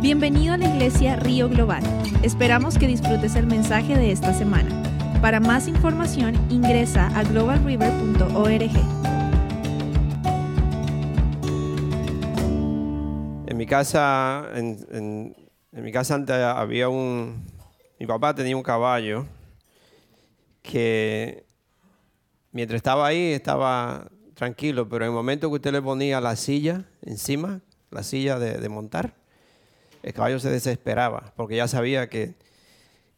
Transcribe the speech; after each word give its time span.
Bienvenido 0.00 0.52
a 0.52 0.58
la 0.58 0.66
iglesia 0.66 1.16
Río 1.16 1.48
Global. 1.48 1.82
Esperamos 2.22 2.76
que 2.78 2.86
disfrutes 2.86 3.34
el 3.34 3.46
mensaje 3.46 3.96
de 3.96 4.12
esta 4.12 4.34
semana. 4.34 4.70
Para 5.22 5.40
más 5.40 5.68
información 5.68 6.34
ingresa 6.50 7.06
a 7.18 7.24
globalriver.org. 7.24 8.70
En 13.46 13.56
mi 13.56 13.66
casa, 13.66 14.46
en, 14.54 15.34
mi 15.72 15.92
casa 15.92 16.14
antes 16.14 16.36
había 16.36 16.90
un, 16.90 17.46
mi 17.98 18.06
papá 18.06 18.34
tenía 18.34 18.54
un 18.54 18.62
caballo 18.62 19.26
que 20.60 21.46
mientras 22.52 22.76
estaba 22.76 23.06
ahí 23.06 23.32
estaba 23.32 24.08
tranquilo, 24.34 24.90
pero 24.90 25.06
en 25.06 25.10
el 25.10 25.16
momento 25.16 25.48
que 25.48 25.54
usted 25.54 25.72
le 25.72 25.80
ponía 25.80 26.20
la 26.20 26.36
silla 26.36 26.84
encima, 27.00 27.62
la 27.90 28.02
silla 28.02 28.38
de 28.38 28.68
montar, 28.68 29.14
el 30.06 30.12
caballo 30.14 30.38
se 30.38 30.48
desesperaba 30.50 31.32
porque 31.36 31.56
ya 31.56 31.66
sabía 31.66 32.08
que, 32.08 32.34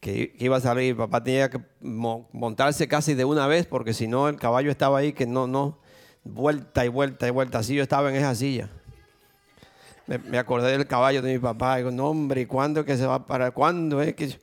que 0.01 0.35
iba 0.39 0.57
a 0.57 0.61
salir. 0.61 0.97
Papá 0.97 1.23
tenía 1.23 1.51
que 1.51 1.61
mo- 1.83 2.29
montarse 2.33 2.89
casi 2.89 3.13
de 3.13 3.27
una 3.27 3.47
vez 3.47 3.67
porque 3.67 3.93
si 3.93 4.09
no 4.09 4.27
el 4.29 4.37
caballo 4.37 4.71
estaba 4.71 4.99
ahí 4.99 5.13
que 5.13 5.27
no, 5.27 5.47
no, 5.47 5.79
vuelta 6.25 6.87
y 6.87 6.89
vuelta 6.89 7.29
y 7.29 7.31
vuelta. 7.31 7.59
Así 7.59 7.75
yo 7.75 7.83
estaba 7.83 8.09
en 8.09 8.17
esa 8.17 8.35
silla. 8.35 8.71
Me, 10.07 10.39
acordé 10.39 10.73
del 10.73 10.87
caballo 10.87 11.21
de 11.21 11.35
mi 11.35 11.39
papá. 11.39 11.77
Digo, 11.77 11.91
no, 11.91 12.09
hombre, 12.09 12.41
¿y 12.41 12.47
cuándo 12.47 12.81
es 12.81 12.87
que 12.87 12.97
se 12.97 13.05
va 13.05 13.17
a 13.17 13.27
parar? 13.27 13.53
¿Cuándo 13.53 14.01
es 14.01 14.15
que 14.15 14.35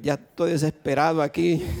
ya 0.00 0.14
estoy 0.14 0.52
desesperado 0.52 1.20
aquí? 1.20 1.62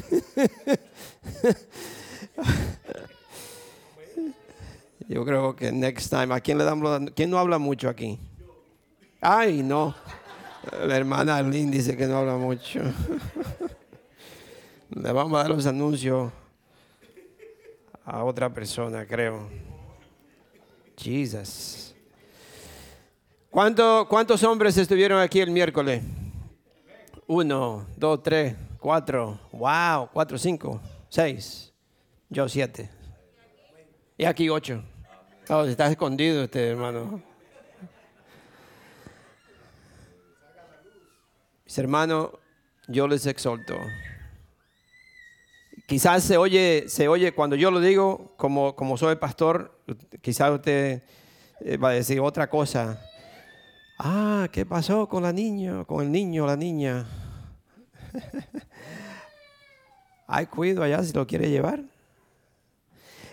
Yo 5.08 5.24
creo 5.24 5.56
que 5.56 5.72
next 5.72 6.10
time. 6.10 6.34
¿A 6.34 6.40
quién 6.40 6.58
le 6.58 6.64
damos? 6.64 7.10
¿Quién 7.14 7.30
no 7.30 7.38
habla 7.38 7.56
mucho 7.58 7.88
aquí? 7.88 8.18
Ay, 9.26 9.62
no. 9.62 9.94
La 10.86 10.96
hermana 10.98 11.40
Lynn 11.42 11.70
dice 11.70 11.96
que 11.96 12.06
no 12.06 12.18
habla 12.18 12.36
mucho. 12.36 12.80
Le 14.90 15.12
vamos 15.12 15.32
a 15.38 15.42
dar 15.44 15.50
los 15.50 15.64
anuncios 15.66 16.30
a 18.04 18.22
otra 18.22 18.52
persona, 18.52 19.06
creo. 19.06 19.48
Jesus. 20.96 21.94
¿Cuánto- 23.50 24.06
¿Cuántos 24.08 24.42
hombres 24.42 24.76
estuvieron 24.76 25.18
aquí 25.20 25.40
el 25.40 25.50
miércoles? 25.50 26.02
Uno, 27.26 27.86
dos, 27.96 28.22
tres, 28.22 28.54
cuatro. 28.78 29.40
Wow, 29.52 30.10
cuatro, 30.12 30.36
cinco, 30.36 30.80
seis. 31.08 31.72
Yo 32.28 32.46
siete. 32.46 32.90
Y 34.18 34.26
aquí 34.26 34.50
ocho. 34.50 34.82
Oh, 35.48 35.64
está 35.64 35.86
escondido 35.90 36.44
este 36.44 36.68
hermano. 36.68 37.22
Mis 41.74 41.80
hermanos, 41.80 42.30
yo 42.86 43.08
les 43.08 43.26
exhorto. 43.26 43.74
Quizás 45.88 46.22
se 46.22 46.36
oye, 46.36 46.84
se 46.86 47.08
oye 47.08 47.34
cuando 47.34 47.56
yo 47.56 47.72
lo 47.72 47.80
digo, 47.80 48.32
como, 48.36 48.76
como 48.76 48.96
soy 48.96 49.16
pastor, 49.16 49.76
quizás 50.22 50.52
usted 50.52 51.02
eh, 51.58 51.76
va 51.76 51.88
a 51.88 51.94
decir 51.94 52.20
otra 52.20 52.48
cosa. 52.48 53.00
Ah, 53.98 54.46
¿qué 54.52 54.64
pasó 54.64 55.08
con 55.08 55.24
la 55.24 55.32
niña, 55.32 55.84
con 55.84 56.04
el 56.04 56.12
niño, 56.12 56.46
la 56.46 56.54
niña? 56.54 57.08
Hay 60.28 60.46
cuido 60.46 60.84
allá 60.84 61.02
si 61.02 61.12
lo 61.12 61.26
quiere 61.26 61.50
llevar. 61.50 61.82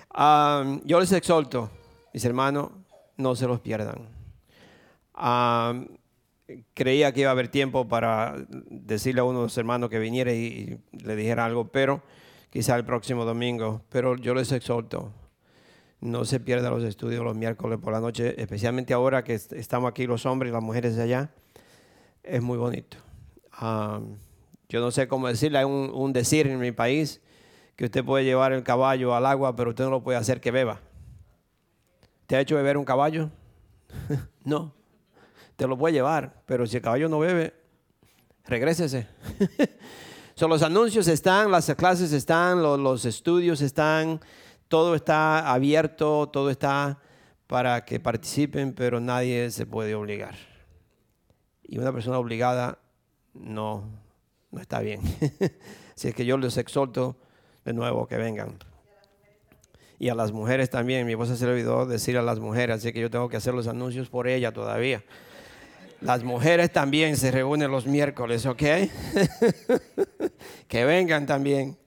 Ah, 0.10 0.80
yo 0.84 1.00
les 1.00 1.12
exhorto, 1.12 1.70
mis 2.12 2.26
hermanos, 2.26 2.72
no 3.18 3.36
se 3.36 3.46
los 3.46 3.60
pierdan. 3.60 4.10
Creía 6.74 7.12
que 7.14 7.22
iba 7.22 7.30
a 7.30 7.34
haber 7.34 7.48
tiempo 7.50 7.88
para 7.88 8.36
decirle 8.70 9.22
a 9.22 9.24
uno 9.24 9.40
de 9.40 9.46
los 9.46 9.58
hermanos 9.58 9.90
que 9.90 10.00
viniera 10.00 10.34
y, 10.34 10.80
le 10.92 11.16
dijera 11.16 11.46
algo, 11.46 11.68
pero 11.72 12.02
quizá 12.50 12.76
el 12.76 12.86
próximo 12.86 13.26
domingo. 13.26 13.82
Pero 13.90 14.16
yo 14.16 14.34
les 14.34 14.52
exhorto, 14.52 15.12
no 16.00 16.26
se 16.26 16.40
pierdan 16.40 16.74
los 16.74 16.84
estudios 16.84 17.24
los 17.24 17.36
miércoles 17.36 17.80
por 17.80 17.94
la 17.94 18.00
noche, 18.00 18.40
especialmente 18.42 18.94
ahora 18.94 19.24
que 19.24 19.34
est- 19.36 19.54
estamos 19.54 19.90
aquí 19.90 20.08
los 20.08 20.26
hombres 20.26 20.50
y 20.50 20.54
las 20.54 20.64
mujeres 20.64 20.96
de 20.96 21.04
allá. 21.04 21.32
Es 22.24 22.42
muy 22.42 22.58
bonito. 22.58 22.98
Ah, 23.52 24.00
yo 24.70 24.80
no 24.80 24.92
sé 24.92 25.08
cómo 25.08 25.28
decirle, 25.28 25.58
hay 25.60 25.66
un 25.66 26.14
decir 26.14 26.48
en 26.48 26.60
mi 26.60 26.72
país 26.72 27.22
que 27.76 27.86
usted 27.86 28.06
puede 28.06 28.24
llevar 28.24 28.54
el 28.54 28.64
caballo 28.64 29.16
al 29.16 29.26
agua, 29.26 29.56
pero 29.56 29.72
usted 29.72 29.84
no 29.86 29.90
lo 29.90 30.04
puede 30.04 30.18
hacer 30.18 30.40
que 30.40 30.52
beba. 30.52 30.82
¿Te 32.28 32.36
ha 32.36 32.40
hecho 32.40 32.56
beber 32.56 32.78
un 32.78 32.86
caballo? 32.86 33.30
no. 34.46 34.74
Te 35.62 35.68
lo 35.68 35.78
puede 35.78 35.94
llevar, 35.94 36.42
pero 36.48 36.66
si 36.66 36.78
el 36.78 36.82
caballo 36.82 37.08
no 37.08 37.20
bebe, 37.20 37.54
regrésese. 38.46 39.08
So, 40.34 40.48
los 40.48 40.64
anuncios 40.64 41.08
están, 41.08 41.52
las 41.52 41.72
clases 41.76 42.12
están, 42.14 42.64
lo- 42.64 42.78
los, 42.78 43.06
estudios 43.06 43.62
están, 43.62 44.20
todo 44.70 44.96
está 44.96 45.54
abierto, 45.54 46.30
todo 46.30 46.50
está 46.50 46.98
para 47.46 47.86
que 47.86 48.00
participen, 48.00 48.74
pero 48.74 49.00
nadie 49.00 49.52
se 49.52 49.68
puede 49.68 49.94
obligar. 49.94 50.34
Y 51.62 51.78
una 51.78 51.94
persona 51.94 52.18
obligada 52.18 52.80
no, 53.36 53.84
no 54.50 54.60
está 54.62 54.80
bien. 54.80 55.02
Así 55.96 56.08
es 56.08 56.16
que 56.16 56.26
yo 56.26 56.40
les 56.40 56.58
exhorto 56.58 57.18
de 57.66 57.74
nuevo 57.74 58.08
que 58.08 58.18
vengan. 58.18 58.58
Y 60.00 60.10
a 60.10 60.16
las 60.16 60.32
mujeres 60.32 60.72
también, 60.72 61.06
mi 61.06 61.12
esposa 61.12 61.36
se 61.36 61.46
le 61.46 61.52
olvidó 61.52 61.86
decir 61.86 62.18
a 62.18 62.24
las 62.24 62.40
mujeres, 62.40 62.78
así 62.78 62.92
que 62.92 63.00
yo 63.02 63.12
tengo 63.12 63.30
que 63.30 63.38
hacer 63.38 63.54
los 63.54 63.68
anuncios 63.68 64.10
por 64.10 64.28
ella 64.28 64.52
todavía. 64.52 65.04
Las 66.02 66.24
mujeres 66.24 66.74
también 66.74 67.16
se 67.16 67.30
reúnen 67.30 67.70
los 67.70 67.86
miércoles, 67.86 68.48
¿ok? 68.48 68.58
que 70.68 70.84
vengan 70.84 71.28
también, 71.28 71.78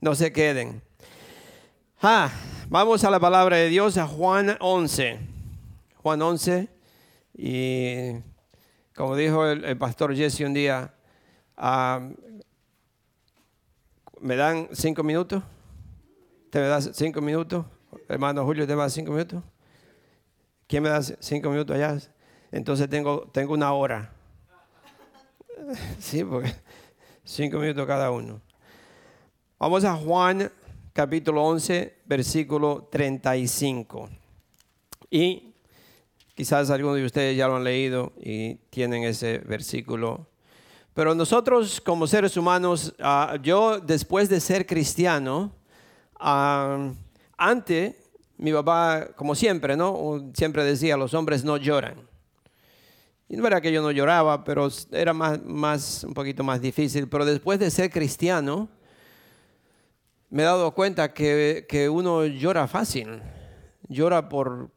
no 0.00 0.14
se 0.14 0.32
queden. 0.32 0.80
Ah, 2.00 2.30
vamos 2.70 3.04
a 3.04 3.10
la 3.10 3.20
palabra 3.20 3.58
de 3.58 3.68
Dios, 3.68 3.98
a 3.98 4.06
Juan 4.06 4.56
11. 4.58 5.18
Juan 5.96 6.22
11, 6.22 6.70
y 7.34 8.12
como 8.96 9.16
dijo 9.16 9.46
el, 9.46 9.76
pastor 9.76 10.16
Jesse 10.16 10.40
un 10.40 10.54
día, 10.54 10.94
ah, 11.58 12.08
¿me 14.18 14.34
dan 14.34 14.70
cinco 14.72 15.02
minutos? 15.02 15.42
¿Te 16.48 16.58
me 16.58 16.68
das 16.68 16.90
cinco 16.94 17.20
minutos? 17.20 17.66
Hermano 18.08 18.46
Julio, 18.46 18.66
¿te 18.66 18.74
me 18.74 18.80
das 18.80 18.94
cinco 18.94 19.12
minutos? 19.12 19.42
¿Quién 20.66 20.82
me 20.82 20.88
da 20.88 21.02
cinco 21.02 21.50
minutos 21.50 21.76
allá? 21.76 21.98
Entonces 22.52 22.88
tengo, 22.88 23.22
tengo 23.32 23.54
una 23.54 23.72
hora. 23.72 24.12
Sí, 25.98 26.22
porque 26.22 26.54
cinco 27.24 27.58
minutos 27.58 27.86
cada 27.86 28.10
uno. 28.10 28.40
Vamos 29.58 29.84
a 29.84 29.94
Juan 29.94 30.50
capítulo 30.92 31.42
11, 31.44 32.00
versículo 32.04 32.88
35. 32.90 34.10
Y 35.08 35.54
quizás 36.34 36.68
algunos 36.70 36.96
de 36.96 37.06
ustedes 37.06 37.36
ya 37.36 37.48
lo 37.48 37.56
han 37.56 37.64
leído 37.64 38.12
y 38.20 38.56
tienen 38.70 39.04
ese 39.04 39.38
versículo. 39.38 40.26
Pero 40.94 41.14
nosotros 41.14 41.80
como 41.80 42.06
seres 42.06 42.36
humanos, 42.36 42.94
ah, 42.98 43.38
yo 43.42 43.80
después 43.80 44.28
de 44.28 44.40
ser 44.40 44.66
cristiano, 44.66 45.52
ah, 46.20 46.90
antes 47.38 47.94
mi 48.36 48.52
papá, 48.52 49.08
como 49.16 49.34
siempre, 49.34 49.76
¿no? 49.76 50.30
Siempre 50.34 50.64
decía, 50.64 50.96
los 50.96 51.14
hombres 51.14 51.44
no 51.44 51.56
lloran. 51.56 52.11
Y 53.32 53.36
no 53.38 53.46
era 53.46 53.62
que 53.62 53.72
yo 53.72 53.80
no 53.80 53.90
lloraba, 53.90 54.44
pero 54.44 54.68
era 54.90 55.14
más, 55.14 55.42
más, 55.42 56.04
un 56.04 56.12
poquito 56.12 56.44
más 56.44 56.60
difícil. 56.60 57.08
Pero 57.08 57.24
después 57.24 57.58
de 57.58 57.70
ser 57.70 57.90
cristiano, 57.90 58.68
me 60.28 60.42
he 60.42 60.44
dado 60.44 60.70
cuenta 60.72 61.14
que, 61.14 61.64
que 61.66 61.88
uno 61.88 62.26
llora 62.26 62.68
fácil. 62.68 63.22
Llora 63.88 64.28
por 64.28 64.70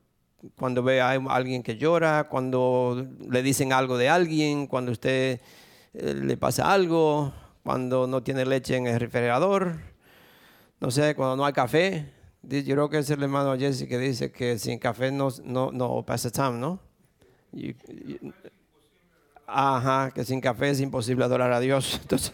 cuando 0.58 0.84
ve 0.84 1.02
a 1.02 1.10
alguien 1.10 1.64
que 1.64 1.76
llora, 1.76 2.30
cuando 2.30 3.06
le 3.30 3.44
dicen 3.44 3.74
algo 3.74 3.98
de 3.98 4.08
alguien, 4.08 4.68
cuando 4.68 4.94
usted 4.94 5.42
eh, 5.94 6.14
le 6.14 6.38
pasa 6.38 6.72
algo, 6.72 7.34
cuando 7.62 8.08
no 8.08 8.24
tiene 8.24 8.46
leche 8.46 8.78
en 8.78 8.88
el 8.88 9.02
refrigerador, 9.02 9.82
no 10.80 10.92
sé, 10.92 11.14
cuando 11.14 11.36
no 11.36 11.46
hay 11.46 11.52
café. 11.52 12.10
Yo 12.42 12.74
creo 12.74 12.90
que 12.90 13.00
es 13.00 13.10
el 13.10 13.22
hermano 13.22 13.58
Jesse 13.58 13.86
que 13.86 13.98
dice 13.98 14.32
que 14.32 14.58
sin 14.60 14.80
café 14.80 15.12
no, 15.12 15.28
no, 15.44 15.74
no 15.74 16.06
pasa 16.06 16.32
time, 16.32 16.58
¿no? 16.58 16.85
Ajá, 19.48 20.12
que 20.12 20.24
sin 20.24 20.42
café 20.42 20.72
es 20.72 20.82
imposible 20.82 21.24
adorar 21.24 21.52
a 21.52 21.60
Dios, 21.60 22.00
entonces, 22.02 22.34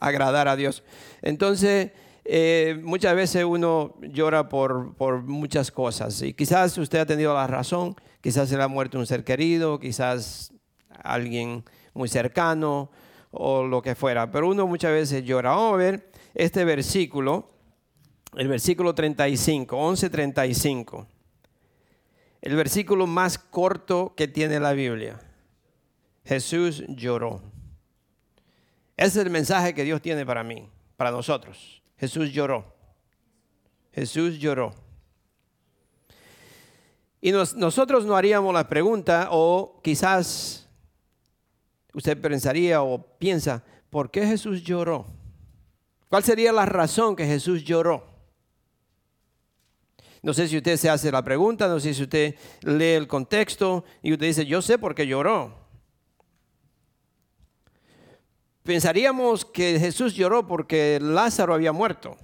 agradar 0.00 0.48
a 0.48 0.56
Dios. 0.56 0.82
Entonces, 1.22 1.90
eh, 2.24 2.80
muchas 2.82 3.14
veces 3.14 3.44
uno 3.44 3.94
llora 4.00 4.48
por, 4.48 4.94
por 4.94 5.22
muchas 5.22 5.70
cosas 5.70 6.20
y 6.22 6.32
quizás 6.34 6.76
usted 6.78 6.98
ha 7.00 7.06
tenido 7.06 7.34
la 7.34 7.46
razón, 7.46 7.94
quizás 8.20 8.48
se 8.48 8.56
le 8.56 8.62
ha 8.62 8.68
muerto 8.68 8.98
un 8.98 9.06
ser 9.06 9.24
querido, 9.24 9.78
quizás 9.78 10.52
alguien 11.02 11.64
muy 11.94 12.08
cercano 12.08 12.90
o 13.30 13.62
lo 13.62 13.82
que 13.82 13.94
fuera, 13.94 14.30
pero 14.30 14.48
uno 14.48 14.66
muchas 14.66 14.92
veces 14.92 15.24
llora. 15.24 15.50
Vamos 15.50 15.74
a 15.74 15.76
ver 15.76 16.10
este 16.34 16.64
versículo, 16.64 17.50
el 18.36 18.48
versículo 18.48 18.94
35, 18.94 19.76
11:35 19.76 21.15
el 22.46 22.54
versículo 22.54 23.08
más 23.08 23.38
corto 23.38 24.14
que 24.16 24.28
tiene 24.28 24.60
la 24.60 24.72
Biblia. 24.72 25.18
Jesús 26.24 26.84
lloró. 26.86 27.42
Ese 28.96 29.18
es 29.18 29.26
el 29.26 29.30
mensaje 29.30 29.74
que 29.74 29.82
Dios 29.82 30.00
tiene 30.00 30.24
para 30.24 30.44
mí, 30.44 30.70
para 30.96 31.10
nosotros. 31.10 31.82
Jesús 31.96 32.32
lloró. 32.32 32.72
Jesús 33.90 34.38
lloró. 34.38 34.72
Y 37.20 37.32
nosotros 37.32 38.06
no 38.06 38.14
haríamos 38.14 38.54
la 38.54 38.68
pregunta, 38.68 39.30
o 39.32 39.80
quizás 39.82 40.68
usted 41.94 42.16
pensaría 42.20 42.80
o 42.80 43.18
piensa, 43.18 43.64
¿por 43.90 44.08
qué 44.08 44.24
Jesús 44.24 44.62
lloró? 44.62 45.08
¿Cuál 46.08 46.22
sería 46.22 46.52
la 46.52 46.64
razón 46.64 47.16
que 47.16 47.26
Jesús 47.26 47.64
lloró? 47.64 48.06
No 50.26 50.34
sé 50.34 50.48
si 50.48 50.56
usted 50.56 50.76
se 50.76 50.90
hace 50.90 51.12
la 51.12 51.22
pregunta, 51.22 51.68
no 51.68 51.78
sé 51.78 51.94
si 51.94 52.02
usted 52.02 52.34
lee 52.62 52.94
el 52.94 53.06
contexto 53.06 53.84
y 54.02 54.12
usted 54.12 54.26
dice, 54.26 54.44
yo 54.44 54.60
sé 54.60 54.76
por 54.76 54.92
qué 54.92 55.06
lloró. 55.06 55.56
Pensaríamos 58.64 59.44
que 59.44 59.78
Jesús 59.78 60.14
lloró 60.14 60.44
porque 60.44 60.98
Lázaro 61.00 61.54
había 61.54 61.70
muerto, 61.70 62.16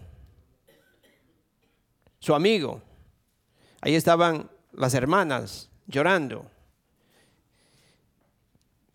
su 2.18 2.34
amigo. 2.34 2.82
Ahí 3.80 3.94
estaban 3.94 4.50
las 4.72 4.94
hermanas 4.94 5.70
llorando. 5.86 6.50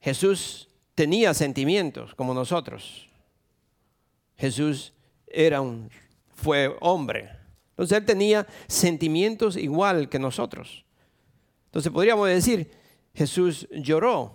Jesús 0.02 0.68
tenía 0.96 1.34
sentimientos 1.34 2.14
como 2.14 2.34
nosotros. 2.34 3.08
Jesús 4.36 4.92
era 5.28 5.62
un 5.62 5.90
fue 6.36 6.76
hombre. 6.82 7.37
Entonces 7.78 8.00
él 8.00 8.06
tenía 8.06 8.48
sentimientos 8.66 9.56
igual 9.56 10.10
que 10.10 10.18
nosotros. 10.18 10.84
Entonces 11.66 11.92
podríamos 11.92 12.28
decir, 12.28 12.72
Jesús 13.14 13.68
lloró 13.72 14.34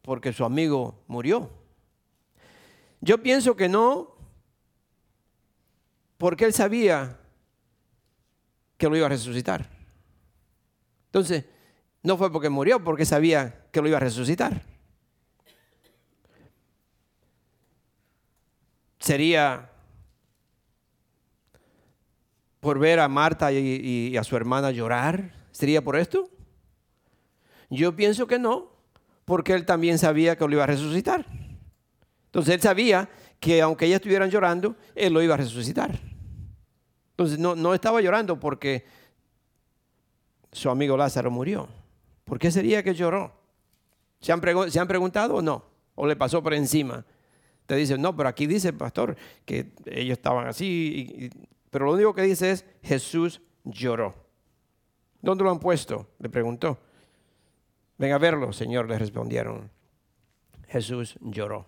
porque 0.00 0.32
su 0.32 0.46
amigo 0.46 1.04
murió. 1.08 1.50
Yo 3.02 3.22
pienso 3.22 3.54
que 3.54 3.68
no, 3.68 4.14
porque 6.16 6.46
él 6.46 6.54
sabía 6.54 7.20
que 8.78 8.88
lo 8.88 8.96
iba 8.96 9.04
a 9.04 9.10
resucitar. 9.10 9.68
Entonces, 11.06 11.44
no 12.02 12.16
fue 12.16 12.32
porque 12.32 12.48
murió, 12.48 12.82
porque 12.82 13.04
sabía 13.04 13.66
que 13.70 13.82
lo 13.82 13.88
iba 13.88 13.98
a 13.98 14.00
resucitar. 14.00 14.62
Sería 18.98 19.69
por 22.60 22.78
ver 22.78 23.00
a 23.00 23.08
Marta 23.08 23.50
y, 23.52 24.16
a 24.16 24.24
su 24.24 24.36
hermana 24.36 24.70
llorar? 24.70 25.32
¿Sería 25.50 25.82
por 25.82 25.96
esto? 25.96 26.30
Yo 27.70 27.96
pienso 27.96 28.26
que 28.26 28.38
no, 28.38 28.70
porque 29.24 29.54
él 29.54 29.64
también 29.64 29.98
sabía 29.98 30.36
que 30.36 30.46
lo 30.46 30.52
iba 30.52 30.64
a 30.64 30.66
resucitar. 30.66 31.26
Entonces 32.26 32.54
él 32.54 32.60
sabía 32.60 33.08
que 33.40 33.62
aunque 33.62 33.86
ellas 33.86 33.96
estuvieran 33.96 34.30
llorando, 34.30 34.76
él 34.94 35.12
lo 35.12 35.22
iba 35.22 35.34
a 35.34 35.38
resucitar. 35.38 35.98
Entonces 37.10 37.38
no, 37.38 37.54
no 37.56 37.74
estaba 37.74 38.00
llorando 38.00 38.38
porque 38.38 38.84
su 40.52 40.70
amigo 40.70 40.96
Lázaro 40.96 41.30
murió. 41.30 41.68
¿Por 42.24 42.38
qué 42.38 42.50
sería 42.50 42.82
que 42.82 42.94
lloró? 42.94 43.32
¿Se 44.20 44.32
han, 44.32 44.40
¿Se 44.70 44.78
han, 44.78 44.88
preguntado 44.88 45.36
o 45.36 45.42
no? 45.42 45.64
¿O 45.94 46.06
le 46.06 46.16
pasó 46.16 46.42
por 46.42 46.54
encima? 46.54 47.04
Te 47.66 47.74
dicen, 47.74 48.02
no, 48.02 48.16
pero 48.16 48.28
aquí 48.28 48.46
dice, 48.46 48.72
pastor, 48.72 49.16
que 49.44 49.72
ellos 49.86 50.18
estaban 50.18 50.46
así. 50.46 51.30
Y, 51.30 51.30
pero 51.70 51.86
lo 51.86 51.92
único 51.92 52.14
que 52.14 52.22
dice 52.22 52.50
es, 52.50 52.64
Jesús 52.82 53.40
lloró. 53.64 54.14
¿Dónde 55.22 55.44
lo 55.44 55.50
han 55.50 55.60
puesto? 55.60 56.08
Le 56.18 56.28
preguntó. 56.28 56.78
Ven 57.98 58.12
a 58.12 58.18
verlo, 58.18 58.52
Señor, 58.52 58.88
le 58.88 58.98
respondieron. 58.98 59.70
Jesús 60.68 61.16
lloró. 61.20 61.66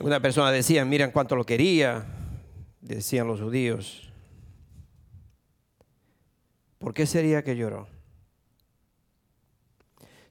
Una 0.00 0.20
persona 0.20 0.50
decía, 0.50 0.84
miren 0.84 1.12
cuánto 1.12 1.36
lo 1.36 1.46
quería, 1.46 2.04
decían 2.80 3.26
los 3.26 3.40
judíos. 3.40 4.10
¿Por 6.78 6.92
qué 6.92 7.06
sería 7.06 7.42
que 7.42 7.56
lloró? 7.56 7.88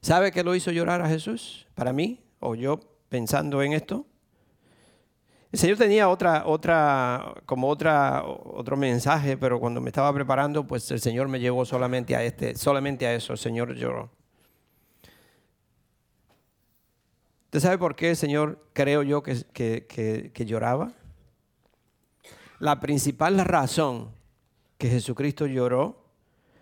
¿Sabe 0.00 0.30
qué 0.30 0.44
lo 0.44 0.54
hizo 0.54 0.70
llorar 0.70 1.00
a 1.00 1.08
Jesús? 1.08 1.66
Para 1.74 1.92
mí, 1.92 2.22
o 2.38 2.54
yo 2.54 2.78
pensando 3.08 3.62
en 3.62 3.72
esto, 3.72 4.06
el 5.54 5.58
Señor 5.58 5.78
tenía 5.78 6.08
otra, 6.08 6.42
otra, 6.46 7.32
como 7.46 7.68
otra, 7.68 8.24
otro 8.24 8.76
mensaje, 8.76 9.36
pero 9.36 9.60
cuando 9.60 9.80
me 9.80 9.90
estaba 9.90 10.12
preparando, 10.12 10.66
pues 10.66 10.90
el 10.90 10.98
Señor 10.98 11.28
me 11.28 11.38
llevó 11.38 11.64
solamente 11.64 12.16
a 12.16 12.24
este, 12.24 12.56
solamente 12.56 13.06
a 13.06 13.14
eso. 13.14 13.34
El 13.34 13.38
Señor 13.38 13.72
lloró. 13.76 14.10
¿Usted 17.44 17.60
sabe 17.60 17.78
por 17.78 17.94
qué 17.94 18.10
el 18.10 18.16
Señor 18.16 18.66
creo 18.72 19.04
yo 19.04 19.22
que, 19.22 19.44
que 19.54 20.44
lloraba? 20.44 20.90
La 22.58 22.80
principal 22.80 23.38
razón 23.38 24.10
que 24.76 24.90
Jesucristo 24.90 25.46
lloró 25.46 26.04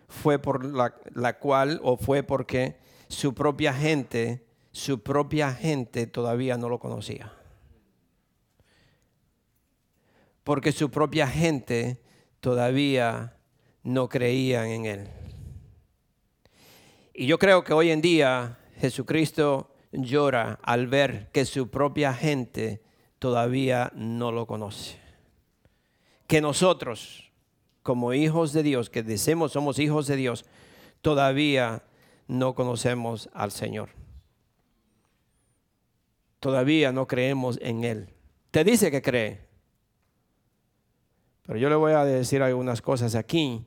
fue 0.06 0.39
por 0.39 0.67
la, 0.67 0.94
la 1.15 1.39
cual, 1.39 1.81
o 1.83 1.97
fue 1.97 2.23
porque 2.23 2.77
su 3.09 3.33
propia 3.33 3.73
gente, 3.73 4.44
su 4.71 5.03
propia 5.03 5.50
gente 5.55 6.06
todavía 6.06 6.59
no 6.59 6.69
lo 6.69 6.79
conocía 6.79 7.33
porque 10.44 10.73
su 10.73 10.91
propia 10.91 11.27
gente 11.27 12.00
todavía 12.41 13.37
no 13.83 14.09
creían 14.09 14.67
en 14.67 14.87
Él. 14.87 15.09
Y 17.15 17.27
yo 17.27 17.39
creo 17.39 17.62
que 17.62 17.73
hoy 17.73 17.91
en 17.91 18.00
día 18.00 18.59
Jesucristo 18.79 19.75
llora 19.93 20.59
al 20.62 20.87
ver 20.87 21.31
que 21.33 21.44
su 21.44 21.69
propia 21.69 22.15
gente 22.15 22.83
todavía 23.19 23.93
no 23.94 24.33
lo 24.33 24.47
conoce. 24.47 24.99
Que 26.27 26.41
nosotros, 26.41 27.31
como 27.83 28.15
hijos 28.15 28.53
de 28.53 28.62
Dios, 28.62 28.91
que 28.91 29.03
decimos 29.03 29.53
somos 29.53 29.79
hijos 29.79 30.06
de 30.06 30.17
Dios, 30.17 30.47
todavía 31.03 31.85
no 32.27 32.55
conocemos 32.55 33.29
al 33.35 33.53
Señor. 33.53 33.91
Todavía 36.41 36.91
no 36.91 37.06
creemos 37.06 37.59
en 37.62 37.85
Él. 37.85 38.09
Te 38.50 38.65
dice 38.65 38.91
que 38.91 39.03
cree, 39.03 39.47
pero 41.47 41.59
yo 41.59 41.69
le 41.69 41.75
voy 41.75 41.93
a 41.93 42.05
decir 42.05 42.43
algunas 42.43 42.81
cosas 42.83 43.15
aquí 43.15 43.67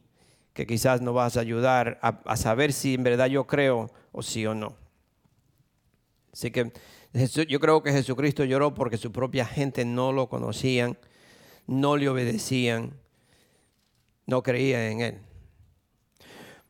que 0.54 0.66
quizás 0.66 1.02
nos 1.02 1.14
vas 1.14 1.36
a 1.36 1.42
ayudar 1.42 2.00
a, 2.02 2.38
saber 2.38 2.72
si 2.72 2.94
en 2.94 3.04
verdad 3.04 3.28
yo 3.28 3.46
creo 3.46 3.92
o 4.14 4.24
sí 4.24 4.46
o 4.46 4.56
no. 4.56 4.74
Así 6.32 6.50
que 6.50 6.72
yo 7.48 7.60
creo 7.60 7.84
que 7.84 7.92
Jesucristo 7.92 8.46
lloró 8.46 8.74
porque 8.74 8.98
su 8.98 9.12
propia 9.12 9.46
gente 9.46 9.84
no 9.84 10.14
lo 10.14 10.30
conocían, 10.30 10.98
no 11.68 11.98
le 11.98 12.08
obedecían, 12.08 12.94
no 14.26 14.42
creían 14.44 14.82
en 14.82 15.02
Él. 15.02 15.20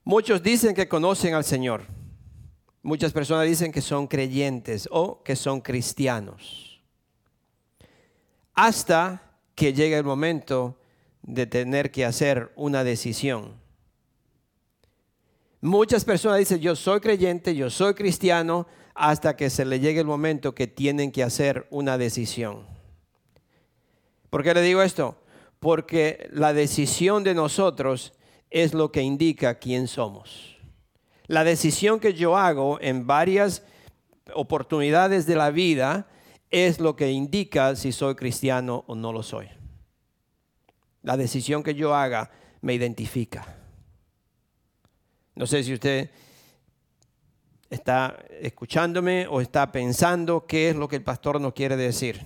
Muchos 0.03 0.41
dicen 0.41 0.74
que 0.74 0.88
conocen 0.88 1.35
al 1.35 1.43
Señor. 1.43 1.83
Muchas 2.81 3.12
personas 3.12 3.47
dicen 3.47 3.71
que 3.71 3.81
son 3.81 4.07
creyentes 4.07 4.88
o 4.91 5.21
que 5.24 5.35
son 5.35 5.62
cristianos. 5.62 6.81
Hasta 8.53 9.38
que 9.55 9.74
llegue 9.74 9.97
el 9.97 10.03
momento 10.03 10.77
de 11.25 11.48
tener 11.48 11.91
que 11.91 12.05
hacer 12.05 12.51
una 12.55 12.84
decisión. 12.84 13.53
Muchas 15.62 16.05
personas 16.05 16.38
dicen, 16.38 16.60
yo 16.60 16.75
soy 16.75 17.00
creyente, 17.00 17.55
yo 17.55 17.70
soy 17.70 17.96
cristiano, 17.96 18.67
hasta 18.94 19.36
que 19.36 19.50
se 19.50 19.65
le 19.65 19.79
llegue 19.79 20.00
el 20.00 20.05
momento 20.05 20.55
que 20.55 20.67
tienen 20.67 21.12
que 21.12 21.24
hacer 21.24 21.67
una 21.70 21.98
decisión. 21.98 22.65
¿Por 24.29 24.44
qué 24.44 24.53
le 24.53 24.62
digo 24.62 24.82
esto? 24.82 25.17
Porque 25.60 26.29
la 26.32 26.53
decisión 26.53 27.24
de 27.24 27.34
nosotros 27.34 28.13
es 28.51 28.74
lo 28.74 28.91
que 28.91 29.01
indica 29.01 29.55
quién 29.55 29.88
somos. 29.88 30.58
La 31.27 31.44
decisión 31.44 32.00
que 32.00 32.13
yo 32.13 32.38
hago 32.38 32.77
en 32.79 33.08
varias 33.08 33.63
oportunidades 34.34 35.25
de 35.25 35.36
la 35.36 35.50
vida 35.50 36.08
es 36.51 36.79
lo 36.79 36.96
que 36.96 37.12
indica 37.12 37.75
si 37.75 37.91
soy 37.91 38.15
cristiano 38.15 38.86
o 38.88 38.96
no 38.96 39.12
lo 39.12 39.24
soy. 39.24 39.48
La 41.05 41.17
decisión 41.17 41.62
que 41.62 41.75
yo 41.75 41.93
haga 41.93 42.31
me 42.62 42.74
identifica. 42.74 43.45
No 45.35 45.45
sé 45.45 45.63
si 45.63 45.71
usted 45.71 46.09
está 47.69 48.17
escuchándome 48.41 49.27
o 49.27 49.39
está 49.39 49.71
pensando 49.71 50.47
qué 50.47 50.69
es 50.69 50.75
lo 50.75 50.88
que 50.88 50.95
el 50.95 51.03
pastor 51.03 51.39
nos 51.39 51.53
quiere 51.53 51.77
decir. 51.77 52.24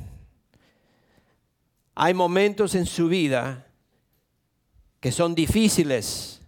Hay 1.93 2.13
momentos 2.13 2.74
en 2.74 2.86
su 2.86 3.09
vida 3.09 3.67
que 5.01 5.12
son 5.12 5.36
difíciles 5.36 6.41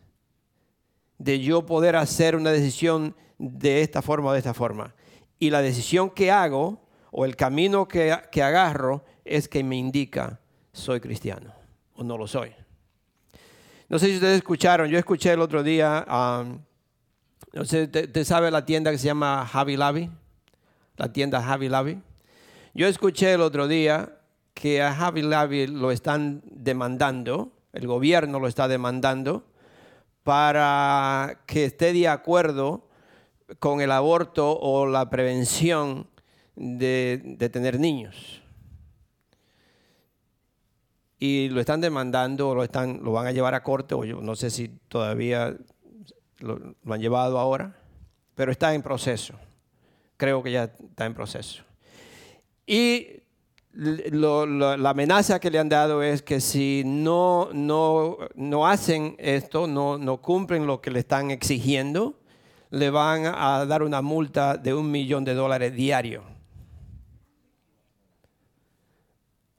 de 1.17 1.41
yo 1.41 1.65
poder 1.65 1.97
hacer 1.97 2.37
una 2.37 2.51
decisión 2.51 3.13
de 3.39 3.81
esta 3.81 4.01
forma 4.01 4.29
o 4.29 4.31
de 4.31 4.39
esta 4.39 4.53
forma. 4.53 4.95
Y 5.37 5.49
la 5.49 5.61
decisión 5.61 6.09
que 6.09 6.31
hago 6.31 6.81
o 7.11 7.25
el 7.25 7.35
camino 7.35 7.89
que, 7.89 8.17
que 8.31 8.41
agarro 8.41 9.03
es 9.25 9.49
que 9.49 9.65
me 9.65 9.75
indica 9.75 10.39
soy 10.71 11.01
cristiano 11.01 11.60
no 12.03 12.17
lo 12.17 12.27
soy. 12.27 12.51
No 13.89 13.99
sé 13.99 14.07
si 14.07 14.15
ustedes 14.15 14.37
escucharon, 14.37 14.89
yo 14.89 14.97
escuché 14.97 15.33
el 15.33 15.41
otro 15.41 15.63
día 15.63 16.05
No 17.53 17.65
sé, 17.65 17.87
¿te, 17.87 18.25
sabe 18.25 18.49
la 18.49 18.65
tienda 18.65 18.91
que 18.91 18.97
se 18.97 19.07
llama 19.07 19.45
Javi 19.45 19.75
Lavi? 19.75 20.09
La 20.97 21.11
tienda 21.11 21.41
Javi 21.41 21.67
Lavi. 21.67 22.01
Yo 22.73 22.87
escuché 22.87 23.33
el 23.33 23.41
otro 23.41 23.67
día 23.67 24.17
que 24.53 24.81
a 24.81 24.93
Javi 24.93 25.23
Lavi 25.23 25.67
lo 25.67 25.91
están 25.91 26.41
demandando, 26.45 27.51
el 27.73 27.87
gobierno 27.87 28.39
lo 28.39 28.47
está 28.47 28.67
demandando, 28.67 29.45
para 30.23 31.41
que 31.45 31.65
esté 31.65 31.93
de 31.93 32.07
acuerdo 32.07 32.87
con 33.59 33.81
el 33.81 33.91
aborto 33.91 34.57
o 34.57 34.85
la 34.85 35.09
prevención 35.09 36.07
de, 36.55 37.49
tener 37.51 37.79
niños. 37.79 38.40
Y 41.23 41.49
lo 41.49 41.59
están 41.61 41.81
demandando 41.81 42.55
lo, 42.55 42.63
están, 42.63 42.99
lo 43.03 43.11
van 43.11 43.27
a 43.27 43.31
llevar 43.31 43.53
a 43.53 43.61
corte, 43.61 43.93
o 43.93 44.03
yo 44.03 44.21
no 44.21 44.35
sé 44.35 44.49
si 44.49 44.69
todavía 44.87 45.55
lo, 46.39 46.75
han 46.89 46.99
llevado 46.99 47.37
ahora, 47.37 47.77
pero 48.33 48.51
está 48.51 48.73
en 48.73 48.81
proceso. 48.81 49.35
Creo 50.17 50.41
que 50.41 50.51
ya 50.51 50.63
está 50.63 51.05
en 51.05 51.13
proceso. 51.13 51.63
Y 52.65 53.21
la 53.71 54.89
amenaza 54.89 55.39
que 55.39 55.51
le 55.51 55.59
han 55.59 55.69
dado 55.69 56.01
es 56.01 56.23
que 56.23 56.41
si 56.41 56.81
no, 56.83 57.49
no, 57.53 58.17
no 58.33 58.65
hacen 58.65 59.15
esto, 59.19 59.67
no, 59.67 59.99
no 59.99 60.23
cumplen 60.23 60.65
lo 60.65 60.81
que 60.81 60.89
le 60.89 61.01
están 61.01 61.29
exigiendo, 61.29 62.19
le 62.71 62.89
van 62.89 63.27
a 63.27 63.63
dar 63.67 63.83
una 63.83 64.01
multa 64.01 64.57
de 64.57 64.73
un 64.73 64.89
millón 64.89 65.23
de 65.23 65.35
dólares 65.35 65.75
diario 65.75 66.23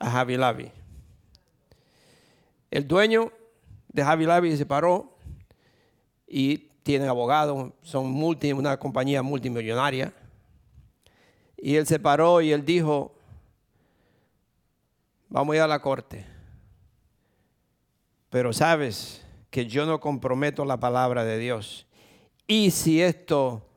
a 0.00 0.10
Javi 0.10 0.36
Lavi. 0.36 0.81
El 2.72 2.88
dueño 2.88 3.30
de 3.88 4.02
Javi 4.02 4.24
Lavi 4.24 4.56
se 4.56 4.64
paró 4.64 5.14
y 6.26 6.56
tiene 6.82 7.06
abogado, 7.06 7.74
son 7.82 8.10
multi, 8.10 8.50
una 8.54 8.78
compañía 8.78 9.22
multimillonaria. 9.22 10.14
Y 11.58 11.76
él 11.76 11.86
se 11.86 12.00
paró 12.00 12.40
y 12.40 12.50
él 12.50 12.64
dijo, 12.64 13.14
vamos 15.28 15.52
a 15.52 15.56
ir 15.56 15.62
a 15.62 15.66
la 15.66 15.82
corte. 15.82 16.24
Pero 18.30 18.54
sabes 18.54 19.22
que 19.50 19.66
yo 19.66 19.84
no 19.84 20.00
comprometo 20.00 20.64
la 20.64 20.80
palabra 20.80 21.26
de 21.26 21.36
Dios. 21.36 21.86
Y 22.46 22.70
si 22.70 23.02
esto 23.02 23.68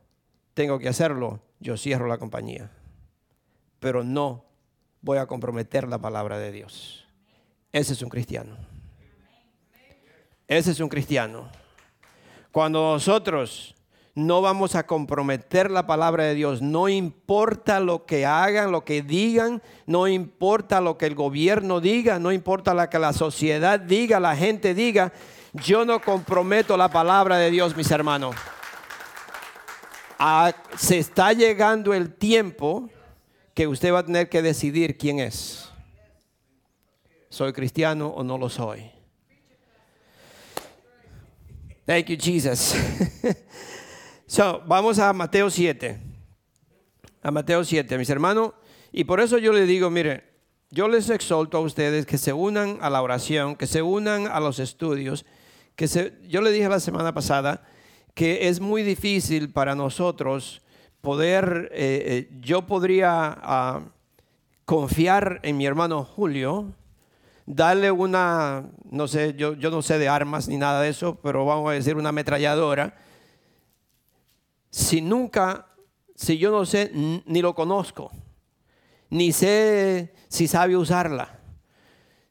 tengo 0.54 0.80
que 0.80 0.88
hacerlo, 0.88 1.42
yo 1.60 1.76
cierro 1.76 2.08
la 2.08 2.18
compañía. 2.18 2.72
Pero 3.82 4.06
no 4.06 4.46
voy 5.02 5.18
a 5.18 5.26
comprometer 5.26 5.86
la 5.86 5.98
palabra 5.98 6.40
de 6.40 6.54
Dios. 6.54 7.06
Ese 7.74 7.92
es 7.92 8.02
un 8.02 8.08
cristiano. 8.08 8.75
Ese 10.48 10.72
es 10.72 10.80
un 10.80 10.90
cristiano. 10.90 11.50
Cuando 12.52 12.94
nosotros 12.94 13.76
no 14.14 14.42
vamos 14.42 14.76
a 14.76 14.86
comprometer 14.86 15.70
la 15.70 15.86
palabra 15.88 16.24
de 16.24 16.36
Dios, 16.36 16.62
no 16.62 16.88
importa 16.88 17.80
lo 17.80 18.06
que 18.06 18.26
hagan, 18.26 18.72
lo 18.72 18.86
que 18.86 19.02
digan, 19.02 19.62
no 19.86 20.08
importa 20.08 20.80
lo 20.80 20.98
que 20.98 21.06
el 21.08 21.16
gobierno 21.16 21.82
diga, 21.82 22.18
no 22.20 22.32
importa 22.32 22.74
lo 22.74 22.90
que 22.90 22.98
la 22.98 23.12
sociedad 23.12 23.80
diga, 23.80 24.20
la 24.22 24.36
gente 24.36 24.74
diga, 24.74 25.12
yo 25.54 25.84
no 25.84 26.02
comprometo 26.02 26.78
la 26.78 26.90
palabra 26.90 27.38
de 27.38 27.52
Dios, 27.52 27.76
mis 27.76 27.92
hermanos. 27.92 28.36
Ah, 30.18 30.54
se 30.78 30.98
está 30.98 31.34
llegando 31.34 31.94
el 31.94 32.14
tiempo 32.14 32.90
que 33.54 33.68
usted 33.68 33.94
va 33.94 34.00
a 34.00 34.06
tener 34.06 34.30
que 34.30 34.42
decidir 34.42 34.98
quién 34.98 35.20
es. 35.20 35.70
¿Soy 37.30 37.52
cristiano 37.52 38.08
o 38.08 38.24
no 38.24 38.38
lo 38.38 38.48
soy? 38.48 38.95
Thank 41.86 42.08
you, 42.08 42.18
Jesus. 42.18 42.76
so, 44.28 44.64
vamos 44.66 44.98
a 44.98 45.14
Mateo 45.14 45.50
7. 45.50 46.00
A 47.22 47.32
Mateo 47.32 47.64
7, 47.64 47.98
mis 47.98 48.10
hermanos. 48.10 48.54
Y 48.92 49.04
por 49.04 49.20
eso 49.20 49.38
yo 49.38 49.54
le 49.54 49.66
digo, 49.68 49.92
mire, 49.92 50.24
yo 50.72 50.88
les 50.88 51.10
exhorto 51.10 51.58
a 51.58 51.62
ustedes 51.62 52.06
que 52.06 52.18
se 52.18 52.34
unan 52.34 52.80
a 52.82 52.90
la 52.90 53.04
oración, 53.04 53.56
que 53.56 53.68
se 53.68 53.84
unan 53.84 54.26
a 54.28 54.40
los 54.40 54.58
estudios, 54.58 55.26
que 55.76 55.88
se, 55.88 56.14
yo 56.28 56.42
le 56.42 56.52
dije 56.52 56.68
la 56.70 56.80
semana 56.80 57.14
pasada 57.14 57.64
que 58.16 58.48
es 58.48 58.62
muy 58.62 58.82
difícil 58.82 59.52
para 59.52 59.76
nosotros 59.76 60.62
poder, 61.02 61.70
eh, 61.74 62.28
eh, 62.32 62.38
yo 62.40 62.66
podría 62.66 63.38
ah, 63.44 63.82
confiar 64.64 65.40
en 65.44 65.58
mi 65.58 65.66
hermano 65.66 66.04
Julio, 66.04 66.74
darle 67.46 67.92
una, 67.92 68.70
no 68.90 69.08
sé, 69.08 69.36
yo, 69.38 69.54
yo 69.54 69.70
no 69.70 69.82
sé 69.82 70.00
de 70.00 70.10
armas 70.10 70.48
ni 70.48 70.58
nada 70.58 70.82
de 70.82 70.90
eso, 70.90 71.20
pero 71.22 71.46
vamos 71.46 71.70
a 71.70 71.74
decir 71.74 71.96
una 71.96 72.10
ametralladora, 72.10 72.96
si 74.70 75.02
nunca, 75.02 75.68
si 76.16 76.38
yo 76.38 76.52
no 76.52 76.66
sé, 76.66 76.92
ni 76.94 77.42
lo 77.42 77.54
conozco, 77.56 78.12
ni 79.10 79.32
sé 79.32 80.14
si 80.28 80.48
sabe 80.48 80.76
usarla, 80.76 81.40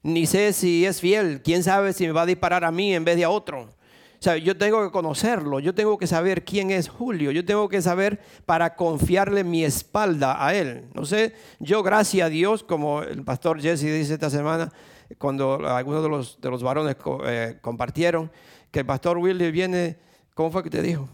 ni 0.03 0.27
sé 0.27 0.53
si 0.53 0.85
es 0.85 1.01
fiel, 1.01 1.41
quién 1.43 1.63
sabe 1.63 1.93
si 1.93 2.07
me 2.07 2.13
va 2.13 2.23
a 2.23 2.27
disparar 2.27 2.65
a 2.65 2.71
mí 2.71 2.95
en 2.95 3.05
vez 3.05 3.17
de 3.17 3.25
a 3.25 3.31
otro. 3.31 3.71
O 4.19 4.23
sea, 4.25 4.39
yo 4.39 4.57
tengo 4.57 4.83
que 4.83 4.91
conocerlo, 4.91 5.61
yo 5.61 5.75
tengo 5.75 5.99
que 5.99 6.07
saber 6.07 6.45
quién 6.45 6.71
es 6.71 6.89
Julio, 6.89 7.31
yo 7.31 7.45
tengo 7.45 7.69
que 7.69 7.83
saber 7.83 8.21
para 8.47 8.75
confiarle 8.75 9.45
mi 9.45 9.65
espalda 9.65 10.43
a 10.45 10.55
él. 10.55 10.87
No 10.95 11.05
sé, 11.05 11.35
yo 11.59 11.83
gracias 11.83 12.27
a 12.27 12.31
Dios, 12.31 12.65
como 12.65 13.03
el 13.03 13.23
pastor 13.23 13.61
Jesse 13.61 13.83
dice 13.83 14.15
esta 14.15 14.31
semana, 14.31 14.73
cuando 15.19 15.67
algunos 15.67 16.03
de 16.03 16.09
los, 16.09 16.41
de 16.41 16.51
los 16.51 16.63
varones 16.63 16.97
eh, 17.27 17.59
compartieron, 17.61 18.31
que 18.71 18.81
el 18.81 18.87
pastor 18.87 19.19
Willy 19.19 19.51
viene, 19.51 19.99
¿cómo 20.35 20.51
fue 20.51 20.63
que 20.63 20.71
te 20.71 20.83
dijo? 20.83 21.09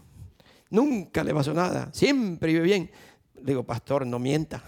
Nunca 0.69 1.23
le 1.23 1.33
pasó 1.33 1.53
nada, 1.53 1.89
siempre 1.93 2.53
vive 2.53 2.65
bien. 2.65 2.91
Digo, 3.41 3.63
pastor, 3.63 4.05
no 4.05 4.19
mienta. 4.19 4.63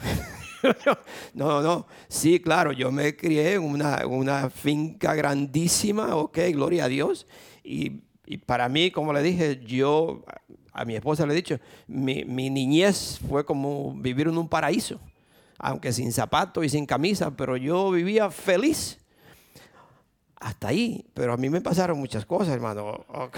no, 1.34 1.62
no, 1.62 1.88
sí, 2.08 2.40
claro, 2.40 2.72
yo 2.72 2.92
me 2.92 3.16
crié 3.16 3.54
en 3.54 3.64
una, 3.64 4.06
una 4.06 4.50
finca 4.50 5.14
grandísima, 5.14 6.16
ok, 6.16 6.40
gloria 6.52 6.86
a 6.86 6.88
Dios. 6.88 7.28
Y, 7.64 8.02
y, 8.26 8.38
para 8.38 8.68
mí, 8.70 8.92
como 8.92 9.14
le 9.14 9.22
dije, 9.22 9.62
yo 9.66 10.24
a 10.72 10.86
mi 10.86 10.96
esposa 10.96 11.26
le 11.26 11.34
he 11.34 11.36
dicho, 11.36 11.60
mi, 11.88 12.26
mi 12.26 12.50
niñez 12.50 13.20
fue 13.30 13.46
como 13.46 13.94
vivir 13.94 14.28
en 14.28 14.38
un 14.38 14.50
paraíso, 14.50 15.00
aunque 15.58 15.94
sin 15.94 16.12
zapatos 16.12 16.66
y 16.66 16.70
sin 16.70 16.86
camisa, 16.86 17.32
pero 17.32 17.58
yo 17.58 17.92
vivía 17.92 18.30
feliz 18.32 19.03
hasta 20.44 20.68
ahí, 20.68 21.06
pero 21.14 21.34
a 21.34 21.38
mí 21.38 21.50
me 21.50 21.62
pasaron 21.62 21.98
muchas 21.98 22.26
cosas, 22.26 22.54
hermano. 22.54 23.06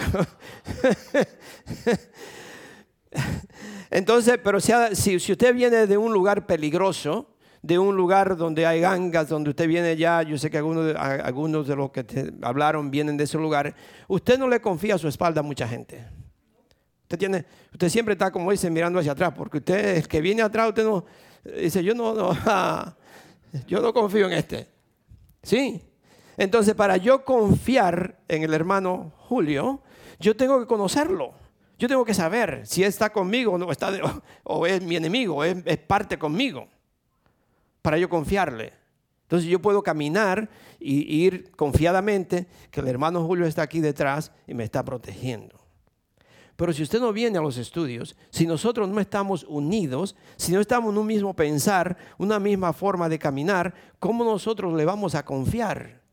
Entonces, 3.91 4.39
pero 4.43 4.59
si, 4.59 5.15
usted 5.15 5.53
viene 5.53 5.85
de 5.85 5.97
un 5.97 6.11
lugar 6.11 6.47
peligroso, 6.47 7.35
de 7.61 7.77
un 7.77 7.95
lugar 7.95 8.35
donde 8.35 8.65
hay 8.65 8.81
gangas, 8.81 9.29
donde 9.29 9.51
usted 9.51 9.67
viene 9.67 9.95
ya, 9.95 10.23
yo 10.23 10.37
sé 10.39 10.49
que 10.49 10.57
algunos 10.57 10.85
de, 10.87 10.93
algunos 10.95 11.67
de 11.67 11.75
los 11.75 11.91
que 11.91 12.03
te 12.03 12.33
hablaron 12.41 12.89
vienen 12.89 13.17
de 13.17 13.25
ese 13.25 13.37
lugar, 13.37 13.75
usted 14.07 14.39
no 14.39 14.47
le 14.47 14.59
confía 14.59 14.97
su 14.97 15.07
espalda 15.07 15.41
a 15.41 15.43
mucha 15.43 15.67
gente. 15.67 16.03
Usted, 17.03 17.45
usted 17.71 17.89
siempre 17.89 18.13
está, 18.13 18.31
como 18.31 18.49
dice, 18.51 18.71
mirando 18.71 18.97
hacia 18.97 19.11
atrás, 19.11 19.31
porque 19.37 19.59
usted, 19.59 19.97
el 19.97 20.07
que 20.07 20.21
viene 20.21 20.41
atrás, 20.41 20.69
usted 20.69 20.83
no, 20.83 21.05
dice, 21.43 21.83
yo 21.83 21.93
no, 21.93 22.15
no, 22.15 22.33
yo 23.67 23.79
no 23.79 23.93
confío 23.93 24.25
en 24.25 24.33
este. 24.33 24.67
Sí, 25.43 25.79
entonces, 26.37 26.75
para 26.75 26.97
yo 26.97 27.23
confiar 27.23 28.19
en 28.27 28.43
el 28.43 28.53
hermano 28.53 29.13
Julio, 29.17 29.81
yo 30.19 30.35
tengo 30.35 30.59
que 30.59 30.67
conocerlo. 30.67 31.33
Yo 31.77 31.87
tengo 31.87 32.05
que 32.05 32.13
saber 32.13 32.65
si 32.65 32.83
está 32.83 33.11
conmigo 33.11 33.53
o, 33.53 33.57
no 33.57 33.71
está 33.71 33.91
o, 34.43 34.65
es 34.65 34.81
mi 34.81 34.95
enemigo, 34.95 35.43
es, 35.43 35.57
es 35.65 35.77
parte 35.77 36.17
conmigo, 36.17 36.67
para 37.81 37.97
yo 37.97 38.09
confiarle. 38.09 38.73
Entonces 39.23 39.49
yo 39.49 39.61
puedo 39.61 39.81
caminar 39.81 40.49
y 40.79 41.25
ir 41.25 41.51
confiadamente 41.51 42.47
que 42.71 42.79
el 42.79 42.87
hermano 42.87 43.25
Julio 43.25 43.45
está 43.45 43.63
aquí 43.63 43.81
detrás 43.81 44.31
y 44.47 44.53
me 44.53 44.63
está 44.63 44.85
protegiendo. 44.85 45.65
Pero 46.55 46.71
si 46.71 46.83
usted 46.83 47.01
no 47.01 47.11
viene 47.11 47.37
a 47.37 47.41
los 47.41 47.57
estudios, 47.57 48.15
si 48.29 48.47
nosotros 48.47 48.87
no 48.87 49.01
estamos 49.01 49.43
unidos, 49.49 50.15
si 50.37 50.53
no 50.53 50.61
estamos 50.61 50.93
en 50.93 50.99
un 50.99 51.07
mismo 51.07 51.33
pensar, 51.35 51.97
una 52.17 52.39
misma 52.39 52.71
forma 52.71 53.09
de 53.09 53.19
caminar, 53.19 53.73
¿cómo 53.99 54.23
nosotros 54.23 54.73
le 54.73 54.85
vamos 54.85 55.15
a 55.15 55.25
confiar? 55.25 56.04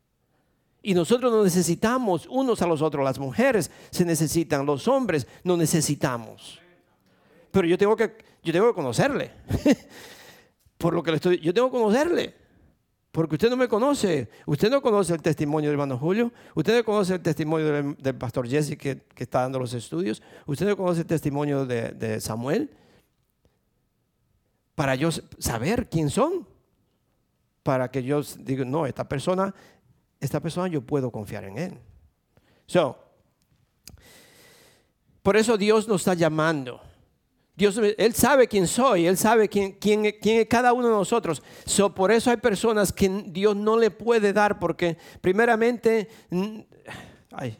Y 0.82 0.94
nosotros 0.94 1.30
nos 1.32 1.44
necesitamos 1.44 2.26
unos 2.28 2.60
a 2.60 2.66
los 2.66 2.82
otros. 2.82 3.04
Las 3.04 3.18
mujeres 3.18 3.70
se 3.90 4.04
necesitan, 4.04 4.66
los 4.66 4.88
hombres 4.88 5.26
nos 5.44 5.56
necesitamos. 5.56 6.60
Pero 7.52 7.68
yo 7.68 7.78
tengo 7.78 7.94
que, 7.96 8.16
yo 8.42 8.52
tengo 8.52 8.68
que 8.68 8.74
conocerle. 8.74 9.30
Por 10.78 10.94
lo 10.94 11.02
que 11.02 11.12
le 11.12 11.16
estoy, 11.16 11.38
yo 11.38 11.54
tengo 11.54 11.70
que 11.70 11.78
conocerle. 11.78 12.34
Porque 13.12 13.36
usted 13.36 13.50
no 13.50 13.56
me 13.56 13.68
conoce. 13.68 14.28
Usted 14.46 14.70
no 14.70 14.82
conoce 14.82 15.14
el 15.14 15.22
testimonio 15.22 15.70
del 15.70 15.74
hermano 15.74 15.98
Julio. 15.98 16.32
Usted 16.54 16.78
no 16.78 16.84
conoce 16.84 17.14
el 17.14 17.20
testimonio 17.20 17.94
del, 17.94 18.14
pastor 18.16 18.48
Jesse 18.48 18.76
que, 18.76 19.02
está 19.16 19.42
dando 19.42 19.60
los 19.60 19.74
estudios. 19.74 20.20
Usted 20.46 20.66
no 20.66 20.76
conoce 20.76 21.02
el 21.02 21.06
testimonio 21.06 21.64
de, 21.64 21.90
de 21.90 22.20
Samuel. 22.20 22.70
Para 24.74 24.96
yo 24.96 25.10
saber 25.38 25.88
quién 25.88 26.10
son. 26.10 26.48
Para 27.62 27.88
que 27.90 28.02
yo 28.02 28.22
diga, 28.40 28.64
no, 28.64 28.86
esta 28.86 29.08
persona 29.08 29.54
esta 30.22 30.40
persona 30.40 30.68
yo 30.68 30.80
puedo 30.80 31.10
confiar 31.10 31.44
en 31.44 31.58
él. 31.58 31.78
So, 32.66 32.96
Por 35.22 35.36
eso 35.36 35.56
Dios 35.56 35.88
nos 35.88 36.00
está 36.00 36.14
llamando. 36.14 36.80
Dios, 37.54 37.78
Él 37.98 38.14
sabe 38.14 38.48
quién 38.48 38.66
soy, 38.66 39.06
Él 39.06 39.16
sabe 39.16 39.48
quién, 39.48 39.72
quién, 39.72 40.14
quién 40.20 40.40
es 40.40 40.46
cada 40.46 40.72
uno 40.72 40.88
de 40.88 40.94
nosotros. 40.94 41.42
So, 41.66 41.94
por 41.94 42.10
eso 42.10 42.30
hay 42.30 42.38
personas 42.38 42.92
que 42.92 43.08
Dios 43.26 43.54
no 43.54 43.76
le 43.76 43.90
puede 43.90 44.32
dar, 44.32 44.58
porque 44.58 44.96
primeramente, 45.20 46.08
ay, 47.32 47.58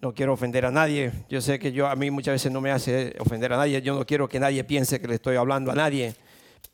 no 0.00 0.14
quiero 0.14 0.34
ofender 0.34 0.66
a 0.66 0.70
nadie. 0.70 1.12
Yo 1.28 1.40
sé 1.40 1.58
que 1.58 1.72
yo 1.72 1.86
a 1.86 1.96
mí 1.96 2.10
muchas 2.10 2.34
veces 2.34 2.52
no 2.52 2.60
me 2.60 2.70
hace 2.70 3.16
ofender 3.18 3.52
a 3.52 3.56
nadie. 3.56 3.80
Yo 3.82 3.94
no 3.94 4.04
quiero 4.04 4.28
que 4.28 4.38
nadie 4.38 4.64
piense 4.64 5.00
que 5.00 5.08
le 5.08 5.14
estoy 5.14 5.36
hablando 5.36 5.70
a 5.70 5.74
nadie. 5.74 6.14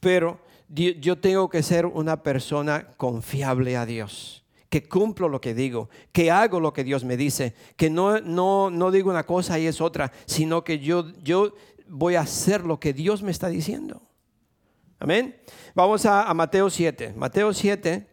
Pero 0.00 0.40
yo 0.68 1.18
tengo 1.18 1.48
que 1.48 1.62
ser 1.62 1.86
una 1.86 2.22
persona 2.22 2.88
confiable 2.96 3.76
a 3.76 3.86
Dios 3.86 4.44
que 4.68 4.88
cumplo 4.88 5.28
lo 5.28 5.40
que 5.40 5.54
digo, 5.54 5.88
que 6.12 6.30
hago 6.30 6.60
lo 6.60 6.72
que 6.72 6.84
Dios 6.84 7.04
me 7.04 7.16
dice, 7.16 7.54
que 7.76 7.88
no, 7.88 8.20
no, 8.20 8.70
no 8.70 8.90
digo 8.90 9.10
una 9.10 9.24
cosa 9.24 9.58
y 9.58 9.66
es 9.66 9.80
otra, 9.80 10.12
sino 10.26 10.62
que 10.62 10.78
yo, 10.78 11.12
yo 11.22 11.54
voy 11.88 12.16
a 12.16 12.20
hacer 12.20 12.64
lo 12.64 12.78
que 12.78 12.92
Dios 12.92 13.22
me 13.22 13.30
está 13.30 13.48
diciendo. 13.48 14.02
Amén. 14.98 15.40
Vamos 15.74 16.04
a, 16.06 16.32
Mateo 16.34 16.68
7. 16.68 17.14
Mateo 17.16 17.54
7, 17.54 18.06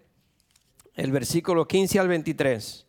el 0.93 1.12
versículo 1.12 1.67
15 1.67 2.00
al 2.00 2.07
23. 2.07 2.85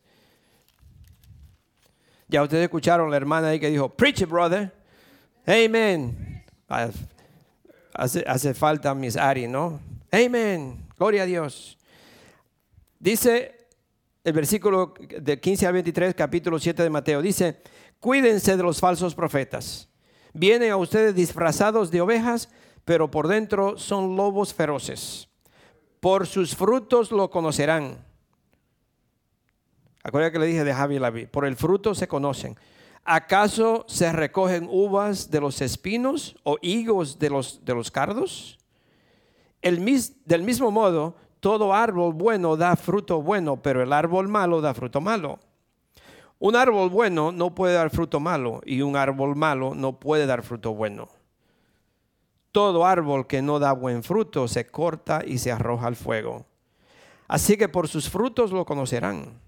Ya 2.29 2.43
ustedes 2.43 2.63
escucharon 2.63 3.09
la 3.09 3.17
hermana 3.17 3.49
ahí 3.49 3.59
que 3.59 3.69
dijo, 3.69 3.89
preach 3.89 4.21
it, 4.21 4.29
brother. 4.29 4.73
Amen. 5.45 6.43
Hace, 7.93 8.23
hace 8.27 8.53
falta 8.53 8.93
mis 8.93 9.17
Ari, 9.17 9.47
¿no? 9.47 9.79
Amen. 10.11 10.85
Gloria 10.97 11.23
a 11.23 11.25
Dios. 11.25 11.77
Dice 12.99 13.56
el 14.27 14.33
versículo 14.33 14.93
de 14.99 15.39
15 15.39 15.67
al 15.67 15.71
23, 15.71 16.13
capítulo 16.13 16.59
7 16.59 16.83
de 16.83 16.89
Mateo. 16.89 17.21
Dice, 17.21 17.61
cuídense 18.01 18.57
de 18.57 18.61
los 18.61 18.81
falsos 18.81 19.15
profetas. 19.15 19.87
Vienen 20.33 20.69
a 20.69 20.75
ustedes 20.75 21.15
disfrazados 21.15 21.91
de 21.91 22.01
ovejas, 22.01 22.49
pero 22.83 23.09
por 23.09 23.29
dentro 23.29 23.77
son 23.77 24.17
lobos 24.17 24.53
feroces. 24.53 25.29
Por 26.01 26.27
sus 26.27 26.57
frutos 26.57 27.09
lo 27.13 27.29
conocerán. 27.29 28.05
Acuérdense 30.03 30.33
que 30.33 30.39
le 30.39 30.47
dije 30.47 30.65
de 30.65 30.73
Javi 30.73 30.99
Lavi, 30.99 31.25
por 31.27 31.45
el 31.45 31.55
fruto 31.55 31.95
se 31.95 32.09
conocen. 32.09 32.57
¿Acaso 33.05 33.85
se 33.87 34.11
recogen 34.11 34.67
uvas 34.69 35.31
de 35.31 35.39
los 35.39 35.61
espinos 35.61 36.35
o 36.43 36.57
higos 36.61 37.17
de 37.17 37.29
los, 37.29 37.63
de 37.63 37.73
los 37.73 37.91
cardos? 37.91 38.59
El 39.61 39.77
del 40.25 40.43
mismo 40.43 40.69
modo, 40.69 41.15
todo 41.39 41.73
árbol 41.73 42.13
bueno 42.13 42.57
da 42.57 42.75
fruto 42.75 43.21
bueno, 43.21 43.57
pero 43.57 43.83
el 43.83 43.93
árbol 43.93 44.27
malo 44.27 44.61
da 44.61 44.73
fruto 44.73 45.01
malo. 45.01 45.39
Un 46.39 46.55
árbol 46.55 46.89
bueno 46.89 47.31
no 47.31 47.55
puede 47.55 47.73
dar 47.73 47.89
fruto 47.89 48.19
malo 48.19 48.61
y 48.65 48.81
un 48.81 48.95
árbol 48.95 49.35
malo 49.35 49.73
no 49.73 49.99
puede 49.99 50.25
dar 50.25 50.43
fruto 50.43 50.73
bueno. 50.73 51.09
Todo 52.51 52.85
árbol 52.85 53.27
que 53.27 53.41
no 53.41 53.59
da 53.59 53.71
buen 53.73 54.03
fruto 54.03 54.47
se 54.47 54.67
corta 54.67 55.23
y 55.25 55.37
se 55.37 55.51
arroja 55.51 55.87
al 55.87 55.95
fuego. 55.95 56.45
Así 57.27 57.57
que 57.57 57.69
por 57.69 57.87
sus 57.87 58.09
frutos 58.09 58.51
lo 58.51 58.65
conocerán. 58.65 59.39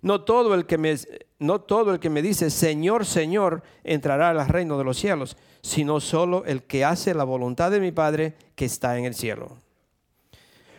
No 0.00 0.22
todo 0.22 0.54
el 0.54 0.66
que 0.66 0.78
me, 0.78 0.96
no 1.38 1.60
todo 1.60 1.92
el 1.92 2.00
que 2.00 2.10
me 2.10 2.22
dice 2.22 2.50
Señor, 2.50 3.06
Señor 3.06 3.62
entrará 3.84 4.30
al 4.30 4.48
reino 4.48 4.76
de 4.76 4.84
los 4.84 4.98
cielos, 4.98 5.36
sino 5.62 6.00
solo 6.00 6.44
el 6.44 6.64
que 6.64 6.84
hace 6.84 7.14
la 7.14 7.24
voluntad 7.24 7.70
de 7.70 7.78
mi 7.78 7.92
Padre 7.92 8.34
que 8.56 8.64
está 8.64 8.98
en 8.98 9.04
el 9.04 9.14
cielo. 9.14 9.56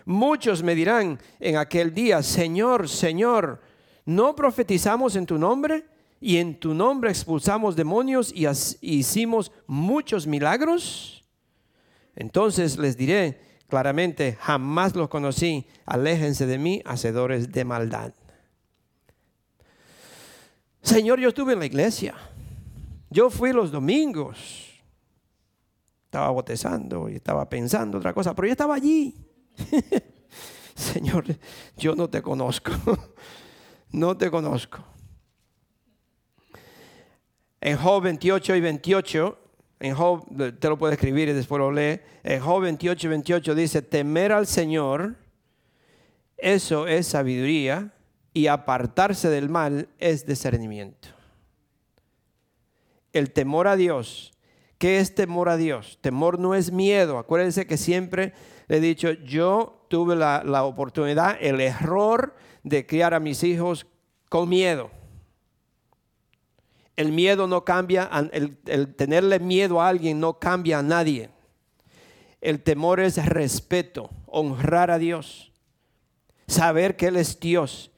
Muchos 0.06 0.64
me 0.64 0.76
dirán 0.76 1.20
en 1.40 1.58
aquel 1.58 1.94
día, 1.94 2.22
Señor, 2.24 2.90
Señor, 2.90 3.62
¿no 4.06 4.36
profetizamos 4.36 5.16
en 5.16 5.26
tu 5.26 5.38
nombre? 5.38 5.86
Y 6.20 6.38
en 6.38 6.60
tu 6.60 6.74
nombre 6.74 7.10
expulsamos 7.10 7.76
demonios 7.76 8.34
y 8.34 8.48
hicimos 8.82 9.52
muchos 9.68 10.26
milagros. 10.26 11.24
Entonces 12.16 12.78
les 12.78 12.96
diré 12.96 13.42
claramente, 13.68 14.38
jamás 14.39 14.96
los 14.96 15.10
conocí, 15.10 15.68
aléjense 15.86 16.46
de 16.46 16.58
mí, 16.58 16.82
hacedores 16.86 17.52
de 17.52 17.66
maldad. 17.66 18.13
Señor, 20.82 21.20
yo 21.20 21.30
estuve 21.30 21.54
en 21.54 21.60
la 21.60 21.66
iglesia. 21.66 22.13
Yo 23.10 23.30
fui 23.30 23.52
los 23.54 23.72
domingos. 23.72 24.82
Estaba 26.06 26.30
botezando 26.30 27.10
y 27.10 27.16
estaba 27.16 27.50
pensando 27.50 27.98
otra 27.98 28.13
cosa, 28.13 28.36
pero 28.36 28.48
yo 28.48 28.52
estaba 28.52 28.76
allí. 28.76 29.16
Señor, 30.76 31.26
yo 31.78 31.96
no 31.96 32.10
te 32.10 32.22
conozco. 32.22 32.72
no 33.92 34.18
te 34.18 34.30
conozco. 34.30 34.84
En 37.62 37.78
Job 37.78 38.04
28 38.04 38.56
y 38.56 38.62
28, 38.62 39.39
en 39.80 39.96
Job, 39.96 40.26
te 40.60 40.68
lo 40.68 40.78
puedo 40.78 40.92
escribir 40.92 41.30
y 41.30 41.34
después 41.34 41.60
lo 41.60 41.72
lee. 41.72 42.02
En 42.24 42.42
Job 42.42 42.62
28 42.63 43.08
y 43.08 43.10
28 43.10 43.56
dice, 43.56 43.82
temer 43.82 44.32
al 44.32 44.48
Señor, 44.48 45.16
eso 46.38 46.88
es 46.88 47.08
sabiduría, 47.08 47.94
y 48.34 48.48
apartarse 48.48 49.30
del 49.30 49.50
mal 49.50 49.88
es 50.00 50.26
discernimiento. 50.26 51.10
El 53.13 53.32
temor 53.32 53.68
a 53.68 53.76
Dios. 53.76 54.34
¿Qué 54.80 55.00
es 55.00 55.16
temor 55.16 55.50
a 55.50 55.56
Dios? 55.56 56.00
Temor 56.02 56.39
no 56.39 56.56
es 56.56 56.72
miedo. 56.72 57.18
Acuérdense 57.18 57.68
que 57.68 57.78
siempre 57.78 58.34
he 58.67 58.80
dicho, 58.80 59.12
yo 59.12 59.86
tuve 59.88 60.15
la, 60.15 60.63
oportunidad, 60.63 61.38
el 61.39 61.60
error 61.62 62.36
de 62.63 62.86
criar 62.86 63.13
a 63.13 63.19
mis 63.19 63.43
hijos 63.43 63.86
con 64.30 64.49
miedo. 64.49 64.89
El 66.95 67.12
miedo 67.12 67.47
no 67.47 67.65
cambia, 67.65 68.10
el, 68.32 68.58
el, 68.65 68.95
tenerle 68.95 69.39
miedo 69.39 69.82
a 69.82 69.88
alguien 69.88 70.19
no 70.19 70.39
cambia 70.39 70.80
a 70.80 70.84
nadie. 70.84 71.30
El 72.39 72.62
temor 72.62 72.99
es 72.99 73.23
respeto, 73.26 74.10
honrar 74.28 74.91
a 74.91 74.99
Dios, 74.99 75.52
saber 76.47 76.95
que 76.95 77.08
Él 77.08 77.17
es 77.17 77.39
Dios 77.39 77.91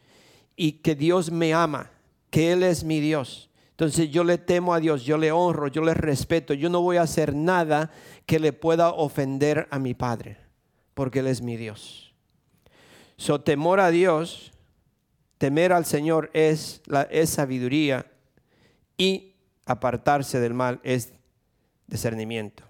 y 0.56 0.73
que 0.73 0.95
Dios 0.95 1.32
me 1.32 1.54
ama, 1.54 1.91
que 2.30 2.51
Él 2.51 2.63
es 2.63 2.84
mi 2.84 2.99
Dios. 2.99 3.49
Entonces 3.71 4.10
yo 4.10 4.23
le 4.23 4.38
temo 4.38 4.73
a 4.73 4.80
Dios, 4.80 5.04
yo 5.04 5.17
le 5.17 5.32
honro, 5.34 5.67
yo 5.67 5.84
le 5.84 5.93
respeto, 5.93 6.54
yo 6.54 6.69
no 6.69 6.82
voy 6.82 6.97
a 6.97 7.01
hacer 7.01 7.36
nada 7.36 7.91
que 8.25 8.39
le 8.39 8.54
pueda 8.54 8.89
ofender 8.89 9.67
a 9.71 9.80
mi 9.80 9.93
Padre 9.93 10.44
porque 10.95 11.19
Él 11.19 11.27
es 11.27 11.43
mi 11.43 11.58
Dios. 11.58 12.15
So, 13.17 13.41
temor 13.41 13.79
a 13.79 13.91
Dios, 13.91 14.51
temer 15.38 15.71
al 15.71 15.86
Señor 15.86 16.31
es, 16.34 16.81
es 17.12 17.29
sabiduría 17.29 18.08
y 18.97 19.36
apartarse 19.65 20.39
del 20.39 20.53
mal 20.53 20.79
es 20.84 21.13
discernimiento. 21.88 22.63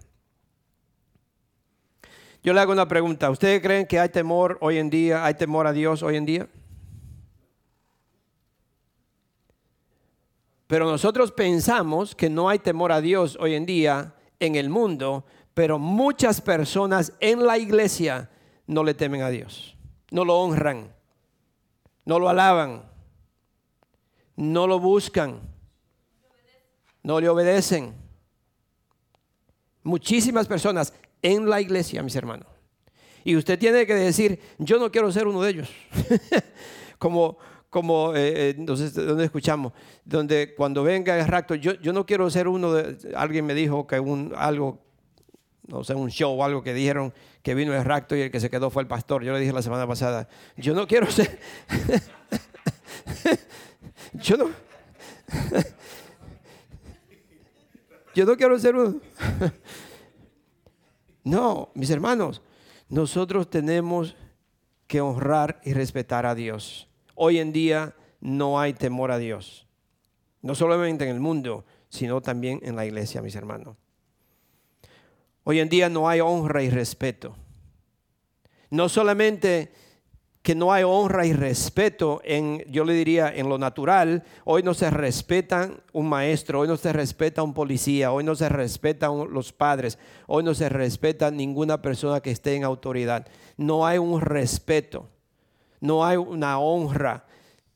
Yo 2.42 2.52
le 2.52 2.60
hago 2.60 2.72
una 2.72 2.86
pregunta. 2.86 3.30
¿Ustedes 3.30 3.60
creen 3.60 3.86
que 3.86 3.98
hay 3.98 4.08
temor 4.08 4.58
hoy 4.60 4.78
en 4.78 4.88
día? 4.88 5.24
¿Hay 5.24 5.34
temor 5.34 5.66
a 5.66 5.72
Dios 5.72 6.02
hoy 6.02 6.16
en 6.16 6.26
día? 6.26 6.48
Pero 10.68 10.84
nosotros 10.84 11.32
pensamos 11.32 12.14
que 12.14 12.30
no 12.30 12.48
hay 12.48 12.58
temor 12.58 12.92
a 12.92 13.00
Dios 13.00 13.36
hoy 13.40 13.54
en 13.54 13.66
día 13.66 14.14
en 14.38 14.56
el 14.56 14.68
mundo 14.68 15.24
pero 15.56 15.78
muchas 15.78 16.42
personas 16.42 17.14
en 17.18 17.46
la 17.46 17.56
iglesia 17.56 18.28
no 18.66 18.84
le 18.84 18.92
temen 18.92 19.22
a 19.22 19.30
Dios, 19.30 19.74
no 20.10 20.22
lo 20.22 20.38
honran, 20.38 20.94
no 22.04 22.18
lo 22.18 22.28
alaban, 22.28 22.82
no 24.36 24.66
lo 24.66 24.78
buscan, 24.78 25.40
no 27.02 27.18
le 27.22 27.30
obedecen. 27.30 27.94
Muchísimas 29.82 30.46
personas 30.46 30.92
en 31.22 31.48
la 31.48 31.58
iglesia, 31.62 32.02
mis 32.02 32.16
hermanos. 32.16 32.48
Y 33.24 33.34
usted 33.34 33.58
tiene 33.58 33.86
que 33.86 33.94
decir, 33.94 34.38
yo 34.58 34.78
no 34.78 34.92
quiero 34.92 35.10
ser 35.10 35.26
uno 35.26 35.40
de 35.40 35.52
ellos. 35.52 35.70
como, 36.98 37.38
como 37.70 38.14
eh, 38.14 38.50
eh, 38.50 38.54
donde 38.58 39.24
escuchamos, 39.24 39.72
donde 40.04 40.54
cuando 40.54 40.82
venga 40.82 41.18
el 41.18 41.26
rapto, 41.26 41.54
yo, 41.54 41.72
yo 41.80 41.94
no 41.94 42.04
quiero 42.04 42.28
ser 42.28 42.46
uno 42.46 42.74
de, 42.74 43.14
alguien 43.16 43.46
me 43.46 43.54
dijo 43.54 43.86
que 43.86 43.98
un, 43.98 44.34
algo 44.36 44.85
no 45.68 45.84
sé, 45.84 45.94
un 45.94 46.10
show 46.10 46.38
o 46.38 46.44
algo 46.44 46.62
que 46.62 46.72
dijeron 46.72 47.12
que 47.42 47.54
vino 47.54 47.74
el 47.74 47.84
rapto 47.84 48.16
y 48.16 48.22
el 48.22 48.30
que 48.30 48.40
se 48.40 48.50
quedó 48.50 48.70
fue 48.70 48.82
el 48.82 48.88
pastor. 48.88 49.24
Yo 49.24 49.32
le 49.32 49.40
dije 49.40 49.52
la 49.52 49.62
semana 49.62 49.86
pasada, 49.86 50.28
yo 50.56 50.74
no 50.74 50.86
quiero 50.86 51.10
ser, 51.10 51.38
yo 54.14 54.36
no, 54.36 54.50
yo 58.14 58.24
no 58.24 58.36
quiero 58.36 58.58
ser 58.58 58.76
uno. 58.76 59.00
no, 61.24 61.70
mis 61.74 61.90
hermanos, 61.90 62.42
nosotros 62.88 63.50
tenemos 63.50 64.16
que 64.86 65.00
honrar 65.00 65.60
y 65.64 65.72
respetar 65.72 66.26
a 66.26 66.34
Dios. 66.34 66.88
Hoy 67.14 67.38
en 67.38 67.52
día 67.52 67.94
no 68.20 68.60
hay 68.60 68.72
temor 68.72 69.10
a 69.10 69.18
Dios, 69.18 69.66
no 70.42 70.54
solamente 70.54 71.04
en 71.04 71.10
el 71.10 71.20
mundo, 71.20 71.64
sino 71.88 72.20
también 72.20 72.60
en 72.62 72.76
la 72.76 72.86
iglesia, 72.86 73.22
mis 73.22 73.34
hermanos. 73.34 73.76
Hoy 75.48 75.60
en 75.60 75.68
día 75.68 75.88
no 75.88 76.08
hay 76.08 76.18
honra 76.20 76.60
y 76.64 76.70
respeto. 76.70 77.36
No 78.68 78.88
solamente 78.88 79.72
que 80.42 80.56
no 80.56 80.72
hay 80.72 80.82
honra 80.82 81.24
y 81.24 81.32
respeto 81.32 82.20
en, 82.24 82.64
yo 82.68 82.84
le 82.84 82.94
diría, 82.94 83.32
en 83.32 83.48
lo 83.48 83.56
natural. 83.56 84.24
Hoy 84.44 84.64
no 84.64 84.74
se 84.74 84.90
respeta 84.90 85.70
un 85.92 86.08
maestro, 86.08 86.58
hoy 86.58 86.66
no 86.66 86.76
se 86.76 86.92
respeta 86.92 87.44
un 87.44 87.54
policía, 87.54 88.10
hoy 88.10 88.24
no 88.24 88.34
se 88.34 88.48
respetan 88.48 89.32
los 89.32 89.52
padres, 89.52 90.00
hoy 90.26 90.42
no 90.42 90.52
se 90.52 90.68
respeta 90.68 91.30
ninguna 91.30 91.80
persona 91.80 92.20
que 92.20 92.32
esté 92.32 92.56
en 92.56 92.64
autoridad. 92.64 93.28
No 93.56 93.86
hay 93.86 93.98
un 93.98 94.20
respeto, 94.20 95.08
no 95.80 96.04
hay 96.04 96.16
una 96.16 96.58
honra, 96.58 97.24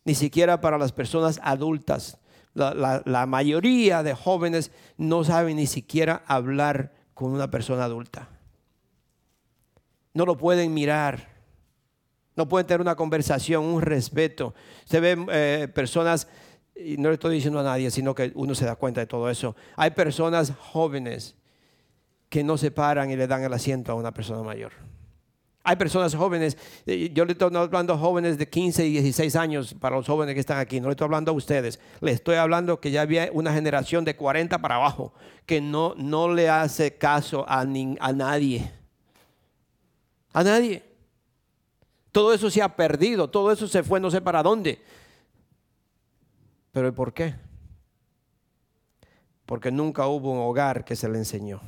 ni 0.05 0.17
siquiera 0.17 0.61
para 0.61 0.77
las 0.77 0.91
personas 0.91 1.39
adultas. 1.45 2.19
La, 2.53 3.01
la 3.05 3.27
mayoría 3.27 4.03
de 4.03 4.15
jóvenes 4.15 4.73
no 4.97 5.23
saben 5.23 5.57
ni 5.57 5.69
siquiera 5.69 6.25
hablar 6.27 7.00
con 7.21 7.33
una 7.33 7.51
persona 7.51 7.85
adulta. 7.85 8.29
No 10.15 10.25
lo 10.25 10.37
pueden 10.37 10.73
mirar 10.73 11.31
no 12.41 12.49
pueden 12.49 12.67
tener 12.67 12.81
una 12.81 12.95
conversación, 12.95 13.65
un 13.65 13.83
respeto. 13.83 14.55
Se 14.87 14.99
ven 14.99 15.27
eh, 15.31 15.69
personas, 15.75 16.27
y 16.75 16.97
no 16.97 17.11
le 17.11 17.15
estoy 17.15 17.35
diciendo 17.35 17.61
a 17.61 17.63
nadie, 17.63 17.91
sino 17.91 18.15
que 18.15 18.33
uno 18.35 18.55
se 18.55 18.65
da 18.65 18.77
cuenta 18.77 19.03
de 19.03 19.07
todo 19.07 19.29
eso. 19.29 19.55
Hay 19.77 19.91
personas 19.91 20.51
jóvenes 20.59 21.37
que 22.31 22.43
no 22.43 22.57
se 22.57 22.71
paran 22.71 23.11
y 23.11 23.17
le 23.17 23.27
dan 23.27 23.45
el 23.45 23.53
asiento 23.53 23.93
a 23.93 23.95
una 23.95 24.15
persona 24.15 24.43
mayor. 24.43 24.73
Hay 25.63 25.77
personas 25.77 26.15
jóvenes, 26.15 26.57
yo 26.87 27.25
le 27.27 27.33
estoy 27.33 27.55
hablando 27.55 27.93
a 27.93 27.99
jóvenes 27.99 28.39
de 28.39 28.49
15 28.49 28.87
y 28.87 28.93
16 28.93 29.37
años, 29.37 29.75
para 29.75 29.97
los 29.97 30.07
jóvenes 30.07 30.35
que 30.35 30.41
están 30.41 30.59
aquí, 30.59 30.81
no 30.81 30.89
le 30.89 30.93
estoy 30.93 31.05
hablando 31.05 31.33
a 31.33 31.35
ustedes, 31.35 31.79
le 32.01 32.13
estoy 32.13 32.37
hablando 32.37 32.81
que 32.81 32.91
ya 32.91 33.03
había 33.03 33.29
una 33.33 33.53
generación 33.53 34.05
de 34.07 34.17
40 34.17 34.59
para 34.59 34.77
abajo 34.77 35.13
que 35.45 35.61
no, 35.61 35.95
no 35.97 36.33
le 36.33 36.49
hace 36.49 36.97
caso 36.97 37.45
a, 37.47 37.61
a 37.61 38.13
nadie. 38.13 38.73
A 40.33 40.43
nadie. 40.45 40.83
Todo 42.13 42.33
eso 42.33 42.51
se 42.51 42.63
ha 42.63 42.75
perdido, 42.75 43.29
todo 43.29 43.53
eso 43.53 43.69
se 43.69 43.83
fue 43.83 44.01
no 44.01 44.11
sé 44.11 44.21
para 44.21 44.43
dónde. 44.43 44.83
Pero 46.73 46.95
¿por 46.95 47.13
qué? 47.13 47.35
Porque 49.45 49.71
nunca 49.71 50.07
hubo 50.07 50.33
un 50.33 50.39
hogar 50.39 50.85
que 50.85 50.97
se 50.97 51.09
le 51.09 51.19
enseñó. 51.19 51.61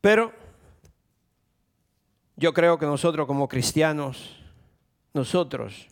Pero 0.00 0.32
yo 2.38 2.54
creo 2.54 2.78
que 2.78 2.86
nosotros 2.86 3.26
como 3.26 3.48
cristianos, 3.48 4.36
nosotros 5.12 5.88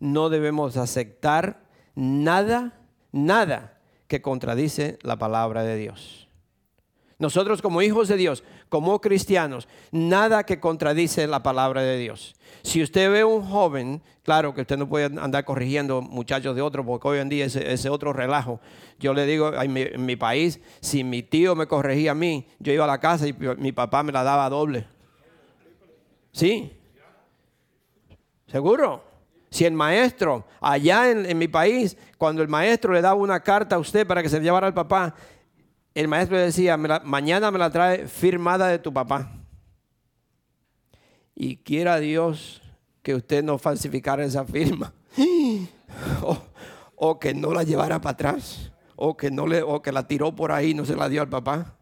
no 0.00 0.30
debemos 0.30 0.78
aceptar 0.78 1.62
nada, 1.94 2.80
nada 3.12 3.78
que 4.08 4.22
contradice 4.22 4.98
la 5.02 5.18
palabra 5.18 5.62
de 5.62 5.76
Dios. 5.76 6.26
Nosotros 7.18 7.60
como 7.60 7.82
hijos 7.82 8.08
de 8.08 8.16
Dios, 8.16 8.42
como 8.70 8.98
cristianos, 9.02 9.68
nada 9.92 10.44
que 10.44 10.58
contradice 10.58 11.26
la 11.26 11.42
palabra 11.42 11.82
de 11.82 11.98
Dios. 11.98 12.34
Si 12.62 12.82
usted 12.82 13.12
ve 13.12 13.22
un 13.24 13.44
joven, 13.44 14.00
claro 14.22 14.54
que 14.54 14.62
usted 14.62 14.78
no 14.78 14.88
puede 14.88 15.04
andar 15.04 15.44
corrigiendo 15.44 16.00
muchachos 16.00 16.56
de 16.56 16.62
otro, 16.62 16.82
porque 16.82 17.08
hoy 17.08 17.18
en 17.18 17.28
día 17.28 17.44
ese, 17.44 17.74
ese 17.74 17.90
otro 17.90 18.14
relajo. 18.14 18.58
Yo 18.98 19.12
le 19.12 19.26
digo, 19.26 19.52
en 19.52 19.70
mi, 19.70 19.82
en 19.82 20.06
mi, 20.06 20.16
país, 20.16 20.60
si 20.80 21.04
mi 21.04 21.22
tío 21.22 21.54
me 21.54 21.66
corregía 21.66 22.12
a 22.12 22.14
mí, 22.14 22.46
yo 22.58 22.72
iba 22.72 22.84
a 22.84 22.88
la 22.88 23.00
casa 23.00 23.28
y 23.28 23.34
mi 23.58 23.72
papá 23.72 24.02
me 24.02 24.12
la 24.12 24.22
daba 24.22 24.48
doble. 24.48 24.86
¿Sí? 26.32 26.72
¿Seguro? 28.46 29.04
Si 29.50 29.64
el 29.64 29.72
maestro, 29.72 30.46
allá 30.60 31.10
en, 31.10 31.26
en, 31.26 31.38
mi 31.38 31.48
país, 31.48 31.96
cuando 32.18 32.42
el 32.42 32.48
maestro 32.48 32.92
le 32.92 33.00
daba 33.00 33.14
una 33.14 33.40
carta 33.40 33.76
a 33.76 33.78
usted 33.78 34.06
para 34.06 34.22
que 34.22 34.28
se 34.28 34.40
llevara 34.40 34.66
al 34.66 34.74
papá, 34.74 35.14
el 35.94 36.08
maestro 36.08 36.38
decía, 36.38 36.76
mañana 36.76 37.50
me 37.50 37.58
la 37.58 37.70
trae 37.70 38.06
firmada 38.06 38.68
de 38.68 38.78
tu 38.78 38.92
papá. 38.92 39.32
Y 41.34 41.56
quiera 41.56 41.98
Dios 41.98 42.62
que 43.02 43.14
usted 43.14 43.42
no 43.42 43.58
falsificara 43.58 44.24
esa 44.24 44.44
firma. 44.44 44.92
o, 46.96 47.18
que 47.18 47.34
no 47.34 47.52
la 47.52 47.64
llevara 47.64 48.00
para 48.00 48.12
atrás. 48.12 48.72
O 48.94 49.16
que, 49.16 49.30
no 49.30 49.46
le, 49.46 49.62
o 49.62 49.82
que 49.82 49.92
la 49.92 50.06
tiró 50.06 50.34
por 50.34 50.52
ahí 50.52 50.70
y 50.70 50.74
no 50.74 50.84
se 50.84 50.94
la 50.94 51.08
dio 51.08 51.22
al 51.22 51.28
papá. 51.28 51.76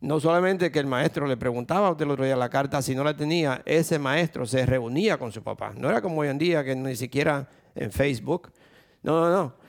No 0.00 0.18
solamente 0.18 0.72
que 0.72 0.78
el 0.78 0.86
maestro 0.86 1.26
le 1.26 1.36
preguntaba 1.36 1.88
a 1.88 1.90
usted 1.90 2.04
el 2.06 2.12
otro 2.12 2.24
día 2.24 2.36
la 2.36 2.48
carta, 2.48 2.80
si 2.80 2.94
no 2.94 3.04
la 3.04 3.16
tenía, 3.16 3.62
ese 3.66 3.98
maestro 3.98 4.46
se 4.46 4.64
reunía 4.64 5.18
con 5.18 5.30
su 5.30 5.42
papá. 5.42 5.72
No 5.76 5.90
era 5.90 6.00
como 6.00 6.20
hoy 6.20 6.28
en 6.28 6.38
día 6.38 6.64
que 6.64 6.74
ni 6.74 6.96
siquiera 6.96 7.48
en 7.74 7.92
Facebook. 7.92 8.50
No, 9.02 9.20
no, 9.20 9.30
no 9.30 9.60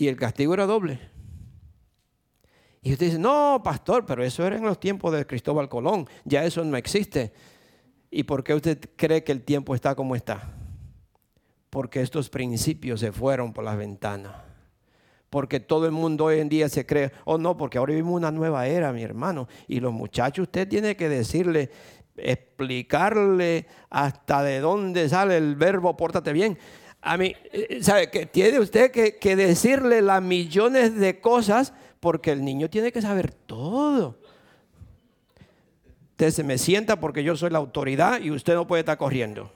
y 0.00 0.08
el 0.08 0.16
castigo 0.16 0.54
era 0.54 0.64
doble. 0.64 0.98
Y 2.80 2.92
usted 2.92 3.06
dice, 3.06 3.18
no, 3.18 3.60
pastor, 3.62 4.06
pero 4.06 4.24
eso 4.24 4.46
era 4.46 4.56
en 4.56 4.64
los 4.64 4.80
tiempos 4.80 5.12
de 5.12 5.26
Cristóbal 5.26 5.68
Colón, 5.68 6.08
ya 6.24 6.42
eso 6.42 6.64
no 6.64 6.74
existe. 6.78 7.34
¿Y 8.10 8.22
por 8.22 8.42
qué 8.42 8.54
usted 8.54 8.80
cree 8.96 9.22
que 9.22 9.32
el 9.32 9.42
tiempo 9.42 9.74
está 9.74 9.94
como 9.94 10.16
está? 10.16 10.54
Porque 11.68 12.00
estos 12.00 12.30
principios 12.30 13.00
se 13.00 13.12
fueron 13.12 13.52
por 13.52 13.62
las 13.62 13.76
ventanas. 13.76 14.49
Porque 15.30 15.60
todo 15.60 15.86
el 15.86 15.92
mundo 15.92 16.24
hoy 16.26 16.40
en 16.40 16.48
día 16.48 16.68
se 16.68 16.84
cree, 16.84 17.12
oh 17.24 17.38
no, 17.38 17.56
porque 17.56 17.78
ahora 17.78 17.92
vivimos 17.92 18.14
una 18.14 18.32
nueva 18.32 18.66
era, 18.66 18.92
mi 18.92 19.02
hermano. 19.02 19.48
Y 19.68 19.78
los 19.78 19.92
muchachos, 19.92 20.42
usted 20.44 20.68
tiene 20.68 20.96
que 20.96 21.08
decirle, 21.08 21.70
explicarle 22.16 23.66
hasta 23.88 24.42
de 24.42 24.60
dónde 24.60 25.08
sale 25.08 25.36
el 25.36 25.54
verbo 25.54 25.96
pórtate 25.96 26.32
bien. 26.32 26.58
A 27.02 27.16
mí, 27.16 27.34
eh, 27.52 27.78
¿sabe? 27.82 28.10
Que 28.10 28.26
tiene 28.26 28.58
usted 28.58 28.90
que, 28.90 29.36
decirle 29.36 30.02
las 30.02 30.22
millones 30.22 30.96
de 30.96 31.20
cosas 31.20 31.72
porque 31.98 32.32
el 32.32 32.44
niño 32.44 32.68
tiene 32.68 32.92
que 32.92 33.00
saber 33.00 33.32
todo. 33.32 34.18
Usted 36.10 36.30
se 36.30 36.44
me 36.44 36.58
sienta 36.58 37.00
porque 37.00 37.24
yo 37.24 37.36
soy 37.36 37.50
la 37.50 37.58
autoridad 37.58 38.20
y 38.20 38.30
usted 38.30 38.54
no 38.54 38.66
puede 38.66 38.80
estar 38.80 38.98
corriendo. 38.98 39.50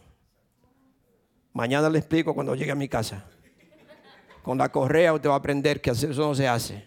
Mañana 1.52 1.90
le 1.90 1.98
explico 1.98 2.34
cuando 2.34 2.54
llegue 2.54 2.72
a 2.72 2.76
mi 2.76 2.88
casa. 2.88 3.26
Con 4.44 4.58
la 4.58 4.70
correa 4.70 5.14
usted 5.14 5.30
va 5.30 5.36
a 5.36 5.38
aprender 5.38 5.80
que 5.80 5.90
eso 5.90 6.06
no 6.06 6.34
se 6.34 6.46
hace. 6.46 6.84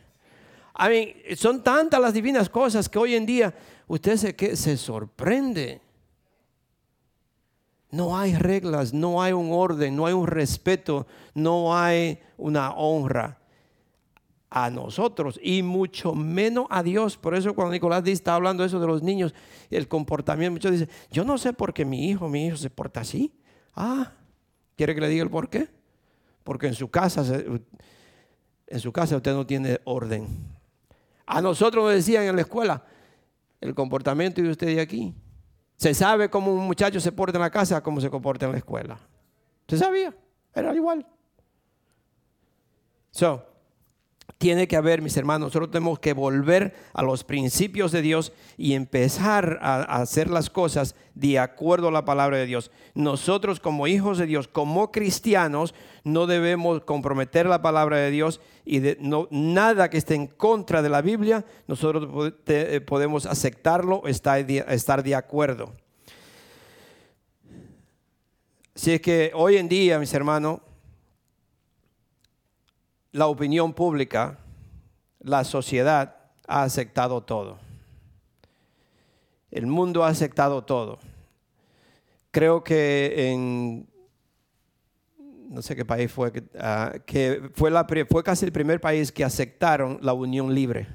A 0.76 0.90
mí, 0.90 1.16
son 1.36 1.64
tantas 1.64 2.00
las 2.00 2.14
divinas 2.14 2.50
cosas 2.50 2.88
que 2.88 3.00
hoy 3.00 3.16
en 3.16 3.26
día 3.26 3.52
usted 3.88 4.16
se, 4.16 4.56
se 4.56 4.78
sorprende. 4.78 5.82
No 7.90 8.16
hay 8.16 8.36
reglas, 8.36 8.94
no 8.94 9.24
hay 9.24 9.34
un 9.34 9.52
orden, 9.52 9.96
no 9.96 10.06
hay 10.06 10.14
un 10.14 10.28
respeto, 10.28 11.08
no 11.34 11.76
hay 11.76 12.20
una 12.38 12.74
honra 12.74 13.40
a 14.52 14.70
nosotros 14.70 15.40
y 15.42 15.64
mucho 15.64 16.14
menos 16.14 16.68
a 16.70 16.84
Dios. 16.84 17.18
Por 17.18 17.34
eso 17.34 17.56
cuando 17.56 17.72
Nicolás 17.72 18.06
está 18.06 18.36
hablando 18.36 18.64
eso 18.64 18.80
de 18.80 18.86
los 18.86 19.02
niños, 19.02 19.34
el 19.72 19.88
comportamiento, 19.88 20.52
muchos 20.52 20.74
dicen, 20.74 20.90
yo 21.10 21.24
no 21.24 21.40
sé 21.40 21.54
por 21.54 21.74
qué 21.74 21.86
mi 21.86 22.08
hijo, 22.08 22.30
mi 22.30 22.46
hijo 22.46 22.58
se 22.58 22.70
porta 22.70 23.00
así. 23.00 23.34
Ah, 23.76 24.12
¿quiere 24.76 24.94
que 24.94 25.02
le 25.02 25.10
diga 25.10 25.24
el 25.24 25.32
por 25.32 25.50
qué? 25.50 25.76
Porque 26.48 26.68
en 26.68 26.76
su 26.76 26.90
casa, 26.90 27.26
en 28.68 28.80
su 28.80 28.94
casa 28.94 29.18
usted 29.18 29.34
no 29.34 29.46
tiene 29.46 29.82
orden. 29.84 30.26
A 31.26 31.42
nosotros 31.42 31.84
nos 31.84 31.94
decían 31.94 32.24
en 32.24 32.38
la 32.38 32.44
escuela, 32.44 32.86
el 33.60 33.76
comportamiento 33.76 34.42
de 34.42 34.52
usted 34.52 34.68
de 34.68 34.80
aquí 34.80 35.14
se 35.76 35.94
sabe 35.94 36.30
cómo 36.30 36.54
un 36.54 36.66
muchacho 36.66 37.02
se 37.02 37.12
porta 37.12 37.38
en 37.38 37.42
la 37.42 37.50
casa, 37.50 37.84
cómo 37.84 38.00
se 38.00 38.10
comporta 38.10 38.46
en 38.46 38.54
la 38.54 38.60
escuela. 38.60 38.98
Se 39.68 39.78
sabía, 39.78 40.16
era 40.56 40.74
igual. 40.74 41.06
So, 43.12 43.46
tiene 44.38 44.68
que 44.68 44.76
haber, 44.76 45.02
mis 45.02 45.18
hermanos, 45.18 45.48
nosotros 45.48 45.72
tenemos 45.72 46.00
que 46.00 46.14
volver 46.14 46.76
a 46.94 47.02
los 47.02 47.24
principios 47.24 47.92
de 47.92 48.02
Dios 48.04 48.34
y 48.56 48.74
empezar 48.74 49.58
a, 49.62 49.82
hacer 50.02 50.30
las 50.30 50.50
cosas 50.50 50.96
de 51.16 51.40
acuerdo 51.40 51.88
a 51.88 51.92
la 51.92 52.06
palabra 52.06 52.38
de 52.38 52.46
Dios. 52.46 52.70
Nosotros 52.94 53.60
como 53.60 53.88
hijos 53.88 54.20
de 54.20 54.28
Dios, 54.28 54.48
como 54.48 54.92
cristianos, 54.92 55.74
no 56.04 56.28
debemos 56.28 56.84
comprometer 56.84 57.48
la 57.48 57.62
palabra 57.62 57.98
de 57.98 58.12
Dios 58.12 58.40
y 58.64 58.82
nada 59.32 59.90
que 59.90 59.98
esté 59.98 60.14
en 60.14 60.28
contra 60.28 60.82
de 60.82 60.90
la 60.90 61.02
Biblia, 61.02 61.44
nosotros 61.68 62.34
eh, 62.48 62.82
podemos 62.86 63.26
aceptarlo, 63.26 64.04
estar 64.06 65.04
de 65.04 65.16
acuerdo. 65.16 65.74
Si 68.76 68.92
es 68.92 69.02
que 69.02 69.32
hoy 69.34 69.58
en 69.58 69.68
día, 69.68 69.98
mis 69.98 70.14
hermanos, 70.14 70.60
la 73.18 73.26
opinión 73.26 73.74
pública, 73.74 74.38
la 75.20 75.44
sociedad 75.44 76.18
ha 76.48 76.62
aceptado 76.62 77.22
todo. 77.22 77.58
El 79.50 79.66
mundo 79.66 80.04
ha 80.04 80.10
aceptado 80.10 80.64
todo. 80.64 81.00
Creo 82.30 82.64
que 82.64 83.32
en, 83.32 83.88
no 85.50 85.64
sé 85.64 85.76
qué 85.76 85.84
país 85.84 86.12
fue, 86.12 86.32
ah, 86.60 86.94
que 87.08 87.50
fue, 87.56 87.72
la, 87.72 87.88
fue 88.08 88.24
casi 88.24 88.46
el 88.46 88.52
primer 88.52 88.80
país 88.80 89.12
que 89.12 89.24
aceptaron 89.24 89.98
la 90.04 90.14
unión 90.14 90.54
libre. 90.54 90.88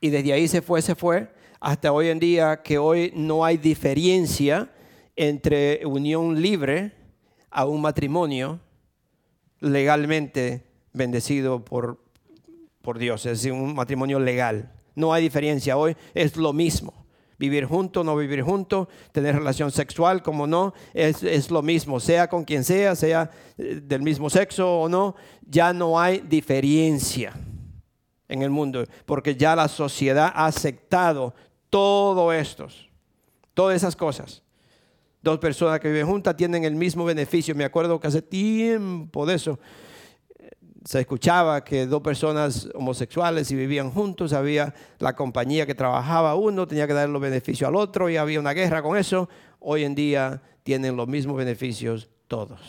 Y 0.00 0.10
desde 0.10 0.32
ahí 0.32 0.48
se 0.48 0.60
fue, 0.60 0.82
se 0.82 0.96
fue, 0.96 1.30
hasta 1.60 1.92
hoy 1.92 2.08
en 2.08 2.18
día 2.18 2.62
que 2.62 2.78
hoy 2.78 3.12
no 3.14 3.44
hay 3.44 3.58
diferencia 3.58 4.72
entre 5.14 5.86
unión 5.86 6.42
libre 6.42 6.90
a 7.48 7.64
un 7.64 7.80
matrimonio 7.80 8.58
legalmente 9.60 10.66
bendecido 10.92 11.64
por, 11.64 12.02
por 12.82 12.98
Dios, 12.98 13.26
es 13.26 13.38
decir, 13.38 13.52
un 13.52 13.74
matrimonio 13.74 14.18
legal. 14.18 14.72
No 14.94 15.12
hay 15.12 15.22
diferencia, 15.22 15.76
hoy 15.76 15.96
es 16.14 16.36
lo 16.36 16.52
mismo. 16.52 17.06
Vivir 17.38 17.66
juntos, 17.66 18.02
no 18.02 18.16
vivir 18.16 18.40
juntos, 18.42 18.88
tener 19.12 19.34
relación 19.34 19.70
sexual, 19.70 20.22
como 20.22 20.46
no, 20.46 20.72
es, 20.94 21.22
es 21.22 21.50
lo 21.50 21.60
mismo, 21.60 22.00
sea 22.00 22.28
con 22.28 22.44
quien 22.44 22.64
sea, 22.64 22.96
sea 22.96 23.30
eh, 23.58 23.80
del 23.82 24.00
mismo 24.00 24.30
sexo 24.30 24.80
o 24.80 24.88
no, 24.88 25.14
ya 25.42 25.74
no 25.74 26.00
hay 26.00 26.20
diferencia 26.20 27.34
en 28.28 28.40
el 28.40 28.48
mundo, 28.48 28.84
porque 29.04 29.36
ya 29.36 29.54
la 29.54 29.68
sociedad 29.68 30.32
ha 30.34 30.46
aceptado 30.46 31.34
todo 31.68 32.32
esto, 32.32 32.68
todas 33.52 33.76
esas 33.76 33.94
cosas. 33.94 34.42
Dos 35.26 35.40
personas 35.40 35.80
que 35.80 35.88
viven 35.88 36.06
juntas 36.06 36.36
tienen 36.36 36.62
el 36.62 36.76
mismo 36.76 37.04
beneficio. 37.04 37.52
Me 37.56 37.64
acuerdo 37.64 37.98
que 37.98 38.06
hace 38.06 38.22
tiempo 38.22 39.26
de 39.26 39.34
eso 39.34 39.58
se 40.84 41.00
escuchaba 41.00 41.64
que 41.64 41.84
dos 41.84 42.00
personas 42.00 42.68
homosexuales 42.76 43.50
y 43.50 43.56
vivían 43.56 43.90
juntos, 43.90 44.32
había 44.32 44.72
la 45.00 45.16
compañía 45.16 45.66
que 45.66 45.74
trabajaba 45.74 46.36
uno, 46.36 46.68
tenía 46.68 46.86
que 46.86 46.92
dar 46.92 47.08
los 47.08 47.20
beneficios 47.20 47.66
al 47.66 47.74
otro 47.74 48.08
y 48.08 48.16
había 48.16 48.38
una 48.38 48.52
guerra 48.52 48.84
con 48.84 48.96
eso. 48.96 49.28
Hoy 49.58 49.82
en 49.82 49.96
día 49.96 50.40
tienen 50.62 50.96
los 50.96 51.08
mismos 51.08 51.36
beneficios 51.36 52.08
todos. 52.28 52.60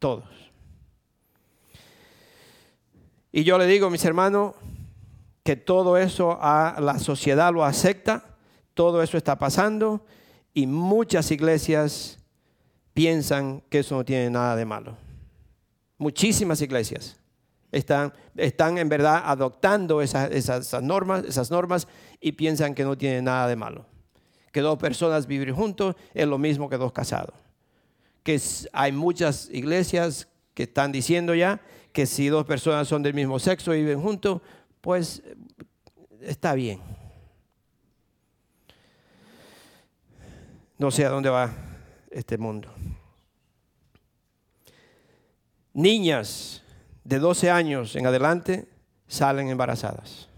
Todos. 0.00 0.24
Y 3.30 3.44
yo 3.44 3.58
le 3.58 3.68
digo, 3.68 3.90
mis 3.90 4.04
hermanos, 4.04 4.54
que 5.44 5.54
todo 5.54 5.96
eso 5.98 6.36
a 6.42 6.80
la 6.80 6.98
sociedad 6.98 7.52
lo 7.52 7.64
acepta, 7.64 8.34
todo 8.74 9.04
eso 9.04 9.16
está 9.16 9.38
pasando 9.38 10.04
y 10.54 10.66
muchas 10.66 11.30
iglesias 11.30 12.18
piensan 12.94 13.62
que 13.68 13.80
eso 13.80 13.96
no 13.96 14.04
tiene 14.04 14.30
nada 14.30 14.56
de 14.56 14.64
malo. 14.64 14.96
Muchísimas 15.98 16.62
iglesias 16.62 17.16
están, 17.72 18.78
en 18.78 18.88
verdad 18.88 19.22
adoptando 19.24 20.00
esas, 20.00 20.30
esas, 20.30 20.82
normas, 20.82 21.24
esas 21.24 21.50
normas 21.50 21.88
y 22.20 22.32
piensan 22.32 22.74
que 22.74 22.84
no 22.84 22.96
tiene 22.96 23.20
nada 23.20 23.48
de 23.48 23.56
malo. 23.56 23.84
Que 24.52 24.60
dos 24.60 24.78
personas 24.78 25.26
vivir 25.26 25.52
juntos 25.52 25.96
es 26.14 26.26
lo 26.26 26.38
mismo 26.38 26.68
que 26.68 26.76
dos 26.76 26.92
casados. 26.92 27.34
Que 28.22 28.40
hay 28.72 28.92
muchas 28.92 29.50
iglesias 29.50 30.28
que 30.54 30.62
están 30.64 30.92
diciendo 30.92 31.34
ya 31.34 31.60
que 31.92 32.06
si 32.06 32.28
dos 32.28 32.44
personas 32.44 32.86
son 32.88 33.02
del 33.02 33.14
mismo 33.14 33.38
sexo 33.38 33.74
y 33.74 33.80
viven 33.80 34.00
juntos, 34.00 34.40
pues 34.80 35.22
está 36.20 36.54
bien. 36.54 36.80
No 40.76 40.90
sé 40.90 41.04
a 41.04 41.08
dónde 41.08 41.30
va 41.30 41.50
este 42.10 42.36
mundo. 42.36 42.72
Niñas 45.72 46.62
de 47.04 47.18
12 47.18 47.50
años 47.50 47.96
en 47.96 48.06
adelante 48.06 48.68
salen 49.06 49.48
embarazadas. 49.48 50.28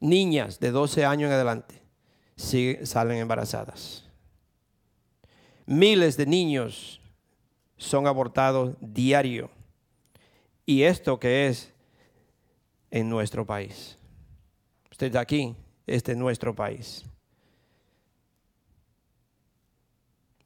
Niñas 0.00 0.60
de 0.60 0.70
12 0.70 1.04
años 1.04 1.28
en 1.28 1.34
adelante 1.34 1.82
salen 2.36 3.18
embarazadas. 3.18 4.04
Miles 5.66 6.16
de 6.16 6.26
niños 6.26 7.00
son 7.76 8.06
abortados 8.06 8.76
diario. 8.80 9.50
Y 10.64 10.82
esto 10.82 11.18
que 11.18 11.48
es 11.48 11.72
en 12.90 13.08
nuestro 13.08 13.44
país. 13.44 13.98
Usted 14.90 15.08
está 15.08 15.20
aquí, 15.20 15.56
este 15.86 16.12
es 16.12 16.18
nuestro 16.18 16.54
país. 16.54 17.04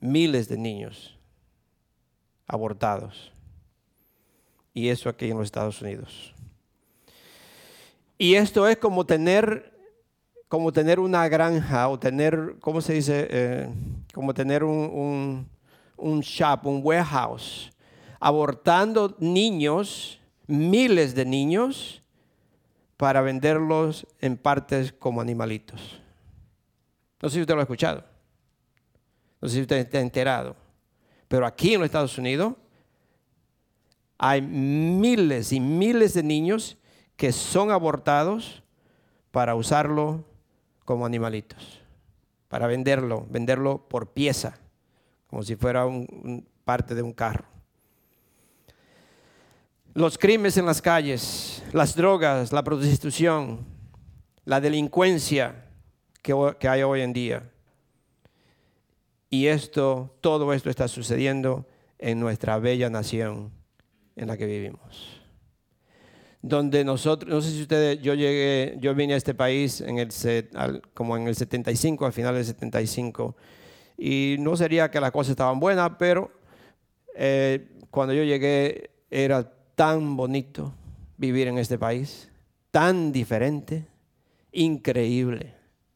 Miles 0.02 0.48
de 0.48 0.58
niños 0.58 1.16
abortados. 2.46 3.32
Y 4.74 4.88
eso 4.88 5.08
aquí 5.08 5.30
en 5.30 5.38
los 5.38 5.46
Estados 5.46 5.80
Unidos. 5.80 6.34
Y 8.18 8.34
esto 8.34 8.68
es 8.68 8.76
como 8.76 9.06
tener, 9.06 9.72
como 10.48 10.72
tener 10.72 11.00
una 11.00 11.28
granja 11.28 11.88
o 11.88 11.98
tener, 11.98 12.56
¿cómo 12.60 12.80
se 12.80 12.94
dice? 12.94 13.26
Eh, 13.30 13.68
como 14.12 14.34
tener 14.34 14.64
un, 14.64 15.48
un 15.96 16.20
shop, 16.20 16.66
un 16.66 16.80
warehouse, 16.84 17.70
abortando 18.20 19.16
niños, 19.18 20.20
miles 20.46 21.14
de 21.14 21.24
niños, 21.24 22.02
para 22.96 23.20
venderlos 23.20 24.06
en 24.20 24.36
partes 24.36 24.92
como 24.92 25.20
animalitos. 25.20 26.00
No 27.20 27.28
sé 27.28 27.34
si 27.36 27.40
usted 27.40 27.54
lo 27.54 27.60
ha 27.60 27.64
escuchado. 27.64 28.12
No 29.42 29.48
sé 29.48 29.57
si 29.57 29.61
usted 29.62 29.76
está 29.78 29.98
enterado. 30.00 30.55
Pero 31.26 31.44
aquí 31.44 31.74
en 31.74 31.81
los 31.81 31.87
Estados 31.87 32.16
Unidos 32.16 32.55
hay 34.16 34.40
miles 34.40 35.52
y 35.52 35.59
miles 35.59 36.14
de 36.14 36.22
niños 36.22 36.78
que 37.16 37.33
son 37.33 37.72
abortados 37.72 38.62
para 39.33 39.57
usarlo 39.57 40.24
como 40.85 41.05
animalitos, 41.05 41.81
para 42.48 42.68
venderlo, 42.68 43.26
venderlo 43.28 43.88
por 43.88 44.12
pieza, 44.12 44.59
como 45.26 45.42
si 45.42 45.57
fuera 45.57 45.87
un, 45.87 46.46
parte 46.64 46.94
de 46.94 47.02
un 47.02 47.12
carro. 47.12 47.46
Los 49.94 50.16
crímenes 50.16 50.57
en 50.57 50.66
las 50.66 50.81
calles, 50.81 51.64
las 51.72 51.96
drogas, 51.96 52.52
la 52.52 52.62
prostitución, 52.62 53.66
la 54.44 54.61
delincuencia 54.61 55.66
que 56.22 56.68
hay 56.68 56.83
hoy 56.83 57.00
en 57.00 57.12
día, 57.12 57.51
y 59.32 59.46
esto, 59.46 60.14
todo 60.20 60.52
esto 60.52 60.68
está 60.68 60.88
sucediendo 60.88 61.64
en 61.98 62.20
nuestra 62.20 62.58
bella 62.58 62.90
nación 62.90 63.50
en 64.14 64.28
la 64.28 64.36
que 64.36 64.44
vivimos. 64.44 65.22
Donde 66.42 66.84
nosotros, 66.84 67.32
no 67.32 67.40
sé 67.40 67.52
si 67.52 67.62
ustedes, 67.62 68.02
yo 68.02 68.12
llegué, 68.12 68.76
yo 68.78 68.94
vine 68.94 69.14
a 69.14 69.16
este 69.16 69.32
país 69.32 69.80
en 69.80 69.98
el, 69.98 70.10
como 70.92 71.16
en 71.16 71.28
el 71.28 71.34
75, 71.34 72.04
al 72.04 72.12
final 72.12 72.34
del 72.34 72.44
75, 72.44 73.34
y 73.96 74.36
no 74.38 74.54
sería 74.54 74.90
que 74.90 75.00
las 75.00 75.12
cosas 75.12 75.30
estaban 75.30 75.58
buenas, 75.58 75.92
pero 75.98 76.30
eh, 77.16 77.70
cuando 77.90 78.12
yo 78.12 78.24
llegué 78.24 78.90
era 79.10 79.50
tan 79.74 80.14
bonito 80.14 80.74
vivir 81.16 81.48
en 81.48 81.56
este 81.56 81.78
país, 81.78 82.30
tan 82.70 83.12
diferente, 83.12 83.86
increíble. 84.52 85.54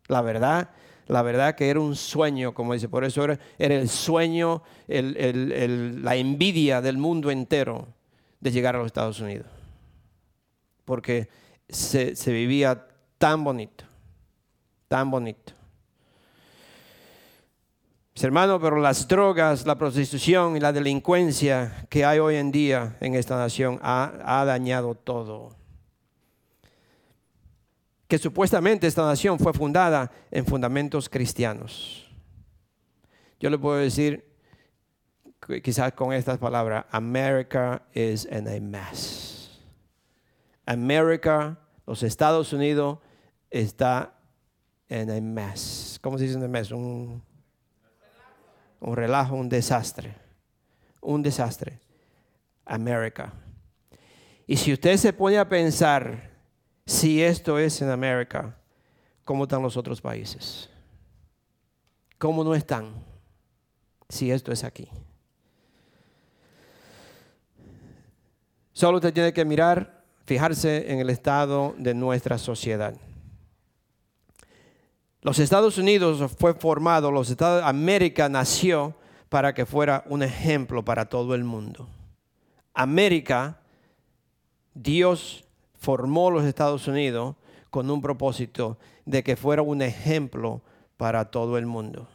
La 0.09 0.23
verdad, 0.23 0.71
la 1.07 1.23
verdad 1.23 1.55
que 1.55 1.69
era 1.69 1.81
un 1.81 1.95
sueño, 1.95 2.53
como 2.53 2.73
dice, 2.73 2.89
por 2.89 3.05
eso 3.05 3.23
era, 3.25 3.39
el 3.59 3.89
sueño, 3.89 4.63
la 4.89 6.17
envidia 6.17 6.81
del 6.81 6.99
mundo 6.99 7.31
entero 7.31 7.87
de 8.41 8.51
llegar 8.51 8.75
a 8.75 8.79
los 8.79 8.87
Estados 8.87 9.21
Unidos. 9.21 9.47
Porque 10.85 11.29
se, 11.69 12.15
vivía 12.27 12.87
tan 13.19 13.45
bonito, 13.45 13.85
tan 14.89 15.11
bonito. 15.11 15.53
Mis 18.15 18.25
hermanos, 18.25 18.59
pero 18.63 18.81
las 18.81 19.07
drogas, 19.07 19.67
la 19.67 19.77
prostitución 19.77 20.57
y 20.57 20.61
la 20.61 20.73
delincuencia 20.73 21.87
que 21.89 22.05
hay 22.05 22.19
hoy 22.19 22.37
en 22.37 22.51
día 22.51 22.97
en 23.01 23.15
esta 23.15 23.37
nación 23.37 23.79
ha 23.83 24.45
dañado 24.47 24.95
todo 24.95 25.55
que 28.09 28.19
supuestamente 28.19 28.87
esta 28.87 29.05
nación 29.05 29.39
fue 29.39 29.53
fundada 29.53 30.11
en 30.31 30.47
fundamentos 30.47 31.09
cristianos. 31.09 32.09
Yo 33.41 33.51
le 33.51 33.59
puedo 33.59 33.77
decir, 33.77 34.25
quizás 35.63 35.93
con 35.93 36.13
estas 36.13 36.39
palabras, 36.39 36.87
America 36.91 37.83
is 37.93 38.27
in 38.31 38.49
a 38.49 38.61
mess. 38.61 39.61
America, 40.65 41.59
los 41.87 42.03
Estados 42.03 42.53
Unidos, 42.53 42.99
está 43.51 44.15
en 44.89 45.11
a 45.11 45.21
mess. 45.21 45.99
¿Cómo 46.01 46.19
se 46.19 46.25
dice 46.25 46.37
en 46.37 46.45
a 46.45 46.49
mess? 46.49 46.71
Un, 46.71 47.23
un 48.81 48.97
relajo, 48.97 49.35
un 49.35 49.49
desastre. 49.49 50.15
Un 51.01 51.23
desastre. 51.23 51.81
América. 52.65 53.33
Y 54.47 54.57
si 54.57 54.73
usted 54.73 54.97
se 54.97 55.13
pone 55.13 55.39
a 55.39 55.49
pensar, 55.49 56.36
si 56.87 57.23
esto 57.23 57.59
es 57.59 57.83
en 57.83 57.91
América, 57.91 58.57
¿cómo 59.25 59.45
están 59.45 59.63
los 59.63 59.77
otros 59.77 60.01
países? 60.01 60.71
¿Cómo 62.17 62.45
no 62.45 62.55
están 62.55 62.95
si 64.09 64.31
esto 64.31 64.53
es 64.53 64.63
aquí? 64.63 64.89
Solo 68.73 68.99
usted 68.99 69.13
tiene 69.13 69.33
que 69.33 69.45
mirar, 69.45 70.05
fijarse 70.25 70.93
en 70.93 71.01
el 71.01 71.11
estado 71.11 71.75
de 71.79 71.95
nuestra 71.95 72.39
sociedad. 72.39 72.95
Los 75.23 75.39
Estados 75.41 75.79
Unidos 75.79 76.31
fue 76.39 76.55
formado, 76.55 77.11
los 77.11 77.31
Estados 77.31 77.65
América 77.65 78.29
nació 78.29 78.95
para 79.29 79.55
que 79.55 79.67
fuera 79.67 80.05
un 80.07 80.23
ejemplo 80.23 80.85
para 80.85 81.07
todo 81.07 81.35
el 81.35 81.43
mundo. 81.43 81.89
América, 82.75 83.59
Dios 84.73 85.46
formó 85.87 86.33
los 86.33 86.45
Estados 86.45 86.89
Unidos 86.89 87.37
con 87.71 87.89
un 87.93 88.03
propósito 88.03 88.77
de 89.05 89.23
que 89.23 89.37
fuera 89.37 89.63
un 89.63 89.83
ejemplo 89.83 90.61
para 90.97 91.27
todo 91.31 91.59
el 91.59 91.67
mundo. 91.67 92.09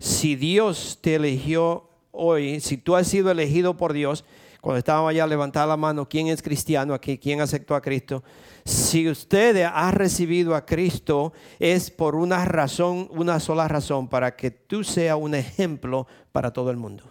Si 0.00 0.34
Dios 0.34 0.98
te 1.00 1.14
eligió 1.14 1.88
hoy, 2.10 2.58
si 2.58 2.76
tú 2.76 2.96
has 2.96 3.06
sido 3.06 3.30
elegido 3.30 3.76
por 3.76 3.92
Dios, 3.92 4.24
Cuando 4.60 4.78
estábamos 4.78 5.10
allá, 5.10 5.24
levantar 5.28 5.68
la 5.68 5.76
mano, 5.76 6.08
¿quién 6.08 6.26
es 6.26 6.42
cristiano 6.42 6.92
aquí? 6.92 7.16
¿Quién 7.18 7.40
aceptó 7.40 7.76
a 7.76 7.80
Cristo? 7.80 8.24
Si 8.64 9.08
usted 9.08 9.62
ha 9.62 9.92
recibido 9.92 10.56
a 10.56 10.66
Cristo, 10.66 11.32
es 11.60 11.88
por 11.92 12.16
una 12.16 12.44
razón, 12.44 13.08
una 13.12 13.38
sola 13.38 13.68
razón, 13.68 14.08
para 14.08 14.34
que 14.34 14.50
tú 14.50 14.82
seas 14.82 15.16
un 15.20 15.36
ejemplo 15.36 16.08
para 16.32 16.52
todo 16.52 16.72
el 16.72 16.76
mundo. 16.76 17.04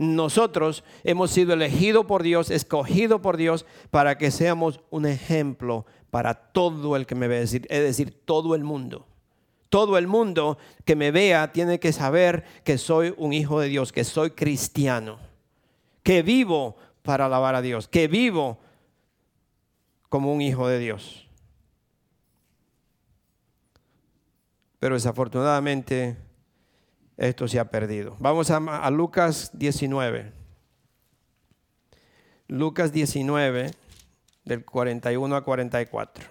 Nosotros 0.00 0.82
hemos 1.04 1.30
sido 1.30 1.52
elegidos 1.52 2.06
por 2.06 2.22
Dios, 2.22 2.50
escogidos 2.50 3.20
por 3.20 3.36
Dios, 3.36 3.66
para 3.90 4.16
que 4.16 4.30
seamos 4.30 4.80
un 4.88 5.04
ejemplo 5.04 5.84
para 6.08 6.32
todo 6.32 6.96
el 6.96 7.04
que 7.04 7.14
me 7.14 7.28
ve, 7.28 7.42
es 7.42 7.52
decir, 7.68 8.18
todo 8.24 8.54
el 8.54 8.64
mundo. 8.64 9.06
Todo 9.68 9.98
el 9.98 10.06
mundo 10.06 10.56
que 10.86 10.96
me 10.96 11.10
vea 11.10 11.52
tiene 11.52 11.78
que 11.80 11.92
saber 11.92 12.44
que 12.64 12.78
soy 12.78 13.12
un 13.18 13.34
hijo 13.34 13.60
de 13.60 13.68
Dios, 13.68 13.92
que 13.92 14.04
soy 14.04 14.30
cristiano, 14.30 15.18
que 16.02 16.22
vivo 16.22 16.76
para 17.02 17.26
alabar 17.26 17.54
a 17.54 17.60
Dios, 17.60 17.86
que 17.86 18.08
vivo 18.08 18.58
como 20.08 20.32
un 20.32 20.40
hijo 20.40 20.66
de 20.66 20.78
Dios. 20.78 21.28
Pero 24.78 24.94
desafortunadamente 24.94 26.16
esto 27.20 27.46
se 27.46 27.60
ha 27.60 27.66
perdido. 27.66 28.16
Vamos 28.18 28.50
a, 28.50 28.90
Lucas 28.90 29.50
19. 29.52 30.32
Lucas 32.48 32.92
19, 32.92 33.70
del 34.44 34.64
41 34.64 35.36
a 35.36 35.44
44. 35.44 36.24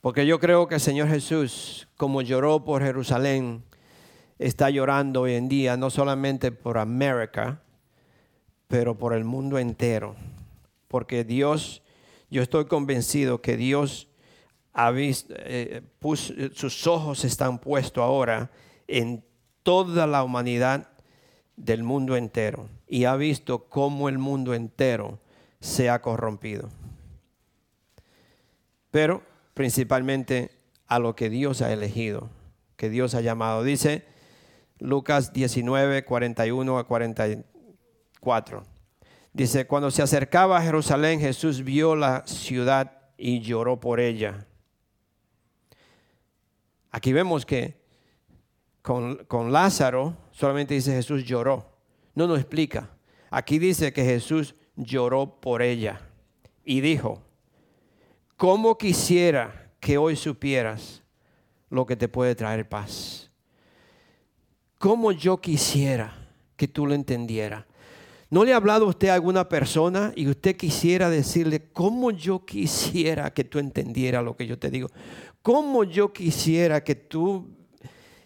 Porque 0.00 0.24
yo 0.24 0.38
creo 0.38 0.68
que 0.68 0.76
el 0.76 0.80
Señor 0.80 1.08
Jesús, 1.08 1.88
como 1.96 2.22
lloró 2.22 2.64
por 2.64 2.82
Jerusalén, 2.82 3.64
está 4.38 4.70
llorando 4.70 5.22
hoy 5.22 5.34
en 5.34 5.48
día, 5.48 5.76
no 5.76 5.90
solamente 5.90 6.52
por 6.52 6.78
América, 6.78 7.60
pero 8.68 8.96
por 8.96 9.14
el 9.14 9.24
mundo 9.24 9.58
entero. 9.58 10.14
Porque 10.92 11.24
Dios, 11.24 11.82
yo 12.30 12.42
estoy 12.42 12.66
convencido 12.66 13.40
que 13.40 13.56
Dios 13.56 14.08
ha 14.74 14.90
visto, 14.90 15.32
eh, 15.38 15.80
sus 16.52 16.86
ojos 16.86 17.24
están 17.24 17.58
puestos 17.58 18.04
ahora 18.04 18.50
en 18.86 19.24
toda 19.62 20.06
la 20.06 20.22
humanidad 20.22 20.90
del 21.56 21.82
mundo 21.82 22.14
entero 22.14 22.68
y 22.86 23.06
ha 23.06 23.16
visto 23.16 23.70
cómo 23.70 24.10
el 24.10 24.18
mundo 24.18 24.52
entero 24.52 25.18
se 25.60 25.88
ha 25.88 26.02
corrompido. 26.02 26.68
Pero 28.90 29.22
principalmente 29.54 30.50
a 30.88 30.98
lo 30.98 31.16
que 31.16 31.30
Dios 31.30 31.62
ha 31.62 31.72
elegido, 31.72 32.28
que 32.76 32.90
Dios 32.90 33.14
ha 33.14 33.22
llamado. 33.22 33.62
Dice 33.62 34.04
Lucas 34.78 35.32
19, 35.32 36.04
41 36.04 36.78
a 36.78 36.86
44. 36.86 38.71
Dice, 39.32 39.66
cuando 39.66 39.90
se 39.90 40.02
acercaba 40.02 40.58
a 40.58 40.62
Jerusalén, 40.62 41.20
Jesús 41.20 41.64
vio 41.64 41.96
la 41.96 42.26
ciudad 42.26 42.92
y 43.16 43.40
lloró 43.40 43.80
por 43.80 43.98
ella. 43.98 44.46
Aquí 46.90 47.12
vemos 47.12 47.46
que 47.46 47.80
con, 48.82 49.24
con 49.24 49.52
Lázaro 49.52 50.16
solamente 50.32 50.74
dice 50.74 50.92
Jesús 50.92 51.24
lloró. 51.24 51.72
No 52.14 52.26
nos 52.26 52.38
explica. 52.38 52.90
Aquí 53.30 53.58
dice 53.58 53.92
que 53.92 54.04
Jesús 54.04 54.54
lloró 54.76 55.40
por 55.40 55.62
ella 55.62 56.00
y 56.64 56.82
dijo, 56.82 57.22
¿Cómo 58.42 58.76
quisiera 58.76 59.70
que 59.78 59.98
hoy 59.98 60.16
supieras 60.16 61.00
lo 61.70 61.86
que 61.86 61.94
te 61.94 62.08
puede 62.08 62.34
traer 62.34 62.68
paz? 62.68 63.30
¿Cómo 64.78 65.12
yo 65.12 65.40
quisiera 65.40 66.28
que 66.56 66.66
tú 66.66 66.84
lo 66.86 66.94
entendieras? 66.94 67.64
¿No 68.32 68.46
le 68.46 68.54
ha 68.54 68.56
hablado 68.56 68.86
usted 68.86 69.08
a 69.08 69.14
alguna 69.14 69.46
persona 69.46 70.10
y 70.16 70.26
usted 70.26 70.56
quisiera 70.56 71.10
decirle, 71.10 71.68
cómo 71.70 72.12
yo 72.12 72.46
quisiera 72.46 73.34
que 73.34 73.44
tú 73.44 73.58
entendieras 73.58 74.24
lo 74.24 74.38
que 74.38 74.46
yo 74.46 74.58
te 74.58 74.70
digo? 74.70 74.88
¿Cómo 75.42 75.84
yo 75.84 76.14
quisiera 76.14 76.82
que 76.82 76.94
tú 76.94 77.46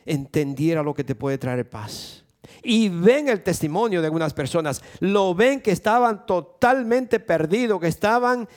entendieras 0.04 0.84
lo 0.84 0.94
que 0.94 1.02
te 1.02 1.16
puede 1.16 1.38
traer 1.38 1.68
paz? 1.68 2.24
Y 2.62 2.88
ven 2.88 3.28
el 3.28 3.42
testimonio 3.42 4.00
de 4.00 4.06
algunas 4.06 4.32
personas, 4.32 4.80
lo 5.00 5.34
ven 5.34 5.60
que 5.60 5.72
estaban 5.72 6.24
totalmente 6.24 7.18
perdidos, 7.18 7.80
que 7.80 7.88
estaban 7.88 8.48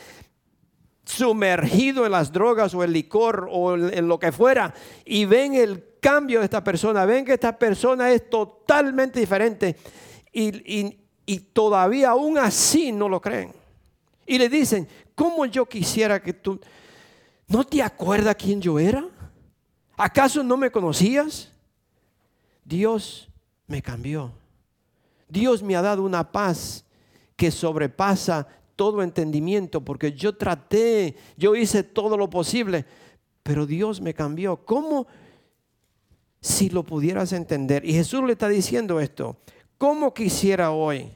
sumergido 1.03 2.05
en 2.05 2.11
las 2.11 2.31
drogas 2.31 2.75
o 2.75 2.83
el 2.83 2.93
licor 2.93 3.49
o 3.51 3.75
en 3.75 4.07
lo 4.07 4.19
que 4.19 4.31
fuera 4.31 4.71
y 5.03 5.25
ven 5.25 5.55
el 5.55 5.95
cambio 5.99 6.37
de 6.37 6.45
esta 6.45 6.63
persona, 6.63 7.05
ven 7.05 7.25
que 7.25 7.33
esta 7.33 7.57
persona 7.57 8.11
es 8.11 8.29
totalmente 8.29 9.19
diferente 9.19 9.75
y, 10.31 11.08
todavía 11.37 12.09
aún 12.09 12.39
así 12.39 12.91
no 12.91 13.07
lo 13.07 13.21
creen. 13.21 13.53
Y 14.25 14.39
le 14.39 14.49
dicen, 14.49 14.87
¿cómo 15.13 15.45
yo 15.45 15.67
quisiera 15.67 16.19
que 16.21 16.33
tú... 16.33 16.59
¿No 17.47 17.63
te 17.63 17.83
acuerdas 17.83 18.35
quién 18.35 18.59
yo 18.59 18.79
era? 18.79 19.07
¿Acaso 19.95 20.41
no 20.43 20.57
me 20.57 20.71
conocías? 20.71 21.51
Dios 22.63 23.29
me 23.67 23.81
cambió. 23.81 24.31
Dios 25.27 25.61
me 25.61 25.75
ha 25.75 25.81
dado 25.81 26.03
una 26.03 26.31
paz 26.31 26.83
que 27.35 27.51
sobrepasa 27.51 28.47
todo 28.75 29.03
entendimiento, 29.03 29.81
porque 29.81 30.13
yo 30.13 30.35
traté, 30.35 31.15
yo 31.37 31.55
hice 31.55 31.83
todo 31.83 32.15
lo 32.17 32.29
posible, 32.29 32.85
pero 33.43 33.65
Dios 33.65 33.99
me 33.99 34.13
cambió. 34.13 34.57
¿Cómo? 34.65 35.05
Si 36.39 36.69
lo 36.69 36.83
pudieras 36.83 37.33
entender. 37.33 37.83
Y 37.83 37.93
Jesús 37.93 38.23
le 38.23 38.33
está 38.33 38.47
diciendo 38.47 38.99
esto. 38.99 39.37
¿Cómo 39.77 40.13
quisiera 40.13 40.71
hoy? 40.71 41.11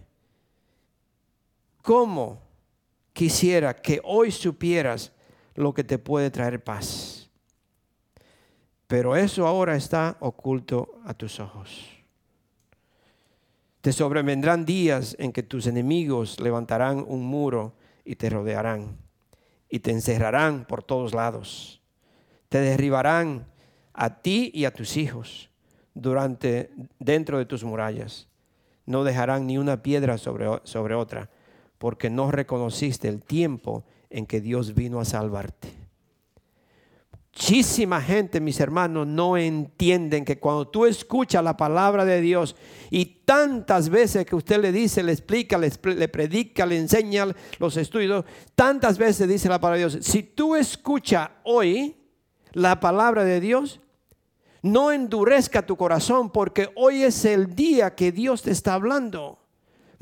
¿Cómo 1.83 2.41
quisiera 3.11 3.75
que 3.75 3.99
hoy 4.05 4.31
supieras 4.31 5.11
lo 5.53 5.73
que 5.73 5.83
te 5.83 5.99
puede 5.99 6.31
traer 6.31 6.63
paz? 6.63 7.29
Pero 8.87 9.17
eso 9.17 9.45
ahora 9.45 9.75
está 9.75 10.15
oculto 10.21 11.01
a 11.03 11.13
tus 11.13 11.41
ojos. 11.41 11.85
Te 13.81 13.91
sobrevendrán 13.91 14.63
días 14.63 15.13
en 15.19 15.33
que 15.33 15.43
tus 15.43 15.67
enemigos 15.67 16.39
levantarán 16.39 17.03
un 17.05 17.25
muro 17.25 17.73
y 18.05 18.15
te 18.15 18.29
rodearán 18.29 18.97
y 19.67 19.79
te 19.79 19.91
encerrarán 19.91 20.63
por 20.63 20.83
todos 20.83 21.13
lados. 21.13 21.81
Te 22.47 22.61
derribarán 22.61 23.45
a 23.91 24.21
ti 24.21 24.51
y 24.53 24.63
a 24.63 24.71
tus 24.71 24.95
hijos 24.95 25.49
durante 25.93 26.71
dentro 26.97 27.39
de 27.39 27.45
tus 27.45 27.65
murallas. 27.65 28.29
No 28.85 29.03
dejarán 29.03 29.47
ni 29.47 29.57
una 29.57 29.83
piedra 29.83 30.17
sobre, 30.17 30.47
sobre 30.63 30.95
otra, 30.95 31.29
porque 31.83 32.09
no 32.09 32.31
reconociste 32.31 33.09
el 33.09 33.21
tiempo 33.21 33.83
en 34.09 34.25
que 34.25 34.39
Dios 34.39 34.73
vino 34.73 35.01
a 35.01 35.03
salvarte. 35.03 35.67
Muchísima 37.33 38.01
gente, 38.01 38.39
mis 38.39 38.61
hermanos, 38.61 39.05
no 39.05 39.35
entienden 39.35 40.23
que 40.23 40.39
cuando 40.39 40.65
tú 40.65 40.85
escuchas 40.85 41.43
la 41.43 41.57
palabra 41.57 42.05
de 42.05 42.21
Dios 42.21 42.55
y 42.89 43.03
tantas 43.25 43.89
veces 43.89 44.25
que 44.25 44.33
usted 44.33 44.61
le 44.61 44.71
dice, 44.71 45.03
le 45.03 45.11
explica, 45.11 45.57
le, 45.57 46.07
predica, 46.07 46.65
le 46.65 46.77
enseña 46.77 47.27
los 47.59 47.75
estudios, 47.75 48.23
tantas 48.55 48.97
veces 48.97 49.27
dice 49.27 49.49
la 49.49 49.59
palabra 49.59 49.79
de 49.79 49.89
Dios, 49.89 50.05
si 50.05 50.23
tú 50.23 50.55
escuchas 50.55 51.31
hoy 51.43 51.97
la 52.53 52.79
palabra 52.79 53.25
de 53.25 53.41
Dios, 53.41 53.81
no 54.61 54.93
endurezca 54.93 55.65
tu 55.65 55.75
corazón 55.75 56.31
porque 56.31 56.69
hoy 56.77 57.03
es 57.03 57.25
el 57.25 57.53
día 57.53 57.93
que 57.93 58.13
Dios 58.13 58.41
te 58.43 58.51
está 58.51 58.75
hablando. 58.75 59.42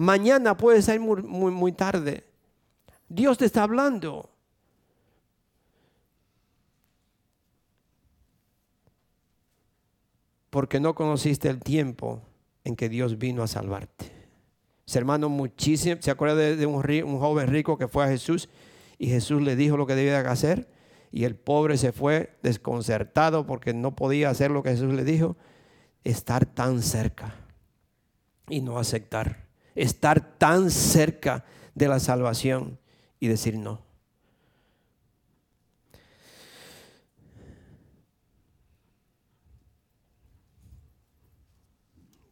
Mañana 0.01 0.57
puede 0.57 0.81
ser 0.81 0.99
muy, 0.99 1.71
tarde. 1.73 2.25
Dios 3.07 3.37
te 3.37 3.45
está 3.45 3.61
hablando. 3.61 4.29
porque 10.49 10.81
no 10.81 10.95
conociste 10.95 11.47
el 11.47 11.61
tiempo 11.61 12.21
en 12.65 12.75
que 12.75 12.89
Dios 12.89 13.17
vino 13.17 13.41
a 13.41 13.47
salvarte. 13.47 14.11
Ese 14.85 14.99
hermano 14.99 15.29
muchísimo, 15.29 16.01
¿se 16.01 16.11
acuerda 16.11 16.35
de, 16.35 16.65
un, 16.65 16.75
un, 16.75 17.19
joven 17.19 17.47
rico 17.47 17.77
que 17.77 17.87
fue 17.87 18.03
a 18.03 18.09
Jesús 18.09 18.49
y 18.97 19.07
Jesús 19.07 19.41
le 19.41 19.55
dijo 19.55 19.77
lo 19.77 19.87
que 19.87 19.95
debía 19.95 20.19
hacer? 20.29 20.67
Y 21.09 21.23
el 21.23 21.35
pobre 21.35 21.77
se 21.77 21.93
fue 21.93 22.37
desconcertado 22.43 23.45
porque 23.45 23.73
no 23.73 23.95
podía 23.95 24.29
hacer 24.29 24.51
lo 24.51 24.61
que 24.61 24.71
Jesús 24.71 24.93
le 24.93 25.05
dijo. 25.05 25.37
Estar 26.03 26.45
tan 26.45 26.81
cerca 26.81 27.33
y 28.49 28.59
no 28.59 28.77
aceptar. 28.77 29.50
Estar 29.75 30.37
tan 30.37 30.69
cerca 30.71 31.45
de 31.75 31.87
la 31.87 31.99
salvación 31.99 32.77
y 33.19 33.27
decir 33.27 33.57
no. 33.57 33.81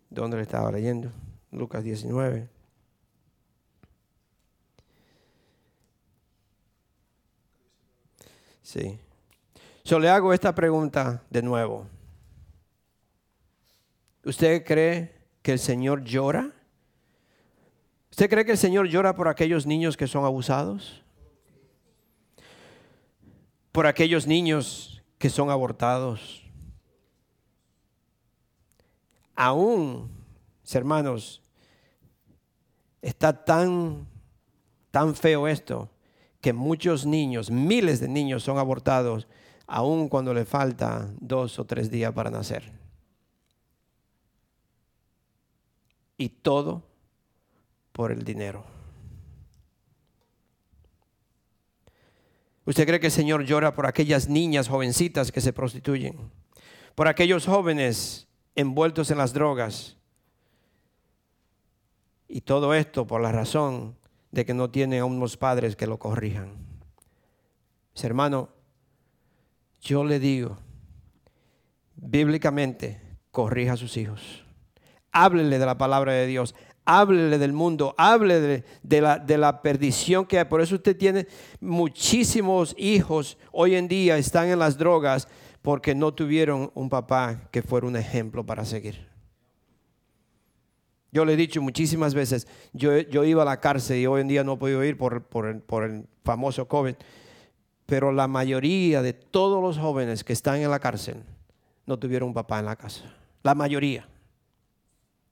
¿Dónde 0.10 0.38
le 0.38 0.44
estaba 0.44 0.72
leyendo? 0.72 1.12
Lucas 1.52 1.84
19. 1.84 2.50
Sí. 8.62 9.00
Yo 9.84 9.98
le 9.98 10.10
hago 10.10 10.34
esta 10.34 10.54
pregunta 10.54 11.24
de 11.30 11.42
nuevo. 11.42 11.88
¿Usted 14.24 14.64
cree 14.64 15.16
que 15.42 15.54
el 15.54 15.60
Señor 15.60 16.04
llora? 16.04 16.59
¿Usted 18.20 18.30
cree 18.30 18.44
que 18.44 18.52
el 18.52 18.58
Señor 18.58 18.90
llora 18.90 19.16
por 19.16 19.30
aquellos 19.30 19.66
niños 19.66 19.96
que 19.96 20.06
son 20.06 20.26
abusados? 20.26 21.02
¿Por 23.72 23.88
aquellos 23.88 24.28
niños 24.28 25.02
que 25.18 25.30
son 25.30 25.50
abortados? 25.50 26.44
Aún, 29.38 30.12
hermanos, 30.74 31.42
está 33.02 33.46
tan, 33.46 34.06
tan 34.92 35.16
feo 35.16 35.48
esto 35.48 35.90
que 36.42 36.52
muchos 36.52 37.06
niños, 37.06 37.50
miles 37.50 38.02
de 38.02 38.10
niños 38.10 38.44
son 38.44 38.58
abortados 38.58 39.30
aún 39.66 40.10
cuando 40.10 40.34
le 40.34 40.44
falta 40.44 41.10
dos 41.22 41.58
o 41.58 41.64
tres 41.64 41.90
días 41.90 42.12
para 42.12 42.30
nacer. 42.30 42.70
Y 46.18 46.28
todo 46.28 46.90
por 47.92 48.12
el 48.12 48.24
dinero. 48.24 48.66
¿Usted 52.66 52.86
cree 52.86 53.00
que 53.00 53.08
el 53.08 53.12
Señor 53.12 53.46
llora 53.46 53.74
por 53.74 53.88
aquellas 53.88 54.30
niñas 54.30 54.68
jovencitas 54.68 55.32
que 55.32 55.42
se 55.42 55.54
prostituyen? 55.54 56.30
Por 56.94 57.08
aquellos 57.08 57.46
jóvenes 57.46 58.28
envueltos 58.56 59.10
en 59.10 59.18
las 59.18 59.34
drogas. 59.34 59.98
Y 62.28 62.42
todo 62.42 62.76
esto 62.76 63.08
por 63.08 63.22
la 63.22 63.32
razón 63.32 63.98
de 64.32 64.46
que 64.46 64.54
no 64.54 64.70
tienen 64.70 65.02
a 65.02 65.06
unos 65.06 65.36
padres 65.36 65.76
que 65.76 65.88
lo 65.88 65.98
corrijan. 65.98 66.58
hermano, 68.04 68.50
yo 69.82 70.04
le 70.04 70.20
digo, 70.20 70.58
bíblicamente, 71.96 73.02
corrija 73.32 73.74
a 73.74 73.78
sus 73.78 73.98
hijos. 73.98 74.46
Háblele 75.12 75.58
de 75.58 75.66
la 75.66 75.78
palabra 75.78 76.14
de 76.14 76.28
Dios. 76.28 76.54
Háblele 76.92 77.38
del 77.38 77.54
mundo, 77.54 77.94
háblele 78.00 78.64
de, 78.82 79.02
la, 79.02 79.20
de 79.20 79.38
la 79.38 79.62
perdición 79.62 80.26
que 80.26 80.40
hay. 80.40 80.46
Por 80.46 80.60
eso 80.60 80.74
usted 80.74 80.98
tiene 80.98 81.28
muchísimos 81.62 82.74
hijos 82.80 83.38
hoy 83.52 83.76
en 83.76 83.88
día 83.88 84.18
están 84.18 84.48
en 84.48 84.58
las 84.58 84.76
drogas 84.76 85.28
porque 85.62 85.94
no 85.94 86.16
tuvieron 86.16 86.72
un 86.74 86.90
papá 86.90 87.48
que 87.52 87.62
fuera 87.62 87.86
un 87.86 87.96
ejemplo 87.96 88.44
para 88.44 88.66
seguir. 88.66 89.08
Yo 91.12 91.26
le 91.26 91.34
he 91.34 91.38
dicho 91.38 91.62
muchísimas 91.62 92.16
veces, 92.16 92.48
yo, 92.74 92.98
yo 92.98 93.24
iba 93.24 93.44
a 93.44 93.46
la 93.46 93.60
cárcel 93.60 94.00
y 94.00 94.08
hoy 94.08 94.22
en 94.22 94.28
día 94.28 94.44
no 94.44 94.54
he 94.54 94.58
podido 94.58 94.84
ir 94.84 94.98
por, 94.98 95.22
por, 95.22 95.46
el, 95.46 95.62
por 95.62 95.84
el 95.84 96.08
famoso 96.24 96.68
COVID, 96.68 96.96
pero 97.86 98.12
la 98.12 98.28
mayoría 98.28 99.04
de 99.04 99.14
todos 99.14 99.62
los 99.62 99.78
jóvenes 99.78 100.24
que 100.24 100.34
están 100.34 100.60
en 100.60 100.72
la 100.72 100.80
cárcel 100.80 101.24
no 101.86 102.00
tuvieron 102.00 102.30
un 102.30 102.34
papá 102.34 102.58
en 102.58 102.66
la 102.66 102.76
casa. 102.76 103.04
La 103.44 103.54
mayoría. 103.54 104.08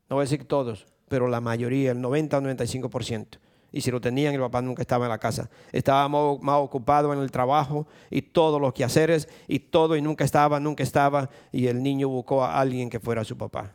No 0.08 0.18
voy 0.18 0.22
a 0.22 0.26
decir 0.26 0.47
todos, 0.47 0.86
pero 1.08 1.28
la 1.28 1.41
mayoría, 1.41 1.91
el 1.91 2.01
90 2.01 2.38
o 2.38 2.41
95%. 2.41 3.39
Y 3.72 3.82
si 3.82 3.91
lo 3.91 3.99
tenían, 3.99 4.34
el 4.34 4.39
papá 4.39 4.62
nunca 4.62 4.82
estaba 4.82 5.05
en 5.05 5.12
la 5.12 5.18
casa. 5.18 5.49
Estaba 5.72 6.08
más, 6.08 6.60
ocupado 6.60 7.14
en 7.14 7.20
el 7.20 7.32
trabajo 7.32 7.86
y 8.10 8.22
todos 8.22 8.62
los 8.62 8.74
quehaceres 8.74 9.28
y 9.47 9.60
todo 9.60 9.95
y 9.95 10.01
nunca 10.01 10.24
estaba, 10.24 10.60
nunca 10.60 10.84
estaba. 10.84 11.30
Y 11.51 11.68
el 11.68 11.84
niño 11.84 12.08
buscó 12.08 12.43
a 12.43 12.60
alguien 12.60 12.89
que 12.89 12.99
fuera 12.99 13.24
su 13.24 13.38
papá. 13.38 13.74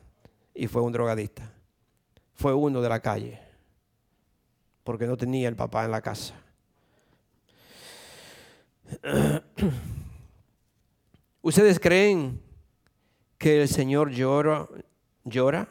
Y 0.55 0.67
fue 0.67 0.83
un 0.83 0.93
drogadista. 0.93 1.53
Fue 2.35 2.55
uno 2.55 2.81
de 2.81 2.89
la 2.89 3.01
calle. 3.01 3.39
Porque 4.83 5.07
no 5.07 5.17
tenía 5.17 5.49
el 5.49 5.57
papá 5.57 5.85
en 5.85 5.91
la 5.91 6.01
casa. 6.01 6.35
¿Ustedes 11.43 11.79
creen 11.79 12.41
que 13.39 13.63
el 13.63 13.69
Señor 13.69 14.11
llora? 14.11 14.69
llora? 15.25 15.69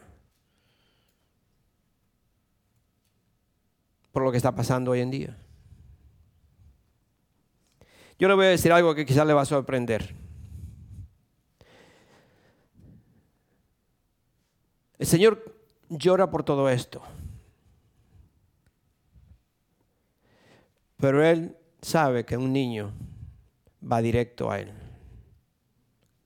Por 4.12 4.24
lo 4.24 4.32
que 4.32 4.38
está 4.38 4.54
pasando 4.54 4.92
hoy 4.92 5.02
en 5.02 5.12
día. 5.12 5.38
Yo 8.20 8.28
le 8.28 8.36
voy 8.36 8.46
a 8.46 8.50
decir 8.50 8.72
algo 8.72 8.94
que 8.94 9.06
quizás 9.06 9.26
le 9.26 9.34
va 9.34 9.42
a 9.42 9.46
sorprender. 9.46 10.16
El 15.00 15.08
Señor 15.08 15.56
llora 15.90 16.30
por 16.30 16.44
todo 16.44 16.70
esto. 16.70 17.02
Pero 20.98 21.26
Él 21.26 21.58
sabe 21.82 22.24
que 22.24 22.38
un 22.38 22.54
niño 22.54 22.94
va 23.92 24.04
directo 24.04 24.52
a 24.52 24.60
Él, 24.60 24.72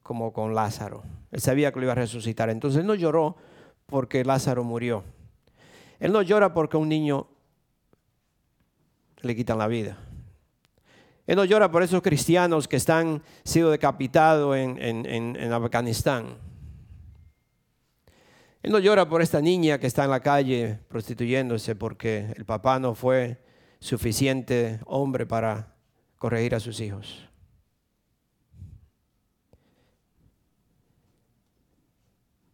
como 0.03 0.33
con 0.33 0.53
Lázaro. 0.53 1.03
Él 1.31 1.39
sabía 1.39 1.71
que 1.71 1.79
lo 1.79 1.85
iba 1.85 1.93
a 1.93 1.95
resucitar. 1.95 2.49
Entonces 2.49 2.81
Él 2.81 2.87
no 2.87 2.95
lloró 2.95 3.37
porque 3.85 4.25
Lázaro 4.25 4.65
murió. 4.65 5.05
Él 5.99 6.11
no 6.11 6.21
llora 6.21 6.53
porque 6.53 6.75
un 6.75 6.89
niño 6.89 7.27
le 9.21 9.35
quitan 9.35 9.57
la 9.57 9.67
vida. 9.67 9.97
Él 11.27 11.35
no 11.35 11.45
llora 11.45 11.71
por 11.71 11.81
esos 11.81 12.01
cristianos 12.01 12.67
que 12.67 12.75
están 12.75 13.23
siendo 13.43 13.71
decapitados 13.71 14.55
en, 14.55 14.77
en, 14.79 15.53
Afganistán. 15.53 16.37
Él 18.61 18.71
no 18.71 18.79
llora 18.79 19.07
por 19.07 19.21
esta 19.21 19.41
niña 19.41 19.79
que 19.79 19.87
está 19.87 20.03
en 20.03 20.11
la 20.11 20.19
calle 20.19 20.79
prostituyéndose 20.87 21.75
porque 21.75 22.31
el 22.35 22.45
papá 22.45 22.79
no 22.79 22.93
fue 22.93 23.41
suficiente 23.79 24.79
hombre 24.85 25.25
para 25.25 25.75
corregir 26.17 26.55
a 26.55 26.59
sus 26.59 26.79
hijos. 26.79 27.27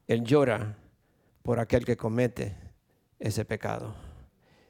Él 0.07 0.23
llora 0.23 0.77
por 1.43 1.59
aquel 1.59 1.85
que 1.85 1.95
comete 1.95 2.55
ese 3.19 3.45
pecado. 3.45 4.10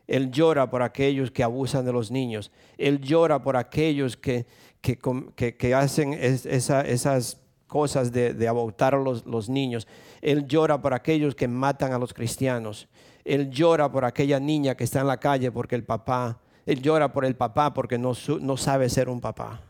Él 0.08 0.32
llora 0.32 0.70
por 0.70 0.82
aquellos 0.82 1.32
que 1.32 1.44
abusan 1.44 1.86
de 1.86 1.94
los 1.94 2.12
niños. 2.12 2.52
Él 2.78 3.00
llora 3.00 3.42
por 3.42 3.56
aquellos 3.56 4.18
que, 4.18 4.46
que, 4.82 5.74
hacen 5.74 6.14
esas 6.14 7.38
cosas 7.68 8.12
de, 8.12 8.34
de 8.34 8.48
a 8.48 8.54
los, 8.54 9.26
los, 9.26 9.50
niños. 9.50 9.88
Él 10.22 10.46
llora 10.48 10.82
por 10.82 10.94
aquellos 10.94 11.36
que 11.36 11.48
matan 11.48 11.94
a 11.94 11.98
los 11.98 12.14
cristianos. 12.14 12.88
Él 13.24 13.50
llora 13.50 13.92
por 13.92 14.04
aquella 14.04 14.40
niña 14.40 14.76
que 14.76 14.84
está 14.84 15.02
en 15.02 15.08
la 15.08 15.18
calle 15.18 15.52
porque 15.52 15.76
el 15.76 15.84
papá, 15.84 16.42
él 16.66 16.82
llora 16.82 17.14
por 17.14 17.24
el 17.24 17.36
papá 17.36 17.74
porque 17.74 17.98
no, 17.98 18.14
no 18.42 18.58
sabe 18.58 18.90
ser 18.90 19.08
un 19.08 19.22
papá. 19.22 19.62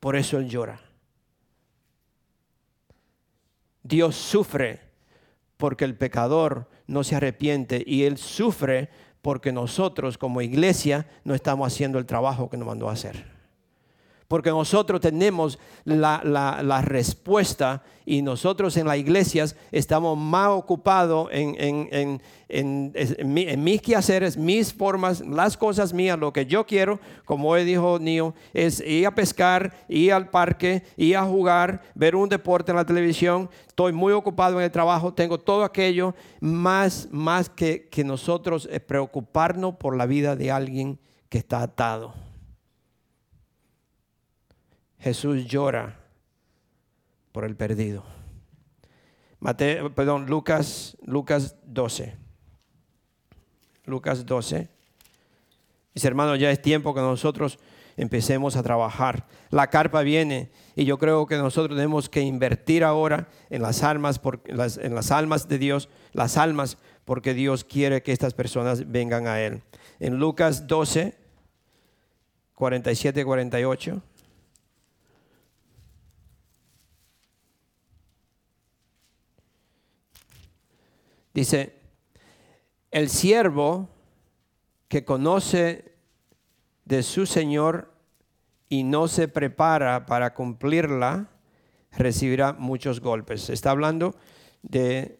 Por 0.00 0.16
eso 0.16 0.38
él 0.38 0.48
llora. 0.48 0.80
Dios 3.82 4.16
sufre 4.16 4.80
porque 5.56 5.84
el 5.84 5.96
pecador 5.96 6.68
no 6.86 7.04
se 7.04 7.16
arrepiente 7.16 7.82
y 7.86 8.04
él 8.04 8.18
sufre 8.18 8.88
porque 9.22 9.52
nosotros 9.52 10.18
como 10.18 10.40
iglesia 10.40 11.06
no 11.24 11.34
estamos 11.34 11.72
haciendo 11.72 11.98
el 11.98 12.06
trabajo 12.06 12.48
que 12.50 12.56
nos 12.56 12.66
mandó 12.66 12.88
a 12.88 12.92
hacer 12.92 13.39
porque 14.30 14.50
nosotros 14.50 15.00
tenemos 15.00 15.58
la, 15.84 16.82
respuesta 16.84 17.82
y 18.06 18.22
nosotros 18.22 18.76
en 18.76 18.86
las 18.86 18.96
iglesias 18.96 19.56
estamos 19.72 20.16
más 20.16 20.50
ocupados 20.50 21.28
en, 21.32 22.20
mis 23.26 23.82
quehaceres, 23.82 24.36
mis 24.36 24.72
formas, 24.72 25.20
las 25.26 25.56
cosas 25.56 25.92
mías, 25.92 26.16
lo 26.16 26.32
que 26.32 26.46
yo 26.46 26.64
quiero, 26.64 27.00
como 27.24 27.48
hoy 27.48 27.64
dijo 27.64 27.98
Nio, 27.98 28.32
es 28.54 28.78
ir 28.86 29.08
a 29.08 29.16
pescar, 29.16 29.74
ir 29.88 30.12
al 30.12 30.30
parque, 30.30 30.84
ir 30.96 31.16
a 31.16 31.24
jugar, 31.24 31.82
ver 31.96 32.14
un 32.14 32.28
deporte 32.28 32.70
en 32.70 32.76
la 32.76 32.86
televisión. 32.86 33.50
Estoy 33.66 33.92
muy 33.92 34.12
ocupado 34.12 34.60
en 34.60 34.64
el 34.64 34.70
trabajo, 34.70 35.12
tengo 35.12 35.40
todo 35.40 35.64
aquello, 35.64 36.14
más, 36.38 37.08
más 37.10 37.48
que, 37.48 37.88
que 37.88 38.04
nosotros 38.04 38.68
eh, 38.70 38.78
preocuparnos 38.78 39.74
por 39.74 39.96
la 39.96 40.06
vida 40.06 40.36
de 40.36 40.52
alguien 40.52 41.00
que 41.28 41.38
está 41.38 41.62
atado. 41.62 42.29
Jesús 45.00 45.46
llora 45.46 45.98
por 47.32 47.44
el 47.44 47.56
perdido. 47.56 48.04
Mateo, 49.40 49.94
perdón, 49.94 50.26
Lucas, 50.26 50.96
Lucas 51.02 51.56
12. 51.64 52.16
Lucas 53.86 54.26
12. 54.26 54.68
Mis 55.94 56.04
hermanos, 56.04 56.38
ya 56.38 56.50
es 56.50 56.60
tiempo 56.60 56.94
que 56.94 57.00
nosotros 57.00 57.58
empecemos 57.96 58.56
a 58.56 58.62
trabajar. 58.62 59.26
La 59.50 59.68
carpa 59.68 60.02
viene 60.02 60.50
y 60.76 60.84
yo 60.84 60.98
creo 60.98 61.26
que 61.26 61.36
nosotros 61.36 61.76
tenemos 61.76 62.08
que 62.08 62.20
invertir 62.20 62.84
ahora 62.84 63.28
en 63.48 63.62
las 63.62 63.82
almas, 63.82 64.20
en 64.46 64.94
las 64.94 65.10
almas 65.10 65.48
de 65.48 65.58
Dios, 65.58 65.88
las 66.12 66.36
almas, 66.36 66.76
porque 67.06 67.34
Dios 67.34 67.64
quiere 67.64 68.02
que 68.02 68.12
estas 68.12 68.34
personas 68.34 68.90
vengan 68.90 69.26
a 69.26 69.40
Él. 69.40 69.62
En 69.98 70.18
Lucas 70.18 70.66
12, 70.66 71.16
47, 72.54 73.24
48. 73.24 74.02
Dice, 81.32 81.74
el 82.90 83.08
siervo 83.08 83.88
que 84.88 85.04
conoce 85.04 85.92
de 86.84 87.02
su 87.02 87.26
Señor 87.26 87.92
y 88.68 88.82
no 88.82 89.08
se 89.08 89.28
prepara 89.28 90.06
para 90.06 90.34
cumplirla, 90.34 91.28
recibirá 91.92 92.52
muchos 92.52 93.00
golpes. 93.00 93.50
Está 93.50 93.70
hablando 93.70 94.14
de 94.62 95.18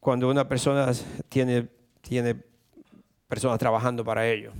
cuando 0.00 0.28
una 0.28 0.48
persona 0.48 0.92
tiene, 1.28 1.68
tiene 2.00 2.36
personas 3.28 3.58
trabajando 3.58 4.04
para 4.04 4.28
ello. 4.28 4.52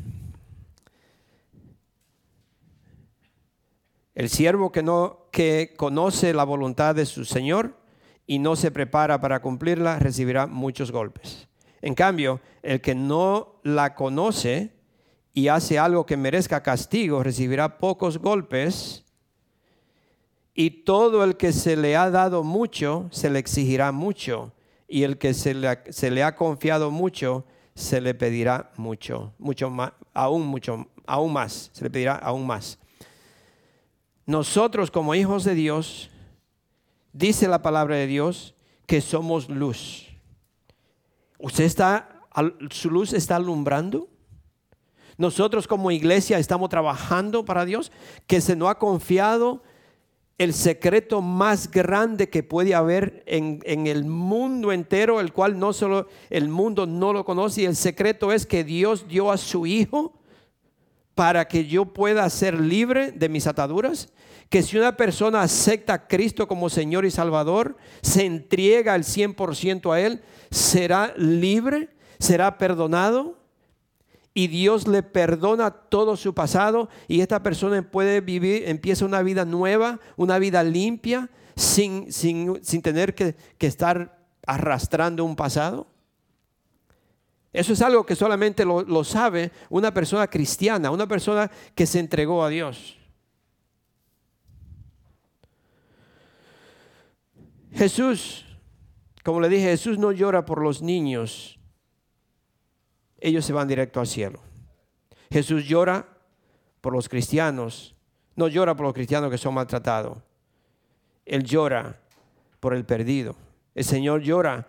El 4.15 4.29
siervo 4.29 4.73
que 4.73 4.83
no 4.83 5.29
que 5.33 5.75
conoce 5.77 6.35
la 6.35 6.45
voluntad 6.45 6.95
de 6.95 7.07
su 7.07 7.25
Señor 7.25 7.77
y 8.27 8.39
no 8.39 8.57
se 8.57 8.71
prepara 8.71 9.21
para 9.21 9.41
cumplirla 9.41 9.99
recibirá 9.99 10.47
muchos 10.47 10.93
golpes. 10.93 11.49
En 11.81 11.95
cambio, 11.95 12.41
el 12.63 12.81
que 12.81 12.95
no 12.95 13.57
la 13.63 13.95
conoce 13.95 14.73
y 15.33 15.49
hace 15.49 15.79
algo 15.79 16.07
que 16.07 16.17
merezca 16.17 16.63
castigo 16.63 17.23
recibirá 17.23 17.79
pocos 17.79 18.19
golpes 18.19 19.05
y 20.55 20.85
todo 20.85 21.25
el 21.25 21.37
que 21.37 21.53
se 21.53 21.77
le 21.77 21.97
ha 21.97 22.11
dado 22.11 22.45
mucho 22.45 23.09
se 23.11 23.31
le 23.31 23.39
exigirá 23.39 23.91
mucho 23.91 24.53
y 24.87 25.05
el 25.05 25.17
que 25.17 25.33
se 25.33 25.55
le, 25.55 25.81
se 25.89 26.11
le 26.11 26.23
ha 26.23 26.37
confiado 26.37 26.91
mucho 26.91 27.47
se 27.75 28.03
le 28.03 28.15
pedirá 28.15 28.71
mucho, 28.77 29.33
mucho 29.39 29.71
más, 29.71 29.93
aún 30.13 30.47
mucho, 30.47 30.87
aún 31.07 31.33
más, 31.33 31.71
se 31.73 31.85
le 31.85 31.91
pedirá 31.91 32.17
aún 32.17 32.47
más. 32.47 32.79
Nosotros 34.27 34.91
como 34.91 35.15
hijos 35.15 35.45
de 35.45 35.55
Dios, 35.55 36.11
dice 37.13 37.49
la 37.49 37.63
palabra 37.63 37.97
de 37.97 38.07
Dios, 38.07 38.55
que 38.87 39.01
somos 39.01 39.49
luz. 39.49 40.09
¿Usted 41.39 41.65
está, 41.65 42.21
su 42.71 42.91
luz 42.91 43.13
está 43.13 43.37
alumbrando? 43.37 44.09
Nosotros 45.19 45.67
como 45.67 45.91
iglesia 45.91 46.39
estamos 46.39 46.69
trabajando 46.71 47.45
para 47.45 47.65
Dios, 47.65 47.91
que 48.27 48.41
se 48.41 48.57
nos 48.57 48.71
ha 48.71 48.79
confiado 48.79 49.63
el 50.39 50.55
secreto 50.55 51.21
más 51.21 51.71
grande 51.71 52.31
que 52.31 52.43
puede 52.43 52.75
haber 52.75 53.23
en, 53.27 53.61
en, 53.65 53.87
el 53.87 54.05
mundo 54.05 54.73
entero, 54.73 55.21
el 55.21 55.33
cual 55.33 55.59
no 55.59 55.73
solo 55.73 56.09
el 56.31 56.49
mundo 56.49 56.87
no 56.87 57.13
lo 57.13 57.25
conoce, 57.25 57.63
y 57.63 57.65
el 57.67 57.77
secreto 57.77 58.33
es 58.33 58.47
que 58.47 58.65
Dios 58.65 59.07
dio 59.09 59.31
a 59.31 59.37
su 59.37 59.67
Hijo 59.67 60.22
para 61.15 61.47
que 61.47 61.67
yo 61.67 61.87
pueda 61.87 62.29
ser 62.31 62.59
libre 62.61 63.13
de 63.13 63.29
mis 63.29 63.47
ataduras, 63.47 64.09
que 64.49 64.63
si 64.63 64.77
una 64.77 64.97
persona 64.97 65.43
acepta 65.43 65.95
a 65.95 66.07
Cristo 66.07 66.47
como 66.47 66.71
Señor 66.71 67.05
y 67.05 67.11
Salvador, 67.11 67.77
se 68.03 68.25
entrega 68.25 68.95
al 68.95 69.05
100% 69.05 69.93
a 69.93 70.01
Él, 70.01 70.23
será 70.51 71.15
libre, 71.17 71.91
será 72.19 72.59
perdonado 72.59 73.43
y 74.35 74.47
Dios 74.49 74.87
le 74.89 75.03
perdona 75.03 75.71
todo 75.71 76.17
su 76.17 76.35
pasado 76.35 76.89
y 77.09 77.21
esta 77.21 77.43
persona 77.43 77.83
puede 77.83 78.21
vivir, 78.21 78.65
empieza 78.67 79.05
una 79.05 79.23
vida 79.23 79.45
nueva, 79.45 80.01
una 80.17 80.39
vida 80.39 80.63
limpia, 80.63 81.31
sin, 81.55 82.11
sin, 82.13 82.83
tener 82.83 83.15
que, 83.15 83.37
estar 83.59 84.19
arrastrando 84.47 85.25
un 85.25 85.37
pasado. 85.37 85.87
Eso 87.53 87.75
es 87.75 87.83
algo 87.83 88.07
que 88.07 88.17
solamente 88.17 88.65
lo, 88.65 89.05
sabe 89.05 89.53
una 89.69 89.93
persona 89.93 90.27
cristiana, 90.27 90.91
una 90.91 91.07
persona 91.07 91.51
que 91.75 91.87
se 91.87 91.99
entregó 91.99 92.43
a 92.43 92.49
Dios. 92.49 92.97
Jesús, 97.75 98.47
como 99.23 99.41
le 99.41 99.49
dije, 99.51 99.65
Jesús 99.65 99.99
no 99.99 100.13
llora 100.13 100.47
por 100.47 100.63
los 100.63 100.81
niños, 100.81 101.59
ellos 103.21 103.45
se 103.45 103.53
van 103.53 103.69
directo 103.69 104.01
al 104.01 104.07
cielo. 104.07 104.41
Jesús 105.31 105.65
llora 105.65 106.07
por 106.81 106.95
los 106.95 107.09
cristianos, 107.09 107.95
no 108.35 108.49
llora 108.49 108.75
por 108.75 108.87
los 108.87 108.95
cristianos 108.95 109.31
que 109.31 109.39
son 109.39 109.55
maltratados. 109.55 110.19
Él 111.25 111.45
llora 111.45 112.01
por 112.61 112.75
el 112.75 112.85
perdido. 112.85 113.37
El 113.75 113.85
Señor 113.85 114.23
llora 114.23 114.67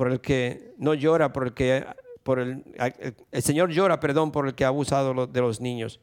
por 0.00 0.10
el 0.10 0.22
que 0.22 0.72
no 0.78 0.94
llora 0.94 1.30
por 1.30 1.48
el 1.48 1.52
que 1.52 1.84
por 2.22 2.38
el, 2.38 2.64
el 3.32 3.42
Señor 3.42 3.68
llora, 3.68 4.00
perdón, 4.00 4.32
por 4.32 4.48
el 4.48 4.54
que 4.54 4.64
ha 4.64 4.68
abusado 4.68 5.26
de 5.26 5.40
los 5.42 5.60
niños. 5.60 6.00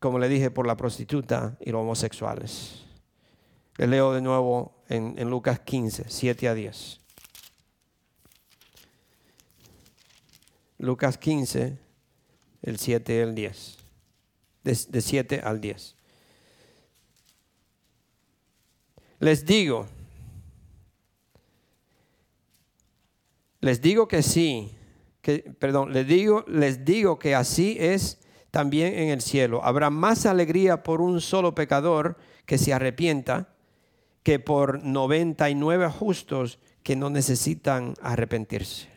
Como 0.00 0.18
le 0.18 0.28
dije, 0.28 0.50
por 0.50 0.66
la 0.66 0.76
prostituta 0.76 1.56
y 1.60 1.70
los 1.70 1.82
homosexuales. 1.82 2.82
Le 3.76 3.86
leo 3.86 4.12
de 4.12 4.22
nuevo 4.22 4.74
en, 4.88 5.30
Lucas 5.30 5.60
15, 5.60 6.06
7 6.08 6.48
a 6.48 6.54
10. 6.54 7.00
Lucas 10.78 11.16
15, 11.16 11.78
el 12.62 12.76
7 12.76 13.14
y 13.14 13.18
el 13.18 13.34
10. 13.36 13.76
De, 14.64 15.00
7 15.00 15.42
al 15.44 15.60
10. 15.60 15.94
Les 19.20 19.46
digo, 19.46 19.86
les 23.60 23.80
digo 23.80 24.08
que 24.08 24.22
sí, 24.22 24.76
que, 25.22 25.38
perdón, 25.58 25.92
les 25.92 26.06
digo, 26.06 26.44
les 26.46 26.84
digo 26.84 27.18
que 27.18 27.34
así 27.34 27.76
es 27.80 28.20
también 28.50 28.94
en 28.94 29.08
el 29.08 29.20
cielo. 29.20 29.62
Habrá 29.64 29.90
más 29.90 30.24
alegría 30.26 30.82
por 30.82 31.00
un 31.00 31.20
solo 31.20 31.54
pecador 31.54 32.16
que 32.46 32.58
se 32.58 32.72
arrepienta 32.72 33.54
que 34.22 34.38
por 34.38 34.82
99 34.82 35.88
justos 35.88 36.58
que 36.82 36.96
no 36.96 37.10
necesitan 37.10 37.94
arrepentirse. 38.00 38.88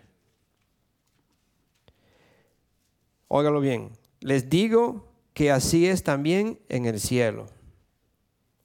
Óigalo 3.28 3.62
bien. 3.62 3.91
Les 4.22 4.49
digo 4.49 5.12
que 5.34 5.51
así 5.51 5.88
es 5.88 6.03
también 6.03 6.60
en 6.70 6.86
el 6.86 6.99
cielo. 6.99 7.45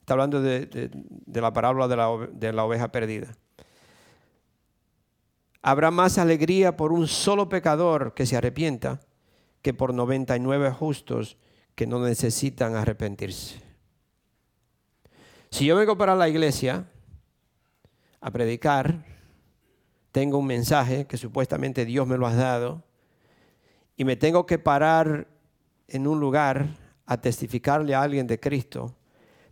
Está 0.00 0.14
hablando 0.14 0.42
de, 0.42 0.90
la 1.26 1.52
parábola 1.52 1.88
de 1.88 1.96
la, 1.96 2.28
de 2.32 2.52
la 2.52 2.64
oveja 2.64 2.92
perdida. 2.92 3.34
Habrá 5.66 5.90
más 5.90 6.18
alegría 6.18 6.76
por 6.76 6.92
un 6.92 7.08
solo 7.08 7.48
pecador 7.48 8.12
que 8.12 8.26
se 8.26 8.36
arrepienta 8.36 9.00
que 9.62 9.72
por 9.72 9.94
99 9.94 10.70
justos 10.72 11.38
que 11.74 11.86
no 11.86 12.00
necesitan 12.00 12.76
arrepentirse. 12.76 13.62
Si 15.48 15.64
yo 15.64 15.74
vengo 15.76 15.96
para 15.96 16.14
la 16.16 16.28
iglesia 16.28 16.86
a 18.20 18.30
predicar, 18.30 19.06
tengo 20.12 20.36
un 20.36 20.46
mensaje 20.48 21.06
que 21.06 21.16
supuestamente 21.16 21.86
Dios 21.86 22.06
me 22.06 22.18
lo 22.18 22.26
ha 22.26 22.34
dado, 22.34 22.82
y 23.96 24.04
me 24.04 24.16
tengo 24.16 24.44
que 24.44 24.58
parar 24.58 25.28
en 25.88 26.06
un 26.06 26.20
lugar 26.20 26.76
a 27.06 27.22
testificarle 27.22 27.94
a 27.94 28.02
alguien 28.02 28.26
de 28.26 28.38
Cristo, 28.38 28.94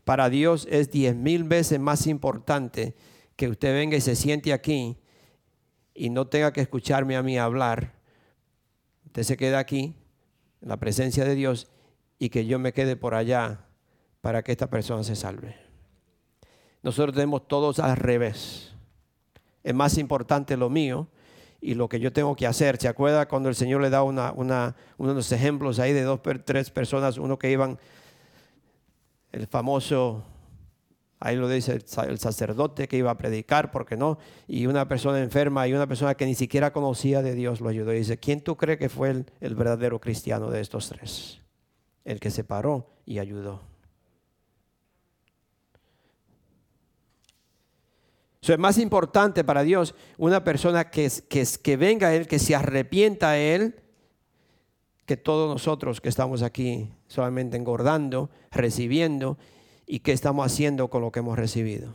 para 0.04 0.28
Dios 0.28 0.68
es 0.70 0.90
diez 0.90 1.16
mil 1.16 1.44
veces 1.44 1.80
más 1.80 2.06
importante 2.06 2.94
que 3.34 3.48
usted 3.48 3.72
venga 3.72 3.96
y 3.96 4.02
se 4.02 4.14
siente 4.14 4.52
aquí 4.52 4.98
y 5.94 6.10
no 6.10 6.26
tenga 6.26 6.52
que 6.52 6.60
escucharme 6.60 7.16
a 7.16 7.22
mí 7.22 7.38
hablar. 7.38 7.94
Usted 9.06 9.22
se 9.22 9.36
queda 9.36 9.58
aquí, 9.58 9.94
en 10.60 10.68
la 10.68 10.78
presencia 10.78 11.24
de 11.24 11.34
Dios, 11.34 11.68
y 12.18 12.30
que 12.30 12.46
yo 12.46 12.58
me 12.58 12.72
quede 12.72 12.96
por 12.96 13.14
allá 13.14 13.66
para 14.20 14.42
que 14.42 14.52
esta 14.52 14.70
persona 14.70 15.02
se 15.02 15.16
salve. 15.16 15.56
Nosotros 16.82 17.14
tenemos 17.14 17.46
todos 17.46 17.78
al 17.78 17.96
revés. 17.96 18.72
Es 19.62 19.74
más 19.74 19.98
importante 19.98 20.56
lo 20.56 20.70
mío 20.70 21.08
y 21.60 21.74
lo 21.74 21.88
que 21.88 22.00
yo 22.00 22.12
tengo 22.12 22.34
que 22.34 22.46
hacer. 22.46 22.76
¿Se 22.78 22.88
acuerda 22.88 23.28
cuando 23.28 23.48
el 23.48 23.54
Señor 23.54 23.82
le 23.82 23.90
da 23.90 24.02
una, 24.02 24.32
una, 24.32 24.74
unos 24.98 25.30
ejemplos 25.30 25.78
ahí 25.78 25.92
de 25.92 26.02
dos, 26.02 26.20
tres 26.44 26.70
personas, 26.70 27.18
uno 27.18 27.38
que 27.38 27.50
iban, 27.50 27.78
el 29.30 29.46
famoso, 29.46 30.24
ahí 31.22 31.36
lo 31.36 31.48
dice 31.48 31.72
el 32.06 32.18
sacerdote 32.18 32.88
que 32.88 32.96
iba 32.96 33.10
a 33.10 33.16
predicar, 33.16 33.70
porque 33.70 33.96
no, 33.96 34.18
y 34.48 34.66
una 34.66 34.88
persona 34.88 35.20
enferma 35.20 35.66
y 35.68 35.72
una 35.72 35.86
persona 35.86 36.14
que 36.14 36.26
ni 36.26 36.34
siquiera 36.34 36.72
conocía 36.72 37.22
de 37.22 37.34
Dios 37.34 37.60
lo 37.60 37.68
ayudó. 37.68 37.92
Y 37.94 37.98
dice, 37.98 38.18
¿quién 38.18 38.40
tú 38.40 38.56
crees 38.56 38.78
que 38.78 38.88
fue 38.88 39.24
el, 39.40 39.54
verdadero 39.54 40.00
cristiano 40.00 40.50
de 40.50 40.60
estos 40.60 40.88
tres? 40.88 41.40
El 42.04 42.18
que 42.18 42.30
se 42.30 42.44
paró 42.44 42.90
y 43.06 43.18
ayudó. 43.18 43.60
es 48.40 48.58
más 48.58 48.76
importante 48.78 49.44
para 49.44 49.62
Dios 49.62 49.94
una 50.18 50.42
persona 50.42 50.90
que, 50.90 51.08
que, 51.28 51.46
que 51.62 51.76
venga 51.76 52.08
a 52.08 52.14
Él, 52.14 52.26
que 52.26 52.40
se 52.40 52.56
arrepienta 52.56 53.30
a 53.30 53.38
Él, 53.38 53.76
que 55.06 55.16
todos 55.16 55.48
nosotros 55.48 56.00
que 56.00 56.08
estamos 56.08 56.42
aquí 56.42 56.90
solamente 57.06 57.56
engordando, 57.56 58.30
recibiendo 58.50 59.38
y 59.86 60.00
qué 60.00 60.12
estamos 60.12 60.46
haciendo 60.46 60.88
con 60.88 61.02
lo 61.02 61.10
que 61.12 61.20
hemos 61.20 61.38
recibido. 61.38 61.94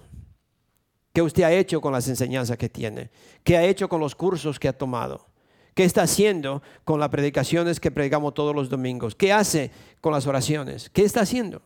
¿Qué 1.14 1.22
usted 1.22 1.44
ha 1.44 1.52
hecho 1.52 1.82
con 1.82 1.94
las 1.94 2.08
enseñanzas 2.08 2.58
que 2.58 2.70
tiene? 2.70 3.10
¿Qué 3.44 3.58
ha 3.58 3.64
hecho 3.64 3.90
con 3.90 4.00
los 4.00 4.16
cursos 4.16 4.60
que 4.60 4.68
ha 4.68 4.78
tomado? 4.78 5.28
¿Qué 5.74 5.84
está 5.84 6.04
haciendo 6.04 6.62
con 6.84 7.00
las 7.00 7.10
predicaciones 7.10 7.80
que 7.80 7.92
predicamos 7.92 8.34
todos 8.34 8.56
los 8.56 8.70
domingos? 8.70 9.16
¿Qué 9.16 9.32
hace 9.32 9.72
con 10.02 10.14
las 10.14 10.28
oraciones? 10.28 10.90
¿Qué 10.90 11.04
está 11.04 11.22
haciendo? 11.22 11.62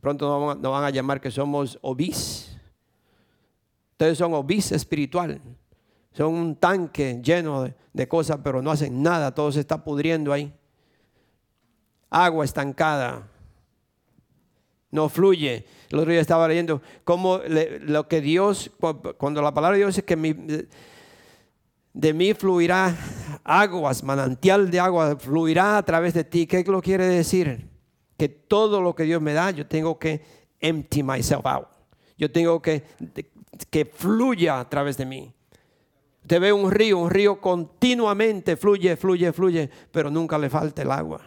pronto 0.00 0.56
nos 0.60 0.72
van 0.72 0.84
a 0.84 0.90
llamar 0.90 1.20
que 1.20 1.32
somos 1.32 1.78
obis. 1.82 2.56
Ustedes 3.92 4.18
son 4.18 4.34
obis 4.34 4.70
espiritual. 4.70 5.40
Son 6.12 6.32
un 6.32 6.56
tanque 6.56 7.20
lleno 7.22 7.64
de, 7.64 7.74
de 7.92 8.06
cosas, 8.06 8.38
pero 8.44 8.62
no 8.62 8.70
hacen 8.70 9.02
nada. 9.02 9.34
Todo 9.34 9.50
se 9.50 9.60
está 9.60 9.82
pudriendo 9.82 10.32
ahí. 10.32 10.54
Agua 12.18 12.44
estancada. 12.46 13.28
No 14.90 15.08
fluye. 15.10 15.66
El 15.90 15.98
otro 15.98 16.10
día 16.12 16.20
estaba 16.20 16.48
leyendo 16.48 16.80
cómo 17.04 17.40
lo 17.82 18.08
que 18.08 18.20
Dios, 18.22 18.70
cu- 18.80 19.02
cuando 19.18 19.42
la 19.42 19.52
palabra 19.52 19.76
de 19.76 19.82
Dios 19.84 19.98
es 19.98 20.04
que 20.04 20.66
de 21.92 22.12
mí 22.14 22.32
fluirá 22.34 22.96
aguas, 23.44 24.02
manantial 24.02 24.70
de 24.70 24.80
agua 24.80 25.16
fluirá 25.18 25.76
a 25.76 25.82
través 25.84 26.14
de 26.14 26.24
ti. 26.24 26.46
¿Qué 26.46 26.64
lo 26.66 26.80
quiere 26.80 27.06
decir? 27.06 27.68
Que 28.16 28.28
todo 28.30 28.80
lo 28.80 28.94
que 28.94 29.02
Dios 29.02 29.20
me 29.20 29.34
da, 29.34 29.50
yo 29.50 29.66
tengo 29.66 29.98
que 29.98 30.22
empty 30.60 31.02
myself 31.02 31.44
out. 31.44 31.68
Yo 32.16 32.30
tengo 32.32 32.62
que 32.62 32.82
que 33.70 33.84
fluya 33.84 34.58
a 34.60 34.68
través 34.68 34.96
de 34.96 35.04
mí. 35.04 35.34
Usted 36.22 36.40
ve 36.40 36.52
un 36.52 36.70
río, 36.70 36.98
un 36.98 37.10
río 37.10 37.40
continuamente 37.40 38.56
fluye, 38.56 38.96
fluye, 38.96 39.32
fluye, 39.32 39.70
pero 39.92 40.10
nunca 40.10 40.38
le 40.38 40.48
falta 40.48 40.80
el 40.82 40.90
agua. 40.90 41.20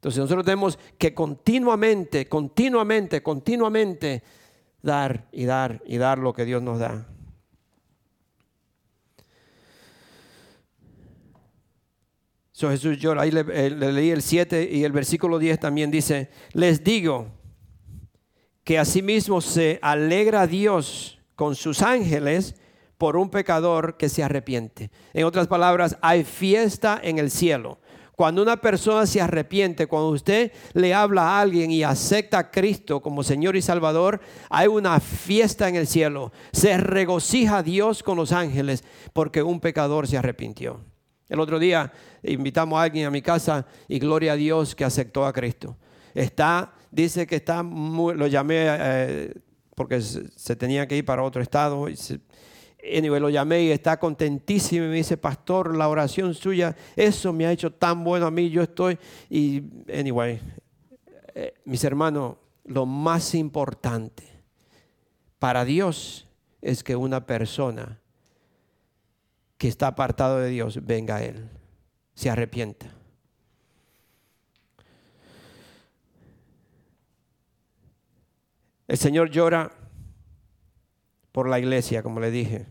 Entonces 0.00 0.18
nosotros 0.18 0.46
tenemos 0.46 0.78
que 0.96 1.12
continuamente, 1.12 2.26
continuamente, 2.26 3.22
continuamente 3.22 4.22
dar 4.80 5.28
y 5.30 5.44
dar 5.44 5.82
y 5.84 5.98
dar 5.98 6.18
lo 6.18 6.32
que 6.32 6.46
Dios 6.46 6.62
nos 6.62 6.78
da. 6.78 7.06
So 12.52 12.70
Jesús 12.70 12.98
llora. 12.98 13.22
Ahí 13.22 13.30
eh, 13.30 13.68
le 13.68 13.92
leí 13.92 14.08
el 14.08 14.22
7 14.22 14.70
y 14.72 14.84
el 14.84 14.92
versículo 14.92 15.38
10 15.38 15.60
también 15.60 15.90
dice, 15.90 16.30
les 16.54 16.82
digo 16.82 17.28
que 18.64 18.78
asimismo 18.78 19.42
se 19.42 19.78
alegra 19.82 20.46
Dios 20.46 21.20
con 21.36 21.56
sus 21.56 21.82
ángeles 21.82 22.54
por 22.96 23.18
un 23.18 23.28
pecador 23.28 23.98
que 23.98 24.08
se 24.08 24.22
arrepiente. 24.22 24.90
En 25.12 25.24
otras 25.26 25.46
palabras, 25.46 25.98
hay 26.00 26.24
fiesta 26.24 26.98
en 27.02 27.18
el 27.18 27.30
cielo. 27.30 27.79
Cuando 28.20 28.42
una 28.42 28.58
persona 28.58 29.06
se 29.06 29.18
arrepiente, 29.18 29.86
cuando 29.86 30.10
usted 30.10 30.52
le 30.74 30.92
habla 30.92 31.22
a 31.22 31.40
alguien 31.40 31.70
y 31.70 31.82
acepta 31.82 32.38
a 32.38 32.50
Cristo 32.50 33.00
como 33.00 33.22
Señor 33.22 33.56
y 33.56 33.62
Salvador, 33.62 34.20
hay 34.50 34.68
una 34.68 35.00
fiesta 35.00 35.70
en 35.70 35.76
el 35.76 35.86
cielo. 35.86 36.30
Se 36.52 36.76
regocija 36.76 37.62
Dios 37.62 38.02
con 38.02 38.18
los 38.18 38.32
ángeles 38.32 38.84
porque 39.14 39.42
un 39.42 39.58
pecador 39.58 40.06
se 40.06 40.18
arrepintió. 40.18 40.82
El 41.30 41.40
otro 41.40 41.58
día 41.58 41.94
invitamos 42.22 42.78
a 42.78 42.82
alguien 42.82 43.06
a 43.06 43.10
mi 43.10 43.22
casa 43.22 43.66
y 43.88 43.98
gloria 43.98 44.32
a 44.34 44.36
Dios 44.36 44.74
que 44.74 44.84
aceptó 44.84 45.24
a 45.24 45.32
Cristo. 45.32 45.78
Está, 46.12 46.74
dice 46.90 47.26
que 47.26 47.36
está, 47.36 47.62
muy- 47.62 48.14
lo 48.16 48.26
llamé 48.26 48.66
eh, 48.68 49.34
porque 49.74 50.02
se, 50.02 50.56
tenía 50.56 50.86
que 50.86 50.98
ir 50.98 51.06
para 51.06 51.22
otro 51.22 51.40
estado. 51.40 51.86
Anyway, 52.84 53.20
lo 53.20 53.30
llamé 53.30 53.64
y 53.64 53.70
está 53.70 53.98
contentísimo 53.98 54.86
y 54.86 54.88
me 54.88 54.96
dice, 54.96 55.16
pastor, 55.16 55.76
la 55.76 55.88
oración 55.88 56.34
suya, 56.34 56.76
eso 56.96 57.32
me 57.32 57.46
ha 57.46 57.52
hecho 57.52 57.72
tan 57.72 58.04
bueno 58.04 58.26
a 58.26 58.30
mí, 58.30 58.50
yo 58.50 58.62
estoy, 58.62 58.98
y 59.28 59.62
anyway, 59.92 60.40
eh, 61.34 61.54
mis 61.64 61.82
hermanos, 61.84 62.36
lo 62.64 62.86
más 62.86 63.34
importante 63.34 64.24
para 65.38 65.64
Dios 65.64 66.28
es 66.60 66.84
que 66.84 66.96
una 66.96 67.26
persona 67.26 67.98
que 69.56 69.68
está 69.68 69.88
apartado 69.88 70.38
de 70.38 70.48
Dios 70.48 70.84
venga 70.84 71.16
a 71.16 71.22
Él, 71.22 71.48
se 72.14 72.30
arrepienta. 72.30 72.86
El 78.88 78.98
Señor 78.98 79.30
llora 79.30 79.70
por 81.32 81.48
la 81.48 81.58
iglesia, 81.58 82.02
como 82.02 82.20
le 82.20 82.30
dije. 82.30 82.66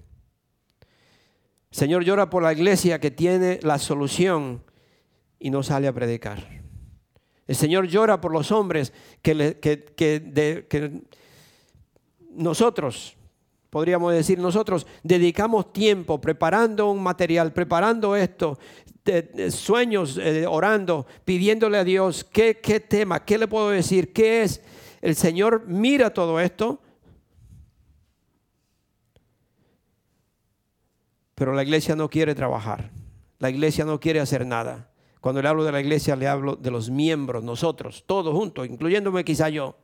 Señor 1.72 2.04
llora 2.04 2.30
por 2.30 2.42
la 2.44 2.52
iglesia 2.54 3.00
que 3.00 3.12
tiene 3.12 3.60
la 3.62 3.78
solución 3.78 4.64
y 5.40 5.50
no 5.52 5.62
sale 5.64 5.88
a 5.88 5.94
predicar. 5.94 6.62
El 7.48 7.56
Señor 7.56 7.88
llora 7.88 8.20
por 8.22 8.32
los 8.32 8.52
hombres 8.52 8.94
que, 9.22 9.34
de- 9.36 10.68
que 10.68 11.02
nosotros, 12.32 13.16
podríamos 13.70 14.14
decir 14.14 14.40
nosotros, 14.40 14.88
dedicamos 15.04 15.74
tiempo 15.74 16.20
preparando 16.22 16.90
un 16.92 17.02
material, 17.02 17.54
preparando 17.54 18.16
esto, 18.16 18.58
sueños, 19.50 20.18
eh, 20.22 20.46
orando, 20.48 21.08
pidiéndole 21.26 21.78
a 21.78 21.84
Dios 21.84 22.24
qué, 22.24 22.60
qué 22.62 22.80
tema, 22.80 23.24
qué 23.26 23.38
le 23.38 23.48
puedo 23.48 23.70
decir, 23.70 24.14
qué 24.14 24.44
es. 24.44 24.62
El 25.02 25.16
Señor 25.16 25.64
mira 25.68 26.14
todo 26.14 26.40
esto, 26.40 26.82
pero 31.40 31.54
la 31.54 31.64
iglesia 31.64 31.96
no 31.96 32.10
quiere 32.10 32.36
trabajar. 32.36 32.92
La 33.40 33.50
iglesia 33.50 33.86
no 33.86 33.98
quiere 33.98 34.20
hacer 34.20 34.46
nada. 34.46 34.92
Cuando 35.22 35.42
le 35.42 35.48
hablo 35.48 35.64
de 35.64 35.72
la 35.72 35.80
iglesia, 35.80 36.18
le 36.18 36.28
hablo 36.28 36.58
de 36.58 36.70
los 36.70 36.90
miembros, 36.90 37.46
nosotros, 37.46 38.04
todos 38.06 38.36
juntos, 38.36 38.68
incluyéndome 38.68 39.24
quizá 39.24 39.48
yo. 39.48 39.78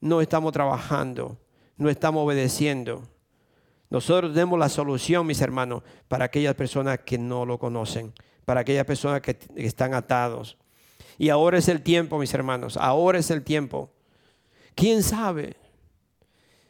No 0.00 0.20
estamos 0.20 0.52
trabajando, 0.52 1.36
no 1.76 1.90
estamos 1.90 2.24
obedeciendo. 2.24 3.02
Nosotros 3.90 4.32
tenemos 4.32 4.60
la 4.60 4.68
solución, 4.68 5.26
mis 5.26 5.40
hermanos, 5.40 5.82
para 6.06 6.26
aquellas 6.26 6.54
personas 6.54 7.00
que 7.00 7.18
no 7.18 7.44
lo 7.44 7.58
conocen, 7.58 8.12
para 8.44 8.60
aquellas 8.60 8.84
personas 8.84 9.20
que, 9.20 9.36
están 9.56 9.92
atados. 9.92 10.56
Y 11.18 11.30
ahora 11.30 11.58
es 11.58 11.66
el 11.66 11.82
tiempo, 11.82 12.16
mis 12.16 12.32
hermanos, 12.32 12.76
ahora 12.76 13.18
es 13.18 13.32
el 13.32 13.42
tiempo. 13.42 13.90
¿Quién 14.76 15.02
sabe? 15.02 15.56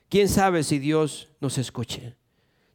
¿Quién 0.09 0.27
sabe 0.27 0.63
si 0.63 0.79
Dios 0.79 1.29
nos 1.39 1.59
escuche? 1.59 2.17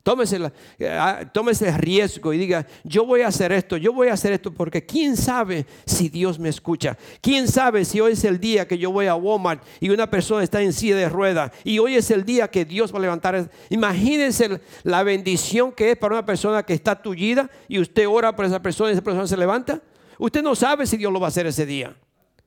Eh, 0.06 1.28
tómese 1.32 1.70
el 1.70 1.76
riesgo 1.76 2.34
y 2.34 2.38
diga, 2.38 2.68
yo 2.84 3.06
voy 3.06 3.22
a 3.22 3.28
hacer 3.28 3.54
esto, 3.54 3.78
yo 3.78 3.94
voy 3.94 4.10
a 4.10 4.14
hacer 4.14 4.34
esto, 4.34 4.54
porque 4.54 4.86
quién 4.86 5.16
sabe 5.16 5.66
si 5.86 6.10
Dios 6.10 6.38
me 6.38 6.50
escucha. 6.50 6.98
Quién 7.22 7.48
sabe 7.48 7.86
si 7.86 8.02
hoy 8.02 8.12
es 8.12 8.24
el 8.26 8.38
día 8.38 8.68
que 8.68 8.78
yo 8.78 8.92
voy 8.92 9.08
a 9.08 9.16
Walmart 9.16 9.64
y 9.80 9.90
una 9.90 10.10
persona 10.10 10.44
está 10.44 10.62
en 10.62 10.74
silla 10.74 10.98
de 10.98 11.08
rueda 11.08 11.54
y 11.64 11.80
hoy 11.80 11.96
es 11.96 12.12
el 12.12 12.26
día 12.26 12.50
que 12.50 12.66
Dios 12.66 12.94
va 12.94 12.98
a 12.98 13.02
levantar. 13.02 13.50
Imagínense 13.70 14.60
la 14.84 15.04
bendición 15.04 15.72
que 15.72 15.92
es 15.92 15.98
para 15.98 16.16
una 16.16 16.26
persona 16.26 16.64
que 16.64 16.74
está 16.74 17.02
tullida 17.02 17.50
y 17.70 17.80
usted 17.80 18.06
ora 18.06 18.36
por 18.36 18.44
esa 18.44 18.62
persona 18.62 18.90
y 18.90 18.94
esa 18.94 19.04
persona 19.04 19.26
se 19.26 19.38
levanta. 19.38 19.82
Usted 20.20 20.44
no 20.44 20.54
sabe 20.54 20.86
si 20.86 20.98
Dios 20.98 21.14
lo 21.14 21.22
va 21.22 21.28
a 21.28 21.30
hacer 21.30 21.48
ese 21.48 21.66
día. 21.66 21.96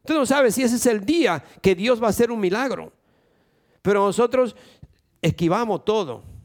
Usted 0.03 0.15
no 0.15 0.27
sabe 0.27 0.53
si 0.53 0.63
ese 0.63 0.77
es 0.77 0.85
el 0.85 1.07
día 1.07 1.43
que 1.63 1.75
Dios 1.75 2.03
va 2.03 2.09
a 2.09 2.11
hacer 2.11 2.31
un 2.31 2.39
milagro. 2.39 2.93
Pero 3.81 4.05
nosotros 4.05 4.55
esquivamos 5.23 5.87
todo. 5.87 6.36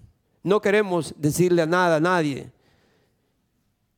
No 0.44 0.62
queremos 0.62 1.14
decirle 1.18 1.62
a 1.62 1.66
nada 1.66 1.98
a 1.98 2.00
nadie. 2.00 2.50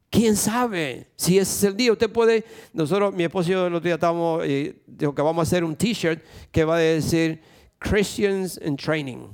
¿Quién 0.10 0.36
sabe 0.36 1.08
si 1.16 1.40
ese 1.40 1.52
es 1.58 1.64
el 1.64 1.76
día? 1.78 1.92
Usted 1.92 2.12
puede, 2.12 2.46
nosotros, 2.72 3.14
mi 3.14 3.24
esposo 3.24 3.50
y 3.50 3.54
yo 3.54 3.66
el 3.68 3.74
otro 3.74 3.86
día 3.86 3.96
estábamos, 3.96 4.44
eh, 4.46 4.76
dijo 4.86 5.16
que 5.16 5.22
vamos 5.22 5.42
a 5.42 5.48
hacer 5.48 5.64
un 5.64 5.76
t-shirt 5.76 6.22
que 6.52 6.64
va 6.64 6.76
a 6.76 6.80
decir 6.80 7.42
Christians 7.80 8.60
in 8.64 8.78
Training. 8.78 9.28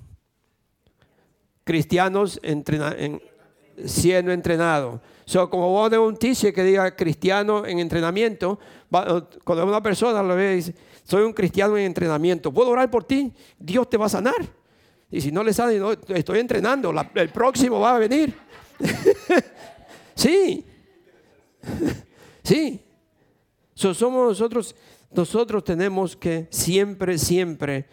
Cristianos 1.64 2.40
en- 2.44 3.22
siendo 3.86 4.32
entrenados. 4.32 5.00
So, 5.26 5.50
como 5.50 5.70
vos 5.70 5.92
de 5.92 5.98
un 6.00 6.16
t-shirt 6.18 6.56
que 6.56 6.64
diga 6.64 6.96
cristiano 6.96 7.66
en 7.66 7.80
entrenamiento, 7.80 8.58
cuando 9.44 9.66
una 9.66 9.82
persona 9.84 10.24
lo 10.24 10.36
ve 10.36 10.54
y 10.54 10.56
dice, 10.58 10.76
soy 11.04 11.24
un 11.24 11.34
cristiano 11.34 11.78
en 11.78 11.86
entrenamiento, 11.86 12.52
¿puedo 12.52 12.70
orar 12.70 12.90
por 12.90 13.04
ti? 13.04 13.32
Dios 13.60 13.90
te 13.90 13.98
va 13.98 14.08
a 14.08 14.10
sanar. 14.10 14.59
Y 15.12 15.22
si 15.22 15.32
no 15.32 15.44
le 15.44 15.54
sale, 15.54 15.82
estoy 16.10 16.40
entrenando, 16.40 16.94
el 17.16 17.30
próximo 17.30 17.80
va 17.80 17.96
a 17.96 18.00
venir. 18.00 18.36
sí, 20.16 20.66
sí. 22.44 22.80
So, 23.74 23.94
somos 23.94 24.28
nosotros, 24.28 24.76
nosotros 25.12 25.64
tenemos 25.64 26.16
que 26.16 26.48
siempre, 26.52 27.18
siempre 27.18 27.86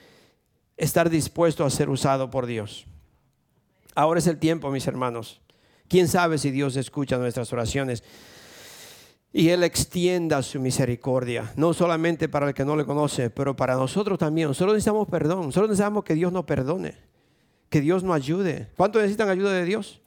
estar 0.77 1.09
dispuestos 1.09 1.73
a 1.73 1.77
ser 1.77 1.89
usado 1.89 2.31
por 2.31 2.45
Dios. 2.45 2.87
Ahora 3.95 4.19
es 4.19 4.27
el 4.27 4.39
tiempo, 4.39 4.71
mis 4.71 4.87
hermanos. 4.87 5.41
¿Quién 5.89 6.09
sabe 6.09 6.37
si 6.37 6.51
Dios 6.51 6.77
escucha 6.77 7.17
nuestras 7.17 7.53
oraciones? 7.53 8.03
Y 9.39 9.51
Él 9.51 9.65
extienda 9.65 10.43
su 10.43 10.59
misericordia, 10.59 11.53
no 11.57 11.75
solamente 11.75 12.27
para 12.27 12.49
el 12.49 12.55
que 12.55 12.65
no 12.65 12.75
le 12.75 12.87
conoce, 12.87 13.29
pero 13.29 13.55
para 13.55 13.75
nosotros 13.75 14.19
también. 14.19 14.49
Nosotros 14.49 14.73
necesitamos 14.73 15.07
perdón, 15.09 15.45
nosotros 15.45 15.69
necesitamos 15.69 16.05
que 16.05 16.15
Dios 16.15 16.33
nos 16.33 16.47
perdone, 16.47 16.95
que 17.69 17.83
Dios 17.83 18.03
nos 18.03 18.17
ayude. 18.17 18.69
¿Cuántos 18.79 19.03
necesitan 19.03 19.29
ayuda 19.29 19.53
de 19.53 19.67
Dios? 19.67 20.01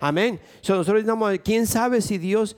Amén. 0.00 0.40
So, 0.62 0.76
nosotros 0.76 0.94
necesitamos, 0.94 1.30
¿quién 1.44 1.66
sabe 1.66 2.00
si 2.00 2.16
Dios 2.16 2.56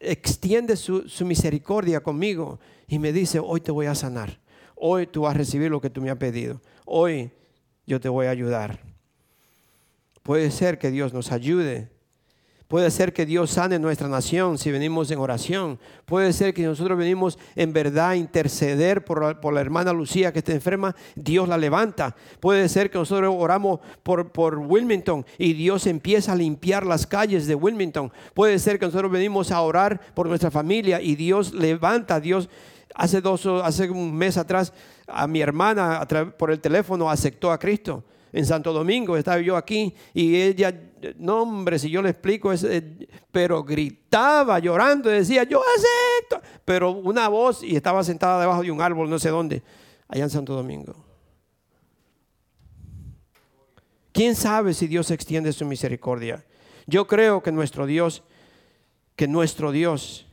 extiende 0.00 0.76
su, 0.76 1.08
su 1.08 1.24
misericordia 1.24 2.02
conmigo 2.02 2.60
y 2.86 2.98
me 2.98 3.10
dice, 3.10 3.38
hoy 3.38 3.62
te 3.62 3.72
voy 3.72 3.86
a 3.86 3.94
sanar, 3.94 4.38
hoy 4.74 5.06
tú 5.06 5.22
vas 5.22 5.34
a 5.34 5.38
recibir 5.38 5.70
lo 5.70 5.80
que 5.80 5.88
tú 5.88 6.02
me 6.02 6.10
has 6.10 6.18
pedido, 6.18 6.60
hoy 6.84 7.30
yo 7.86 7.98
te 8.02 8.10
voy 8.10 8.26
a 8.26 8.30
ayudar? 8.30 8.80
Puede 10.22 10.50
ser 10.50 10.78
que 10.78 10.90
Dios 10.90 11.14
nos 11.14 11.32
ayude 11.32 11.88
Puede 12.74 12.90
ser 12.90 13.12
que 13.12 13.24
Dios 13.24 13.52
sane 13.52 13.78
nuestra 13.78 14.08
nación 14.08 14.58
si 14.58 14.72
venimos 14.72 15.08
en 15.12 15.20
oración. 15.20 15.78
Puede 16.06 16.32
ser 16.32 16.52
que 16.52 16.64
nosotros 16.64 16.98
venimos 16.98 17.38
en 17.54 17.72
verdad 17.72 18.08
a 18.08 18.16
interceder 18.16 19.04
por 19.04 19.54
la, 19.54 19.60
hermana 19.60 19.92
Lucía 19.92 20.32
que 20.32 20.40
está 20.40 20.50
enferma, 20.50 20.96
Dios 21.14 21.48
la 21.48 21.56
levanta. 21.56 22.16
Puede 22.40 22.68
ser 22.68 22.90
que 22.90 22.98
nosotros 22.98 23.32
oramos 23.38 23.78
por, 24.02 24.32
por 24.32 24.58
Wilmington 24.58 25.24
y 25.38 25.52
Dios 25.52 25.86
empieza 25.86 26.32
a 26.32 26.34
limpiar 26.34 26.84
las 26.84 27.06
calles 27.06 27.46
de 27.46 27.54
Wilmington. 27.54 28.10
Puede 28.34 28.58
ser 28.58 28.80
que 28.80 28.86
nosotros 28.86 29.12
venimos 29.12 29.52
a 29.52 29.60
orar 29.60 30.00
por 30.12 30.26
nuestra 30.26 30.50
familia 30.50 31.00
y 31.00 31.14
Dios 31.14 31.54
levanta, 31.54 32.18
Dios 32.18 32.48
hace 32.96 33.20
dos 33.20 33.46
hace 33.46 33.88
un 33.88 34.12
mes 34.12 34.36
atrás 34.36 34.72
a 35.06 35.28
mi 35.28 35.40
hermana 35.40 36.04
por 36.36 36.50
el 36.50 36.58
teléfono 36.58 37.08
aceptó 37.08 37.52
a 37.52 37.58
Cristo 37.60 38.02
en 38.34 38.44
Santo 38.44 38.72
Domingo, 38.72 39.16
estaba 39.16 39.40
yo 39.40 39.56
aquí 39.56 39.94
y 40.12 40.34
ella, 40.34 40.76
no 41.18 41.42
hombre, 41.42 41.78
si 41.78 41.88
yo 41.88 42.02
le 42.02 42.10
explico, 42.10 42.52
eh, 42.52 43.06
pero 43.30 43.62
gritaba 43.62 44.58
llorando 44.58 45.08
y 45.08 45.18
decía, 45.18 45.44
yo 45.44 45.62
acepto, 45.62 46.44
pero 46.64 46.90
una 46.90 47.28
voz 47.28 47.62
y 47.62 47.76
estaba 47.76 48.02
sentada 48.02 48.40
debajo 48.40 48.62
de 48.62 48.72
un 48.72 48.82
árbol, 48.82 49.08
no 49.08 49.20
sé 49.20 49.28
dónde, 49.28 49.62
allá 50.08 50.24
en 50.24 50.30
Santo 50.30 50.52
Domingo. 50.52 50.96
¿Quién 54.10 54.34
sabe 54.34 54.74
si 54.74 54.88
Dios 54.88 55.12
extiende 55.12 55.52
su 55.52 55.64
misericordia? 55.64 56.44
Yo 56.88 57.06
creo 57.06 57.40
que 57.40 57.52
nuestro 57.52 57.86
Dios, 57.86 58.24
que 59.14 59.28
nuestro 59.28 59.70
Dios, 59.70 60.26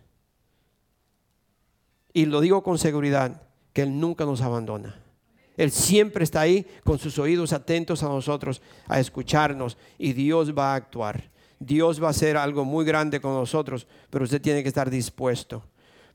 y 2.13 2.25
lo 2.25 2.41
digo 2.41 2.63
con 2.63 2.79
seguridad, 2.79 3.43
que 3.73 3.83
Él 3.83 3.99
nunca 3.99 4.25
nos 4.25 4.41
abandona. 4.41 5.00
Él 5.57 5.71
siempre 5.71 6.23
está 6.23 6.41
ahí 6.41 6.65
con 6.83 6.97
sus 6.97 7.19
oídos 7.19 7.53
atentos 7.53 8.03
a 8.03 8.07
nosotros, 8.07 8.61
a 8.87 8.99
escucharnos 8.99 9.77
y 9.97 10.13
Dios 10.13 10.57
va 10.57 10.73
a 10.73 10.75
actuar. 10.75 11.29
Dios 11.59 12.01
va 12.01 12.07
a 12.07 12.11
hacer 12.11 12.37
algo 12.37 12.65
muy 12.65 12.85
grande 12.85 13.21
con 13.21 13.33
nosotros, 13.33 13.85
pero 14.09 14.23
usted 14.23 14.41
tiene 14.41 14.63
que 14.63 14.69
estar 14.69 14.89
dispuesto. 14.89 15.63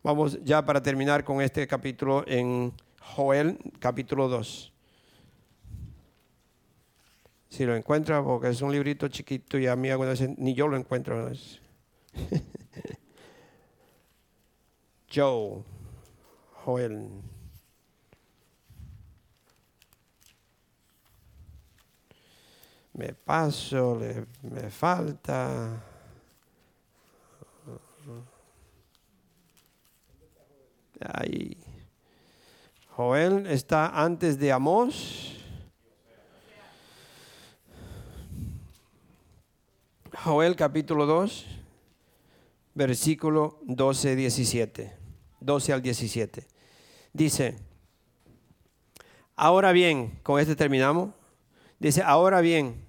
Vamos 0.02 0.38
ya 0.44 0.64
para 0.64 0.82
terminar 0.82 1.24
con 1.24 1.40
este 1.40 1.66
capítulo 1.66 2.24
en 2.26 2.72
Joel, 3.00 3.58
capítulo 3.78 4.28
2. 4.28 4.72
Si 7.48 7.64
lo 7.64 7.76
encuentra, 7.76 8.22
porque 8.22 8.48
es 8.48 8.60
un 8.60 8.72
librito 8.72 9.08
chiquito 9.08 9.58
y 9.58 9.66
a 9.66 9.76
mí 9.76 9.88
ni 10.36 10.54
yo 10.54 10.68
lo 10.68 10.76
encuentro. 10.76 11.30
Joe, 15.12 15.62
Joel. 16.64 17.08
Me 22.96 23.12
paso, 23.12 23.98
le, 23.98 24.26
me 24.42 24.70
falta. 24.70 25.82
Ahí. 31.00 31.58
Joel 32.90 33.46
está 33.46 34.02
antes 34.02 34.38
de 34.38 34.50
Amós. 34.50 35.34
Joel 40.24 40.56
capítulo 40.56 41.04
2, 41.04 41.46
versículo 42.74 43.60
12, 43.64 44.16
17. 44.16 44.96
12 45.40 45.72
al 45.74 45.82
17. 45.82 46.46
Dice, 47.12 47.58
ahora 49.36 49.72
bien, 49.72 50.18
con 50.22 50.40
este 50.40 50.56
terminamos. 50.56 51.10
Dice, 51.78 52.02
ahora 52.02 52.40
bien, 52.40 52.85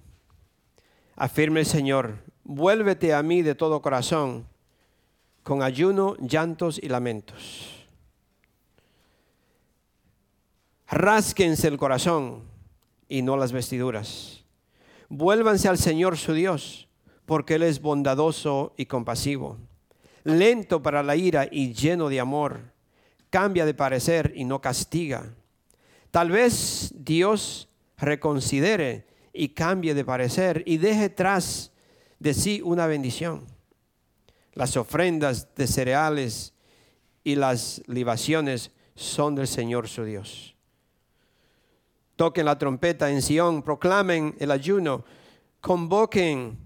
afirme 1.18 1.60
el 1.60 1.66
Señor, 1.66 2.18
vuélvete 2.44 3.12
a 3.12 3.22
mí 3.24 3.42
de 3.42 3.56
todo 3.56 3.82
corazón, 3.82 4.46
con 5.42 5.62
ayuno, 5.62 6.16
llantos 6.20 6.78
y 6.80 6.88
lamentos. 6.88 7.86
Rásquense 10.88 11.66
el 11.66 11.76
corazón 11.76 12.44
y 13.08 13.22
no 13.22 13.36
las 13.36 13.52
vestiduras. 13.52 14.44
Vuélvanse 15.08 15.68
al 15.68 15.76
Señor 15.76 16.16
su 16.16 16.34
Dios, 16.34 16.88
porque 17.26 17.56
Él 17.56 17.64
es 17.64 17.82
bondadoso 17.82 18.74
y 18.76 18.86
compasivo, 18.86 19.58
lento 20.22 20.82
para 20.82 21.02
la 21.02 21.16
ira 21.16 21.48
y 21.50 21.74
lleno 21.74 22.08
de 22.08 22.20
amor, 22.20 22.60
cambia 23.28 23.66
de 23.66 23.74
parecer 23.74 24.32
y 24.36 24.44
no 24.44 24.60
castiga. 24.60 25.34
Tal 26.12 26.30
vez 26.30 26.94
Dios 26.94 27.68
reconsidere 27.96 29.08
y 29.32 29.50
cambie 29.50 29.94
de 29.94 30.04
parecer 30.04 30.62
y 30.66 30.78
deje 30.78 31.08
tras 31.08 31.72
de 32.18 32.34
sí 32.34 32.60
una 32.62 32.86
bendición. 32.86 33.46
Las 34.52 34.76
ofrendas 34.76 35.54
de 35.54 35.66
cereales 35.66 36.54
y 37.22 37.36
las 37.36 37.82
libaciones 37.86 38.72
son 38.94 39.34
del 39.34 39.46
Señor 39.46 39.88
su 39.88 40.04
Dios. 40.04 40.56
Toquen 42.16 42.46
la 42.46 42.58
trompeta 42.58 43.10
en 43.10 43.22
Sión, 43.22 43.62
proclamen 43.62 44.34
el 44.40 44.50
ayuno, 44.50 45.04
convoquen 45.60 46.58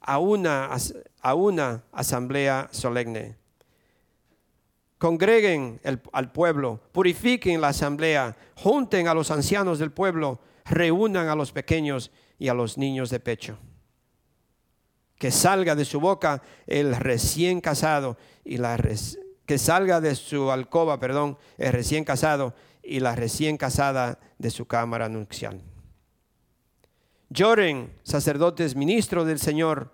a 0.00 0.18
una, 0.18 0.70
a 1.20 1.34
una 1.34 1.84
asamblea 1.92 2.68
solemne. 2.70 3.36
Congreguen 4.96 5.80
al 6.12 6.32
pueblo, 6.32 6.80
purifiquen 6.92 7.60
la 7.60 7.68
asamblea, 7.68 8.36
junten 8.56 9.06
a 9.06 9.14
los 9.14 9.30
ancianos 9.30 9.78
del 9.78 9.92
pueblo, 9.92 10.40
reúnan 10.68 11.28
a 11.28 11.34
los 11.34 11.52
pequeños 11.52 12.10
y 12.38 12.48
a 12.48 12.54
los 12.54 12.78
niños 12.78 13.10
de 13.10 13.20
pecho. 13.20 13.58
Que 15.16 15.30
salga 15.30 15.74
de 15.74 15.84
su 15.84 16.00
boca 16.00 16.42
el 16.66 16.94
recién 16.94 17.60
casado 17.60 18.16
y 18.44 18.58
la 18.58 18.78
que 19.46 19.58
salga 19.58 20.00
de 20.00 20.14
su 20.14 20.50
alcoba, 20.50 21.00
perdón, 21.00 21.38
el 21.56 21.72
recién 21.72 22.04
casado 22.04 22.54
y 22.82 23.00
la 23.00 23.16
recién 23.16 23.56
casada 23.56 24.18
de 24.38 24.50
su 24.50 24.66
cámara 24.66 25.08
nupcial. 25.08 25.60
Lloren, 27.30 27.92
sacerdotes, 28.02 28.76
ministros 28.76 29.26
del 29.26 29.38
Señor, 29.38 29.92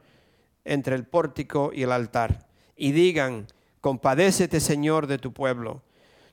entre 0.65 0.97
el 0.97 1.05
pórtico 1.05 1.71
y 1.73 1.83
el 1.83 1.93
altar, 1.93 2.47
y 2.77 2.93
digan, 2.93 3.47
compadécete, 3.81 4.61
Señor, 4.61 5.07
de 5.07 5.19
tu 5.19 5.33
pueblo. 5.33 5.83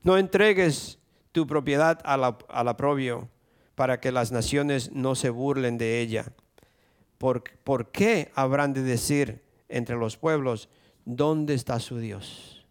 No 0.04 0.18
entregues 0.18 1.00
tu 1.32 1.48
propiedad 1.48 2.00
al 2.04 2.68
aprobio 2.68 3.30
para 3.76 4.00
que 4.00 4.12
las 4.12 4.32
naciones 4.32 4.92
no 4.92 5.16
se 5.16 5.30
burlen 5.30 5.78
de 5.78 6.02
ella. 6.02 6.34
¿Por, 7.18 7.44
¿Por 7.64 7.92
qué 7.92 8.32
habrán 8.36 8.74
de 8.74 8.82
decir 8.82 9.42
entre 9.70 9.96
los 9.96 10.18
pueblos, 10.18 10.70
¿dónde 11.06 11.54
está 11.54 11.80
su 11.80 11.98
Dios? 11.98 12.66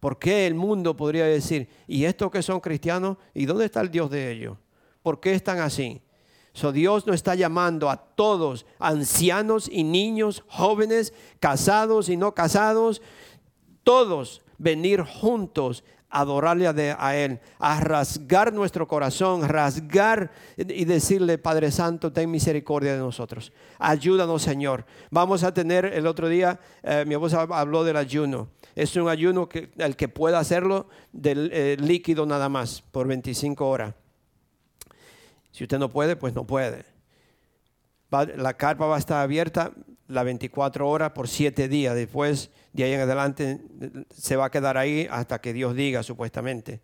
¿Por 0.00 0.18
qué 0.18 0.46
el 0.46 0.54
mundo 0.54 0.96
podría 0.96 1.26
decir, 1.26 1.68
¿y 1.86 2.04
estos 2.04 2.30
que 2.30 2.42
son 2.42 2.60
cristianos? 2.60 3.18
¿Y 3.34 3.46
dónde 3.46 3.66
está 3.66 3.80
el 3.80 3.90
Dios 3.90 4.10
de 4.10 4.32
ellos? 4.32 4.58
¿Por 5.02 5.20
qué 5.20 5.34
están 5.34 5.60
así? 5.60 6.02
So 6.54 6.72
Dios 6.72 7.06
nos 7.06 7.14
está 7.14 7.34
llamando 7.34 7.88
a 7.88 7.96
todos, 7.96 8.66
ancianos 8.78 9.68
y 9.70 9.84
niños, 9.84 10.42
jóvenes, 10.48 11.14
casados 11.40 12.08
y 12.08 12.16
no 12.16 12.34
casados, 12.34 13.00
todos 13.84 14.42
venir 14.58 15.02
juntos 15.02 15.82
adorarle 16.12 16.68
a, 16.68 17.16
Él, 17.16 17.40
a 17.58 17.80
rasgar 17.80 18.52
nuestro 18.52 18.86
corazón, 18.86 19.48
rasgar 19.48 20.30
y 20.56 20.84
decirle, 20.84 21.38
Padre 21.38 21.72
Santo, 21.72 22.12
ten 22.12 22.30
misericordia 22.30 22.92
de 22.92 22.98
nosotros. 22.98 23.50
Ayúdanos, 23.78 24.42
Señor. 24.42 24.84
Vamos 25.10 25.42
a 25.42 25.54
tener 25.54 25.86
el 25.86 26.06
otro 26.06 26.28
día, 26.28 26.60
eh, 26.82 27.04
mi 27.06 27.14
esposa 27.14 27.40
habló 27.50 27.82
del 27.82 27.96
ayuno. 27.96 28.48
Es 28.74 28.94
un 28.96 29.08
ayuno 29.08 29.48
que 29.48 29.70
el 29.78 29.96
que 29.96 30.08
pueda 30.08 30.38
hacerlo 30.38 30.86
del 31.12 31.50
eh, 31.52 31.76
líquido 31.80 32.26
nada 32.26 32.48
más, 32.50 32.82
por 32.82 33.06
25 33.08 33.66
horas. 33.66 33.94
Si 35.50 35.64
usted 35.64 35.78
no 35.78 35.90
puede, 35.90 36.16
pues 36.16 36.34
no 36.34 36.46
puede. 36.46 36.84
la 38.10 38.54
carpa 38.54 38.86
va 38.86 38.96
a 38.96 38.98
estar 38.98 39.22
abierta 39.22 39.72
las 40.08 40.24
24 40.24 40.88
horas 40.88 41.12
por 41.12 41.26
7 41.26 41.68
días. 41.68 41.94
Después 41.94 42.50
de 42.72 42.84
ahí 42.84 42.92
en 42.92 43.00
adelante 43.00 43.60
se 44.14 44.36
va 44.36 44.46
a 44.46 44.50
quedar 44.50 44.76
ahí 44.76 45.06
hasta 45.10 45.40
que 45.40 45.52
Dios 45.52 45.74
diga 45.74 46.02
supuestamente. 46.02 46.80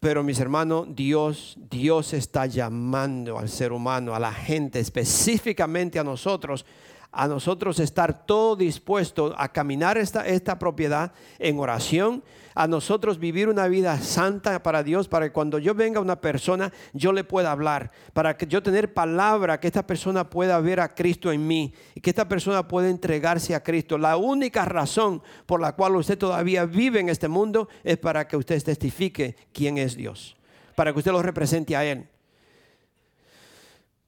Pero 0.00 0.22
mis 0.22 0.38
hermanos, 0.38 0.86
Dios, 0.90 1.58
Dios 1.70 2.12
está 2.12 2.46
llamando 2.46 3.38
al 3.38 3.48
ser 3.48 3.72
humano, 3.72 4.14
a 4.14 4.20
la 4.20 4.32
gente, 4.32 4.78
específicamente 4.78 5.98
a 5.98 6.04
nosotros, 6.04 6.64
a 7.10 7.26
nosotros 7.26 7.80
estar 7.80 8.26
todo 8.26 8.54
dispuesto 8.56 9.34
a 9.38 9.50
caminar 9.52 9.96
esta, 9.96 10.26
esta 10.26 10.58
propiedad 10.58 11.12
en 11.38 11.58
oración, 11.58 12.22
a 12.54 12.66
nosotros 12.66 13.18
vivir 13.18 13.48
una 13.48 13.68
vida 13.68 13.98
santa 14.00 14.62
para 14.62 14.82
Dios, 14.82 15.08
para 15.08 15.26
que 15.26 15.32
cuando 15.32 15.58
yo 15.58 15.74
venga 15.74 16.00
una 16.00 16.20
persona, 16.20 16.72
yo 16.92 17.12
le 17.12 17.24
pueda 17.24 17.52
hablar, 17.52 17.92
para 18.12 18.36
que 18.36 18.46
yo 18.46 18.62
tener 18.62 18.92
palabra, 18.92 19.60
que 19.60 19.68
esta 19.68 19.86
persona 19.86 20.28
pueda 20.28 20.60
ver 20.60 20.80
a 20.80 20.94
Cristo 20.94 21.32
en 21.32 21.46
mí 21.46 21.72
y 21.94 22.00
que 22.00 22.10
esta 22.10 22.28
persona 22.28 22.66
pueda 22.66 22.90
entregarse 22.90 23.54
a 23.54 23.62
Cristo. 23.62 23.96
La 23.96 24.16
única 24.16 24.64
razón 24.64 25.22
por 25.46 25.60
la 25.60 25.72
cual 25.72 25.96
usted 25.96 26.18
todavía 26.18 26.66
vive 26.66 27.00
en 27.00 27.08
este 27.08 27.28
mundo 27.28 27.68
es 27.84 27.96
para 27.96 28.26
que 28.26 28.36
usted 28.36 28.62
testifique 28.62 29.36
quién 29.52 29.78
es 29.78 29.96
Dios, 29.96 30.36
para 30.74 30.92
que 30.92 30.98
usted 30.98 31.12
lo 31.12 31.22
represente 31.22 31.74
a 31.74 31.84
Él. 31.84 32.06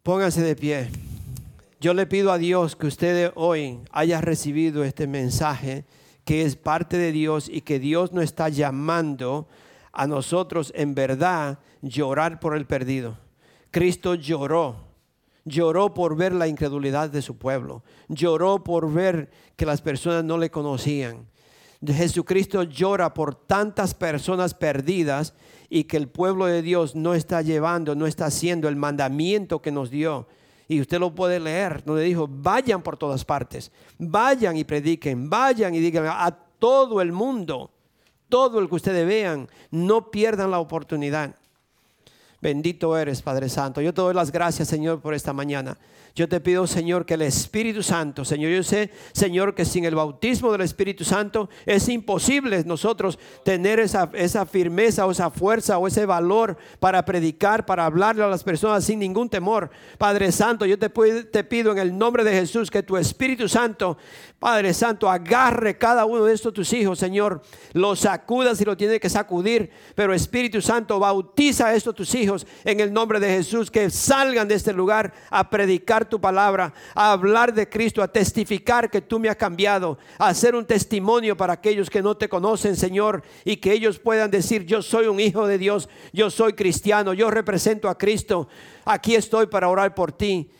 Pónganse 0.02 0.42
de 0.42 0.56
pie. 0.56 1.09
Yo 1.82 1.94
le 1.94 2.06
pido 2.06 2.30
a 2.30 2.36
Dios 2.36 2.76
que 2.76 2.86
usted 2.86 3.32
hoy 3.36 3.80
haya 3.90 4.20
recibido 4.20 4.84
este 4.84 5.06
mensaje 5.06 5.86
que 6.26 6.42
es 6.42 6.54
parte 6.54 6.98
de 6.98 7.10
Dios 7.10 7.48
y 7.48 7.62
que 7.62 7.78
Dios 7.78 8.12
nos 8.12 8.24
está 8.24 8.50
llamando 8.50 9.48
a 9.90 10.06
nosotros 10.06 10.74
en 10.76 10.94
verdad 10.94 11.58
llorar 11.80 12.38
por 12.38 12.54
el 12.54 12.66
perdido. 12.66 13.16
Cristo 13.70 14.14
lloró, 14.14 14.88
lloró 15.46 15.94
por 15.94 16.16
ver 16.16 16.34
la 16.34 16.48
incredulidad 16.48 17.08
de 17.08 17.22
su 17.22 17.38
pueblo, 17.38 17.82
lloró 18.08 18.62
por 18.62 18.92
ver 18.92 19.30
que 19.56 19.64
las 19.64 19.80
personas 19.80 20.22
no 20.22 20.36
le 20.36 20.50
conocían. 20.50 21.30
Jesucristo 21.82 22.62
llora 22.62 23.14
por 23.14 23.34
tantas 23.34 23.94
personas 23.94 24.52
perdidas 24.52 25.32
y 25.70 25.84
que 25.84 25.96
el 25.96 26.08
pueblo 26.08 26.44
de 26.44 26.60
Dios 26.60 26.94
no 26.94 27.14
está 27.14 27.40
llevando, 27.40 27.94
no 27.94 28.06
está 28.06 28.26
haciendo 28.26 28.68
el 28.68 28.76
mandamiento 28.76 29.62
que 29.62 29.72
nos 29.72 29.88
dio 29.88 30.28
y 30.70 30.80
usted 30.80 31.00
lo 31.00 31.12
puede 31.12 31.40
leer, 31.40 31.82
donde 31.84 32.04
dijo, 32.04 32.28
vayan 32.30 32.80
por 32.80 32.96
todas 32.96 33.24
partes, 33.24 33.72
vayan 33.98 34.56
y 34.56 34.62
prediquen, 34.62 35.28
vayan 35.28 35.74
y 35.74 35.80
digan 35.80 36.06
a 36.06 36.30
todo 36.60 37.00
el 37.00 37.10
mundo, 37.10 37.72
todo 38.28 38.60
el 38.60 38.68
que 38.68 38.76
ustedes 38.76 39.04
vean, 39.04 39.48
no 39.72 40.12
pierdan 40.12 40.52
la 40.52 40.60
oportunidad. 40.60 41.34
Bendito 42.40 42.96
eres, 42.96 43.20
Padre 43.20 43.48
Santo. 43.48 43.80
Yo 43.80 43.92
te 43.92 44.00
doy 44.00 44.14
las 44.14 44.30
gracias, 44.30 44.68
Señor, 44.68 45.00
por 45.00 45.12
esta 45.12 45.32
mañana. 45.32 45.76
Yo 46.14 46.28
te 46.28 46.40
pido, 46.40 46.66
Señor, 46.66 47.06
que 47.06 47.14
el 47.14 47.22
Espíritu 47.22 47.82
Santo, 47.82 48.24
Señor, 48.24 48.50
yo 48.50 48.62
sé, 48.62 48.90
Señor, 49.12 49.54
que 49.54 49.64
sin 49.64 49.84
el 49.84 49.94
bautismo 49.94 50.52
del 50.52 50.62
Espíritu 50.62 51.04
Santo 51.04 51.48
es 51.66 51.88
imposible 51.88 52.62
nosotros 52.64 53.18
tener 53.44 53.78
esa, 53.80 54.10
esa 54.14 54.46
firmeza 54.46 55.06
o 55.06 55.10
esa 55.10 55.30
fuerza 55.30 55.78
o 55.78 55.86
ese 55.86 56.06
valor 56.06 56.56
para 56.78 57.04
predicar, 57.04 57.64
para 57.64 57.86
hablarle 57.86 58.24
a 58.24 58.28
las 58.28 58.42
personas 58.42 58.84
sin 58.84 58.98
ningún 58.98 59.28
temor. 59.28 59.70
Padre 59.98 60.32
Santo, 60.32 60.66
yo 60.66 60.78
te, 60.78 60.90
pido 61.44 61.72
en 61.72 61.78
el 61.78 61.96
nombre 61.96 62.24
de 62.24 62.32
Jesús 62.32 62.70
que 62.70 62.82
tu 62.82 62.96
Espíritu 62.96 63.48
Santo, 63.48 63.96
Padre 64.38 64.74
Santo, 64.74 65.08
agarre 65.08 65.76
cada 65.76 66.04
uno 66.04 66.24
de 66.24 66.34
estos 66.34 66.52
tus 66.52 66.72
hijos, 66.72 66.98
Señor, 66.98 67.42
los 67.72 68.00
sacuda 68.00 68.54
si 68.54 68.64
lo 68.64 68.76
tiene 68.76 68.98
que 68.98 69.10
sacudir, 69.10 69.70
pero 69.94 70.14
Espíritu 70.14 70.60
Santo, 70.60 70.98
bautiza 70.98 71.66
a 71.66 71.74
estos 71.74 71.94
tus 71.94 72.14
hijos 72.14 72.46
en 72.64 72.80
el 72.80 72.92
nombre 72.92 73.20
de 73.20 73.28
Jesús, 73.28 73.70
que 73.70 73.90
salgan 73.90 74.48
de 74.48 74.54
este 74.54 74.72
lugar 74.72 75.12
a 75.30 75.50
predicar 75.50 75.99
tu 76.04 76.20
palabra, 76.20 76.72
a 76.94 77.12
hablar 77.12 77.52
de 77.54 77.68
Cristo, 77.68 78.02
a 78.02 78.08
testificar 78.08 78.90
que 78.90 79.00
tú 79.00 79.18
me 79.18 79.28
has 79.28 79.36
cambiado, 79.36 79.98
a 80.18 80.28
hacer 80.28 80.54
un 80.54 80.64
testimonio 80.64 81.36
para 81.36 81.54
aquellos 81.54 81.90
que 81.90 82.02
no 82.02 82.16
te 82.16 82.28
conocen, 82.28 82.76
Señor, 82.76 83.22
y 83.44 83.56
que 83.56 83.72
ellos 83.72 83.98
puedan 83.98 84.30
decir, 84.30 84.64
yo 84.66 84.82
soy 84.82 85.06
un 85.06 85.20
hijo 85.20 85.46
de 85.46 85.58
Dios, 85.58 85.88
yo 86.12 86.30
soy 86.30 86.52
cristiano, 86.52 87.12
yo 87.12 87.30
represento 87.30 87.88
a 87.88 87.98
Cristo, 87.98 88.48
aquí 88.84 89.14
estoy 89.14 89.46
para 89.46 89.68
orar 89.68 89.94
por 89.94 90.12
ti. 90.12 90.50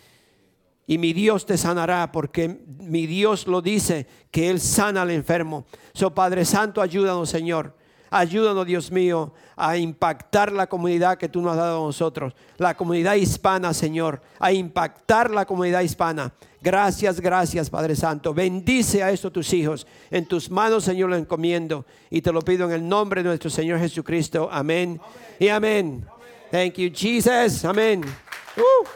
Y 0.86 0.98
mi 0.98 1.12
Dios 1.12 1.46
te 1.46 1.56
sanará 1.56 2.10
porque 2.10 2.62
mi 2.78 3.06
Dios 3.06 3.46
lo 3.46 3.62
dice 3.62 4.08
que 4.32 4.50
Él 4.50 4.60
sana 4.60 5.02
al 5.02 5.12
enfermo. 5.12 5.64
So 5.92 6.12
Padre 6.12 6.44
Santo, 6.44 6.82
ayúdanos, 6.82 7.30
Señor. 7.30 7.76
Ayúdanos, 8.10 8.66
Dios 8.66 8.90
mío, 8.90 9.32
a 9.56 9.76
impactar 9.76 10.50
la 10.52 10.66
comunidad 10.66 11.16
que 11.16 11.28
tú 11.28 11.40
nos 11.40 11.52
has 11.52 11.58
dado 11.58 11.84
a 11.84 11.86
nosotros, 11.86 12.34
la 12.58 12.76
comunidad 12.76 13.14
hispana, 13.14 13.72
Señor, 13.72 14.20
a 14.38 14.52
impactar 14.52 15.30
la 15.30 15.46
comunidad 15.46 15.82
hispana. 15.82 16.32
Gracias, 16.60 17.20
gracias, 17.20 17.70
Padre 17.70 17.94
Santo. 17.94 18.34
Bendice 18.34 19.02
a 19.02 19.10
estos 19.10 19.32
tus 19.32 19.52
hijos. 19.52 19.86
En 20.10 20.26
tus 20.26 20.50
manos, 20.50 20.84
Señor, 20.84 21.08
lo 21.08 21.16
encomiendo. 21.16 21.86
Y 22.10 22.20
te 22.20 22.32
lo 22.32 22.42
pido 22.42 22.66
en 22.66 22.72
el 22.72 22.86
nombre 22.86 23.22
de 23.22 23.28
nuestro 23.28 23.48
Señor 23.48 23.78
Jesucristo. 23.78 24.48
Amén, 24.50 25.00
y 25.38 25.48
amén. 25.48 26.04
Thank 26.50 26.74
you, 26.74 26.90
Jesus. 26.92 27.64
Amén. 27.64 28.04
Uh. 28.56 28.86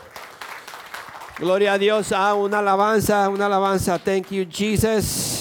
Gloria 1.38 1.74
a 1.74 1.78
Dios. 1.78 2.12
Ah, 2.12 2.34
una 2.34 2.58
alabanza, 2.58 3.28
una 3.28 3.46
alabanza. 3.46 3.98
Thank 3.98 4.30
you, 4.30 4.44
Jesus. 4.44 5.33